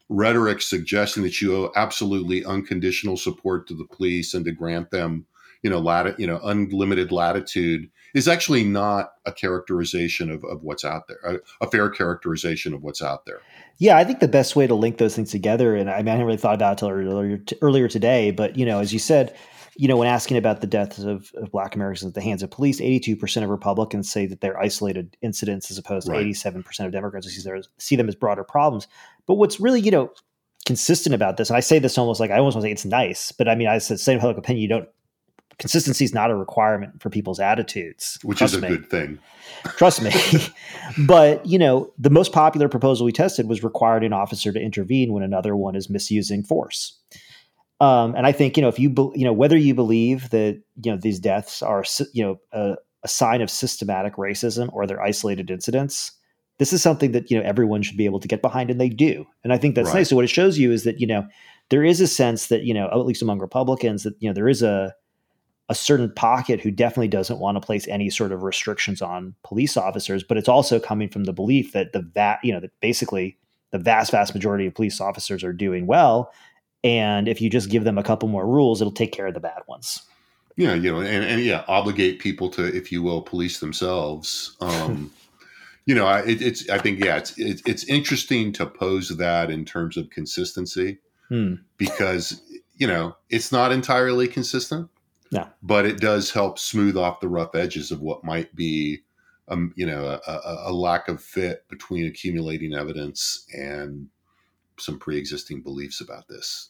rhetoric 0.10 0.62
suggesting 0.62 1.24
that 1.24 1.40
you 1.40 1.56
owe 1.56 1.72
absolutely 1.76 2.44
unconditional 2.44 3.16
support 3.16 3.68
to 3.68 3.76
the 3.76 3.86
police 3.86 4.34
and 4.34 4.44
to 4.46 4.52
grant 4.52 4.90
them, 4.92 5.26
you 5.62 5.70
know, 5.70 5.80
lat- 5.80 6.20
you 6.20 6.28
know, 6.28 6.40
unlimited 6.44 7.12
latitude 7.12 7.90
is 8.16 8.28
actually 8.28 8.64
not 8.64 9.12
a 9.26 9.32
characterization 9.32 10.32
of, 10.32 10.44
of 10.44 10.64
what's 10.64 10.84
out 10.84 11.08
there, 11.08 11.20
a, 11.24 11.66
a 11.66 11.70
fair 11.70 11.90
characterization 11.90 12.74
of 12.74 12.82
what's 12.82 13.04
out 13.04 13.26
there. 13.26 13.40
Yeah, 13.78 13.98
I 13.98 14.04
think 14.04 14.20
the 14.20 14.28
best 14.28 14.56
way 14.56 14.66
to 14.66 14.74
link 14.74 14.98
those 14.98 15.16
things 15.16 15.32
together, 15.32 15.76
and 15.76 15.90
I 15.90 15.98
mean, 15.98 16.08
I 16.08 16.12
hadn't 16.12 16.26
really 16.26 16.38
thought 16.38 16.56
about 16.56 16.82
it 16.82 16.84
until 16.84 16.90
earlier, 16.90 17.40
earlier 17.62 17.88
today, 17.88 18.32
but 18.32 18.58
you 18.58 18.66
know, 18.66 18.80
as 18.80 18.92
you 18.92 19.00
said, 19.00 19.36
you 19.80 19.88
know, 19.88 19.96
when 19.96 20.10
asking 20.10 20.36
about 20.36 20.60
the 20.60 20.68
deaths 20.68 21.00
of, 21.00 21.32
of 21.36 21.54
Black 21.54 21.74
Americans 21.74 22.04
at 22.10 22.14
the 22.14 22.22
hands 22.22 22.44
of 22.44 22.52
police, 22.52 22.82
82% 22.82 23.44
of 23.44 23.50
Republicans 23.50 24.12
say 24.12 24.26
that 24.26 24.42
they're 24.42 24.60
isolated 24.60 25.16
incidents 25.22 25.72
as 25.72 25.78
opposed 25.78 26.08
to 26.08 26.12
Right. 26.12 26.26
87% 26.26 26.86
of 26.86 26.92
Democrats 26.92 27.26
who 27.26 27.32
see, 27.32 27.42
their- 27.42 27.62
see 27.78 27.96
them 27.96 28.10
as 28.10 28.16
broader 28.16 28.44
problems. 28.44 28.90
But 29.26 29.36
what's 29.36 29.58
really, 29.62 29.80
you 29.80 29.90
know, 29.90 30.12
consistent 30.66 31.16
about 31.16 31.38
this, 31.38 31.50
and 31.50 31.56
I 31.56 31.62
say 31.62 31.80
this 31.80 31.98
almost 31.98 32.20
like 32.20 32.30
I 32.30 32.40
almost 32.40 32.56
want 32.56 32.64
to 32.64 32.68
say 32.68 32.72
it's 32.74 32.84
nice, 32.84 33.32
but 33.32 33.48
I 33.48 33.56
mean, 33.56 33.70
I 33.70 33.78
said, 33.78 34.02
same 34.02 34.20
public 34.20 34.38
opinion, 34.38 34.62
you 34.64 34.68
don't, 34.68 34.90
consistency 35.60 36.04
is 36.04 36.14
not 36.14 36.30
a 36.30 36.36
requirement 36.36 37.02
for 37.02 37.10
people's 37.10 37.40
attitudes. 37.40 38.20
Which 38.24 38.40
Trust 38.40 38.56
is 38.56 38.60
a 38.60 38.62
me 38.62 38.68
good 38.68 38.90
thing. 38.90 39.18
trust 39.78 40.02
me. 40.02 40.12
but 41.08 41.46
you 41.46 41.58
know, 41.58 41.90
the 41.98 42.10
most 42.10 42.34
popular 42.34 42.68
proposal 42.68 43.06
we 43.06 43.14
tested 43.14 43.48
was 43.48 43.64
requiring 43.64 44.04
an 44.04 44.12
officer 44.12 44.52
to 44.52 44.60
intervene 44.60 45.14
when 45.14 45.24
another 45.24 45.56
one 45.56 45.78
is 45.78 45.90
misusing 45.90 46.44
force. 46.44 46.98
Um, 47.82 48.14
and 48.16 48.28
I 48.28 48.32
think 48.32 48.58
you 48.58 48.62
know 48.62 48.68
if 48.70 48.78
you 48.80 48.90
be, 48.90 49.10
you 49.16 49.24
know 49.24 49.34
whether 49.34 49.58
you 49.58 49.74
believe 49.74 50.30
that 50.32 50.62
you 50.84 50.92
know 50.92 50.98
these 50.98 51.20
deaths 51.20 51.62
are 51.62 51.84
you 52.14 52.24
know 52.24 52.40
a, 52.52 52.76
a 53.04 53.08
sign 53.08 53.42
of 53.42 53.50
systematic 53.50 54.16
racism 54.16 54.70
or 54.74 54.86
they're 54.86 55.02
isolated 55.02 55.50
incidents, 55.50 56.12
this 56.58 56.74
is 56.74 56.82
something 56.82 57.14
that 57.14 57.32
you 57.32 57.38
know 57.38 57.44
everyone 57.44 57.82
should 57.82 57.98
be 57.98 58.06
able 58.06 58.20
to 58.20 58.28
get 58.28 58.42
behind, 58.42 58.70
and 58.70 58.82
they 58.82 58.90
do. 58.90 59.26
And 59.44 59.54
I 59.54 59.58
think 59.58 59.76
that's 59.76 59.88
Right. 59.88 60.00
nice. 60.00 60.10
So 60.10 60.16
what 60.16 60.26
it 60.26 60.30
shows 60.30 60.58
you 60.58 60.72
is 60.72 60.84
that 60.84 61.00
you 61.00 61.08
know 61.08 61.26
there 61.70 61.84
is 61.84 62.02
a 62.02 62.08
sense 62.08 62.48
that 62.48 62.64
you 62.64 62.74
know 62.74 62.88
at 62.88 63.06
least 63.06 63.22
among 63.22 63.40
Republicans 63.40 64.04
that 64.04 64.16
you 64.20 64.30
know 64.30 64.34
there 64.34 64.50
is 64.50 64.62
a 64.62 64.94
a 65.70 65.76
certain 65.76 66.12
pocket 66.16 66.60
who 66.60 66.72
definitely 66.72 67.08
doesn't 67.08 67.40
want 67.40 67.56
to 67.56 67.62
place 67.62 67.88
any 67.88 68.10
sort 68.10 68.32
of 68.32 68.42
restrictions 68.42 69.04
on 69.04 69.36
police 69.44 69.78
officers, 69.78 70.24
but 70.24 70.36
it's 70.36 70.50
also 70.50 70.80
coming 70.80 71.08
from 71.08 71.26
the 71.26 71.34
belief 71.34 71.74
that 71.74 71.94
the 71.94 72.02
va- 72.02 72.40
you 72.44 72.52
know 72.52 72.60
that 72.60 72.72
basically 72.82 73.38
the 73.72 73.78
vast 73.78 74.12
vast 74.12 74.34
majority 74.34 74.66
of 74.66 74.74
police 74.74 75.00
officers 75.00 75.44
are 75.44 75.54
doing 75.54 75.86
well, 75.86 76.34
and 76.84 77.28
if 77.28 77.42
you 77.42 77.50
just 77.50 77.70
give 77.70 77.84
them 77.84 77.98
a 77.98 78.04
couple 78.04 78.30
more 78.30 78.46
rules, 78.48 78.82
it'll 78.82 78.92
take 78.92 79.12
care 79.12 79.28
of 79.28 79.34
the 79.34 79.40
bad 79.40 79.62
ones. 79.68 80.02
yeah 80.58 80.74
you 80.74 80.92
know 80.92 81.00
and, 81.00 81.24
and 81.26 81.42
yeah 81.44 81.64
obligate 81.68 82.20
people 82.20 82.50
to 82.50 82.66
if 82.76 82.92
you 82.92 83.02
will 83.04 83.22
police 83.22 83.60
themselves 83.60 84.58
um 84.62 85.12
you 85.86 85.96
know 85.96 86.06
I, 86.06 86.20
it, 86.22 86.42
it's 86.42 86.70
i 86.70 86.78
think 86.78 87.04
yeah 87.04 87.18
it's 87.18 87.38
it, 87.38 87.62
it's 87.66 87.84
interesting 87.86 88.52
to 88.54 88.66
pose 88.66 89.10
that 89.18 89.50
in 89.52 89.64
terms 89.66 89.96
of 89.98 90.10
consistency 90.10 90.98
Hmm. 91.30 91.54
because 91.78 92.42
you 92.78 92.88
know 92.88 93.16
it's 93.30 93.52
not 93.52 93.72
entirely 93.72 94.28
consistent 94.28 94.90
No. 95.32 95.48
but 95.62 95.86
it 95.86 96.00
does 96.00 96.32
help 96.32 96.58
smooth 96.58 96.98
off 96.98 97.20
the 97.20 97.30
rough 97.30 97.54
edges 97.54 97.92
of 97.92 98.02
what 98.02 98.24
might 98.24 98.56
be 98.56 99.04
um 99.48 99.72
you 99.76 99.86
know 99.86 100.20
a, 100.28 100.32
a, 100.32 100.72
a 100.72 100.74
lack 100.74 101.08
of 101.08 101.22
fit 101.24 101.68
between 101.70 102.08
accumulating 102.08 102.74
evidence 102.74 103.46
and 103.56 104.08
some 104.82 105.00
pre-existing 105.00 105.62
beliefs 105.62 106.02
about 106.02 106.28
this. 106.28 106.70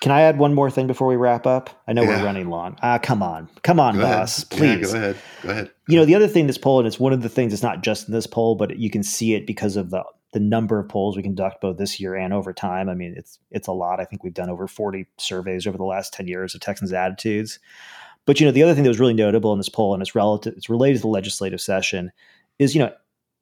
Can 0.00 0.12
I 0.12 0.22
add 0.22 0.38
one 0.38 0.54
more 0.54 0.70
thing 0.70 0.86
before 0.86 1.08
we 1.08 1.16
wrap 1.16 1.46
up? 1.46 1.68
I 1.86 1.92
know 1.92 2.02
Yeah. 2.02 2.18
we're 2.20 2.24
running 2.24 2.48
long. 2.48 2.76
Ah, 2.82 2.98
come 2.98 3.22
on, 3.22 3.48
come 3.62 3.78
on, 3.78 3.96
go 3.96 4.02
ahead. 4.02 4.16
boss, 4.18 4.46
Yeah, 4.50 4.58
please. 4.58 4.92
go 4.92 4.96
ahead. 4.98 5.16
Go 5.42 5.48
ahead. 5.50 5.70
You 5.88 5.96
know 5.96 6.04
the 6.04 6.14
other 6.14 6.28
thing 6.28 6.46
this 6.46 6.56
poll 6.56 6.78
and 6.78 6.86
it's 6.86 6.98
one 7.00 7.12
of 7.12 7.22
the 7.22 7.28
things 7.28 7.52
it's 7.52 7.62
not 7.62 7.82
just 7.82 8.08
in 8.08 8.14
this 8.14 8.26
poll 8.26 8.54
but 8.54 8.78
you 8.78 8.88
can 8.90 9.02
see 9.02 9.34
it 9.34 9.46
because 9.46 9.76
of 9.76 9.90
the 9.90 10.04
the 10.32 10.38
number 10.40 10.78
of 10.78 10.88
polls 10.88 11.16
we 11.16 11.24
conduct 11.24 11.60
both 11.60 11.76
this 11.76 11.98
year 11.98 12.14
and 12.14 12.32
over 12.32 12.52
time. 12.52 12.88
I 12.88 12.94
mean 12.94 13.14
it's 13.16 13.38
it's 13.50 13.66
a 13.66 13.72
lot. 13.72 14.00
I 14.00 14.04
think 14.04 14.22
we've 14.24 14.32
done 14.32 14.48
over 14.48 14.66
40 14.68 15.06
surveys 15.18 15.66
over 15.66 15.76
the 15.76 15.84
last 15.84 16.12
10 16.14 16.28
years 16.28 16.54
of 16.54 16.60
texans 16.60 16.92
attitudes. 16.92 17.58
But 18.26 18.38
you 18.40 18.46
know 18.46 18.52
the 18.52 18.62
other 18.62 18.74
thing 18.74 18.84
that 18.84 18.90
was 18.90 19.00
really 19.00 19.14
notable 19.14 19.52
in 19.52 19.58
this 19.58 19.68
poll 19.68 19.92
and 19.92 20.00
it's 20.00 20.14
relative 20.14 20.54
it's 20.56 20.70
related 20.70 20.96
to 20.98 21.02
the 21.02 21.08
legislative 21.08 21.60
session 21.60 22.12
is 22.60 22.74
you 22.74 22.80
know 22.80 22.92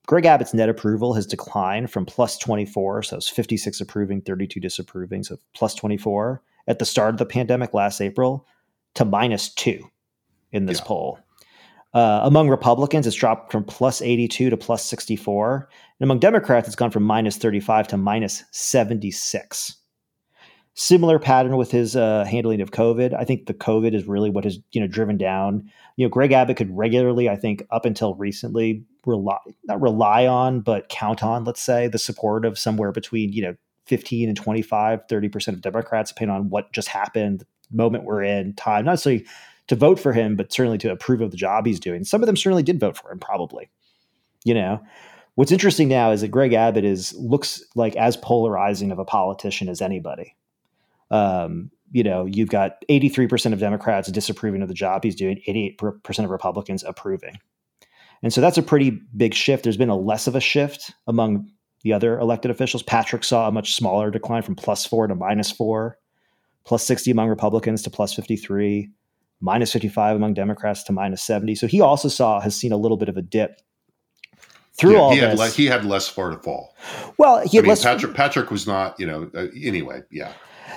greg 0.09 0.25
abbott's 0.25 0.55
net 0.55 0.69
approval 0.69 1.15
has 1.15 1.27
declined 1.27 1.91
from 1.91 2.05
plus 2.05 2.37
24 2.39 3.05
so 3.05 3.17
it's 3.17 3.29
56 3.29 3.81
approving 3.81 4.21
32 4.23 4.59
disapproving 4.59 5.23
so 5.23 5.39
plus 5.55 5.75
24 5.75 6.43
at 6.67 6.81
the 6.81 6.85
start 6.85 7.15
of 7.15 7.19
the 7.19 7.27
pandemic 7.27 7.75
last 7.75 8.01
april 8.01 8.47
to 8.95 9.05
minus 9.05 9.55
2 9.55 9.79
in 10.53 10.67
this 10.67 10.79
Yeah. 10.79 10.85
poll 10.85 11.19
uh, 11.95 12.21
among 12.23 12.51
Republicans, 12.51 13.07
it's 13.07 13.17
dropped 13.17 13.51
from 13.51 13.65
plus 13.65 14.03
82 14.03 14.51
to 14.51 14.57
plus 14.59 14.85
64. 14.85 15.71
And 15.99 16.07
among 16.07 16.19
Democrats, 16.19 16.69
it's 16.69 16.77
gone 16.77 16.91
from 16.91 17.03
minus 17.03 17.39
35 17.39 17.89
to 17.89 17.97
minus 17.97 18.45
76. 18.51 19.78
Similar 20.81 21.19
pattern 21.19 21.57
with 21.57 21.73
his 21.73 21.97
uh, 21.97 22.25
handling 22.25 22.61
of 22.61 22.71
COVID. 22.71 23.13
I 23.13 23.25
think 23.25 23.47
the 23.47 23.53
COVID 23.53 23.95
is 23.95 24.07
really 24.07 24.31
what 24.31 24.45
has 24.45 24.61
you 24.71 24.81
know 24.81 24.87
driven 24.87 25.17
down. 25.17 25.69
You 25.97 26.07
know, 26.07 26.09
Greg 26.09 26.31
Abbott 26.31 26.57
could 26.57 26.71
regularly, 26.71 27.29
I 27.29 27.35
think, 27.35 27.67
up 27.73 27.85
until 27.85 28.15
recently, 28.15 28.85
rely 29.05 29.39
not 29.65 29.81
rely 29.81 30.29
on, 30.29 30.61
but 30.61 30.89
count 30.89 31.25
on, 31.25 31.43
let's 31.43 31.61
say, 31.61 31.89
the 31.89 31.99
support 31.99 32.45
of 32.45 32.57
somewhere 32.57 32.93
between 32.93 33.33
you 33.33 33.43
know 33.43 33.57
15 33.87 34.29
and 34.29 34.37
25, 34.37 35.01
30 35.09 35.29
percent 35.29 35.57
of 35.57 35.63
Democrats, 35.63 36.13
depending 36.13 36.37
on 36.37 36.49
what 36.49 36.73
just 36.73 36.87
happened, 36.87 37.45
moment 37.73 38.05
we're 38.05 38.23
in, 38.23 38.55
time. 38.55 38.85
Not 38.85 38.93
necessarily 38.93 39.27
to 39.67 39.75
vote 39.75 39.99
for 39.99 40.13
him, 40.13 40.37
but 40.37 40.53
certainly 40.53 40.79
to 40.79 40.93
approve 40.93 41.21
of 41.21 41.33
the 41.33 41.37
job 41.37 41.67
he's 41.67 41.81
doing. 41.81 42.05
Some 42.05 42.23
of 42.23 42.29
them 42.29 42.37
certainly 42.37 42.63
did 42.63 42.79
vote 42.79 42.97
for 42.97 43.11
him, 43.11 43.19
probably. 43.19 43.69
You 44.45 44.55
know, 44.55 44.81
what's 45.35 45.51
interesting 45.51 45.89
now 45.89 46.13
is 46.13 46.21
that 46.21 46.29
Greg 46.29 46.53
Abbott 46.53 46.85
is 46.85 47.15
looks 47.15 47.65
like 47.75 47.97
as 47.97 48.17
polarizing 48.17 48.93
of 48.93 49.01
a 49.01 49.05
politician 49.05 49.69
as 49.69 49.83
anybody. 49.83 50.37
Um, 51.11 51.71
you 51.91 52.03
know, 52.03 52.27
you've 52.27 52.51
got 52.51 52.85
83% 52.91 53.53
of 53.53 53.59
Democrats 53.61 54.11
disapproving 54.13 54.61
of 54.63 54.69
the 54.69 54.75
job 54.75 55.05
he's 55.05 55.15
doing, 55.17 55.41
88% 55.49 56.25
of 56.25 56.31
Republicans 56.31 56.85
approving. 56.85 57.39
And 58.23 58.33
so 58.33 58.41
that's 58.41 58.59
a 58.59 58.63
pretty 58.63 59.01
big 59.17 59.33
shift. 59.33 59.63
There's 59.65 59.77
been 59.77 59.89
a 59.89 59.97
less 59.97 60.27
of 60.27 60.35
a 60.35 60.41
shift 60.41 60.93
among 61.07 61.51
the 61.83 61.93
other 61.93 62.19
elected 62.19 62.51
officials. 62.51 62.83
Patrick 62.83 63.25
saw 63.25 63.49
a 63.49 63.53
much 63.53 63.75
smaller 63.75 64.11
decline 64.11 64.43
from 64.43 64.57
plus 64.57 64.85
four 64.85 65.07
to 65.07 65.15
minus 65.15 65.51
four, 65.51 65.97
plus 66.65 66.85
60 66.85 67.11
among 67.13 67.29
Republicans 67.29 67.83
to 67.83 67.91
plus 67.91 68.13
53 68.13 68.91
minus 69.41 69.73
55 69.73 70.17
among 70.17 70.35
Democrats 70.35 70.83
to 70.83 70.93
minus 70.93 71.23
70. 71.23 71.55
So 71.55 71.67
he 71.69 71.81
also 71.81 72.09
saw 72.09 72.41
has 72.41 72.57
seen 72.57 72.73
a 72.73 72.77
little 72.77 72.97
bit 72.97 73.09
of 73.09 73.17
a 73.17 73.23
dip 73.23 73.61
through 74.77 74.93
Yeah, 74.95 74.99
all 74.99 75.13
he 75.13 75.19
had 75.19 75.39
le- 75.39 75.49
he 75.49 75.67
had 75.67 75.85
less 75.85 76.09
far 76.09 76.31
to 76.31 76.39
fall. 76.39 76.75
well, 77.17 77.39
he 77.47 77.59
I 77.59 77.63
mean, 77.63 77.69
less. 77.71 77.83
Patrick 77.85 78.15
Patrick 78.15 78.51
was 78.51 78.67
not, 78.67 78.99
you 78.99 79.07
know. 79.07 79.31
Uh, 79.35 79.47
anyway, 79.57 80.03
yeah, 80.11 80.33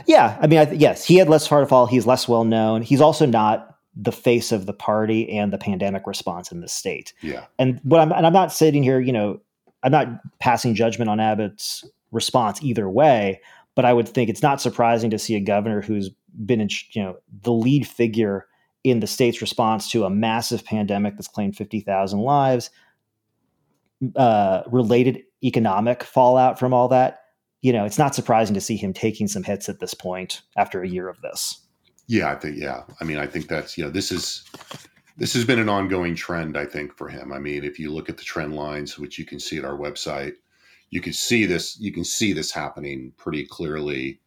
Yeah, 0.08 0.38
I 0.42 0.48
mean, 0.48 0.60
I 0.60 0.66
th- 0.66 0.80
yes, 0.80 1.04
he 1.06 1.16
had 1.18 1.30
less 1.30 1.48
far 1.48 1.62
to 1.62 1.68
fall. 1.68 1.86
He's 1.86 2.06
less 2.06 2.28
well 2.28 2.44
known. 2.44 2.82
He's 2.82 3.02
also 3.02 3.26
not 3.26 3.76
the 3.96 4.12
face 4.12 4.52
of 4.52 4.66
the 4.66 4.74
party 4.74 5.30
and 5.30 5.52
the 5.52 5.58
pandemic 5.58 6.08
response 6.08 6.52
in 6.52 6.62
the 6.62 6.68
state. 6.68 7.14
yeah, 7.22 7.46
And 7.60 7.80
what 7.84 8.00
I'm 8.00 8.12
and 8.12 8.26
I'm 8.26 8.34
not 8.34 8.54
sitting 8.54 8.84
here, 8.84 9.00
you 9.00 9.12
know, 9.12 9.42
I'm 9.84 9.92
not 9.92 10.08
passing 10.40 10.76
judgment 10.76 11.10
on 11.10 11.20
Abbott's 11.20 11.84
response 12.12 12.62
either 12.62 12.90
way. 12.90 13.42
but 13.74 13.86
I 13.86 13.94
would 13.94 14.08
think 14.08 14.30
it's 14.30 14.42
not 14.44 14.60
surprising 14.62 15.10
to 15.12 15.18
see 15.20 15.36
a 15.36 15.40
governor 15.40 15.82
who's 15.82 16.10
been 16.46 16.60
in, 16.62 16.70
you 16.92 17.02
know, 17.04 17.18
the 17.42 17.54
lead 17.54 17.88
figure 17.88 18.46
in 18.84 19.00
the 19.00 19.08
state's 19.08 19.42
response 19.42 19.90
to 19.92 20.04
a 20.04 20.10
massive 20.10 20.66
pandemic 20.66 21.16
that's 21.16 21.28
claimed 21.28 21.56
50,000 21.56 22.20
lives, 22.20 22.70
uh, 24.16 24.64
related 24.68 25.24
economic 25.44 26.04
fallout 26.04 26.60
from 26.60 26.74
all 26.74 26.88
that. 26.90 27.21
You 27.62 27.74
know, 27.74 27.86
it's 27.86 27.98
not 27.98 28.16
surprising 28.16 28.56
to 28.56 28.62
see 28.62 28.76
him 28.76 28.94
taking 28.94 29.28
some 29.28 29.44
hits 29.44 29.70
at 29.70 29.80
this 29.80 29.94
point 29.94 30.42
after 30.58 30.82
a 30.82 30.88
year 30.88 31.08
of 31.08 31.22
this. 31.22 31.60
Yeah, 32.08 32.32
I 32.32 32.36
think 32.36 32.58
yeah. 32.58 32.84
I 33.00 33.04
mean, 33.04 33.18
I 33.18 33.28
think 33.28 33.48
that's 33.48 33.78
you 33.78 33.84
know 33.84 33.90
this 33.90 34.12
is 34.12 34.44
this 35.18 35.34
has 35.34 35.46
been 35.46 35.60
an 35.60 35.70
ongoing 35.70 36.16
trend. 36.16 36.58
I 36.58 36.66
think 36.66 36.98
for 36.98 37.08
him. 37.08 37.32
I 37.32 37.40
mean, 37.40 37.64
if 37.64 37.80
you 37.80 37.92
look 37.92 38.10
at 38.10 38.18
the 38.18 38.24
trend 38.24 38.56
lines, 38.56 38.98
which 38.98 39.20
you 39.20 39.26
can 39.26 39.40
see 39.40 39.58
at 39.58 39.66
our 39.66 39.78
website, 39.78 40.34
you 40.90 41.02
can 41.02 41.14
see 41.14 41.46
this. 41.46 41.80
You 41.80 41.92
can 41.92 42.04
see 42.04 42.34
this 42.34 42.52
happening 42.52 43.14
pretty 43.18 43.46
clearly 43.46 44.20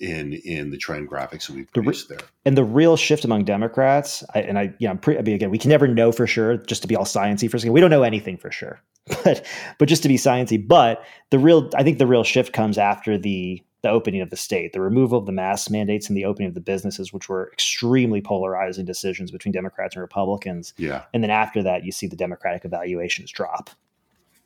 in 0.00 0.34
in 0.44 0.70
the 0.70 0.76
trend 0.76 1.08
graphics 1.08 1.46
that 1.46 1.56
we've 1.56 1.72
produced 1.72 2.08
the, 2.08 2.16
there. 2.16 2.26
And 2.44 2.56
the 2.56 2.64
real 2.64 2.96
shift 2.96 3.24
among 3.24 3.44
Democrats, 3.44 4.24
I, 4.34 4.40
and 4.42 4.58
I, 4.58 4.74
yeah, 4.78 4.90
I'm 4.90 4.98
pretty. 4.98 5.18
I 5.18 5.22
mean, 5.22 5.34
again, 5.34 5.50
we 5.50 5.58
can 5.58 5.68
never 5.68 5.88
know 5.88 6.12
for 6.12 6.26
sure. 6.26 6.56
Just 6.58 6.82
to 6.82 6.88
be 6.88 6.96
all 6.96 7.04
sciency 7.04 7.50
for 7.50 7.56
a 7.56 7.60
second, 7.60 7.72
we 7.72 7.80
don't 7.80 7.90
know 7.90 8.02
anything 8.02 8.36
for 8.36 8.50
sure. 8.50 8.80
But 9.24 9.44
but 9.78 9.88
just 9.88 10.02
to 10.04 10.08
be 10.08 10.16
sciency, 10.16 10.64
but 10.64 11.04
the 11.30 11.38
real, 11.38 11.70
I 11.74 11.82
think 11.82 11.98
the 11.98 12.06
real 12.06 12.24
shift 12.24 12.52
comes 12.52 12.78
after 12.78 13.18
the 13.18 13.62
the 13.82 13.90
opening 13.90 14.20
of 14.20 14.30
the 14.30 14.36
state, 14.36 14.72
the 14.72 14.80
removal 14.80 15.18
of 15.18 15.26
the 15.26 15.32
mask 15.32 15.70
mandates, 15.70 16.08
and 16.08 16.16
the 16.16 16.24
opening 16.24 16.48
of 16.48 16.54
the 16.54 16.60
businesses, 16.60 17.12
which 17.12 17.28
were 17.28 17.50
extremely 17.52 18.20
polarizing 18.20 18.84
decisions 18.84 19.32
between 19.32 19.52
Democrats 19.52 19.96
and 19.96 20.02
Republicans. 20.02 20.72
Yeah. 20.76 21.02
And 21.12 21.22
then 21.22 21.30
after 21.30 21.64
that, 21.64 21.84
you 21.84 21.90
see 21.90 22.06
the 22.06 22.16
Democratic 22.16 22.64
evaluations 22.64 23.32
drop. 23.32 23.70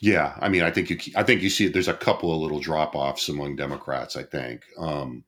Yeah, 0.01 0.35
I 0.41 0.49
mean, 0.49 0.63
I 0.63 0.71
think 0.71 0.91
you, 0.91 0.99
I 1.17 1.23
think 1.23 1.43
you 1.43 1.51
see 1.51 1.69
there's 1.69 1.89
a 1.89 1.95
couple 1.95 2.33
of 2.33 2.41
little 2.41 2.61
drop 2.61 2.95
offs 2.95 3.29
among 3.29 3.57
Democrats. 3.57 4.17
I 4.17 4.23
think. 4.23 4.63
Um, 4.79 5.25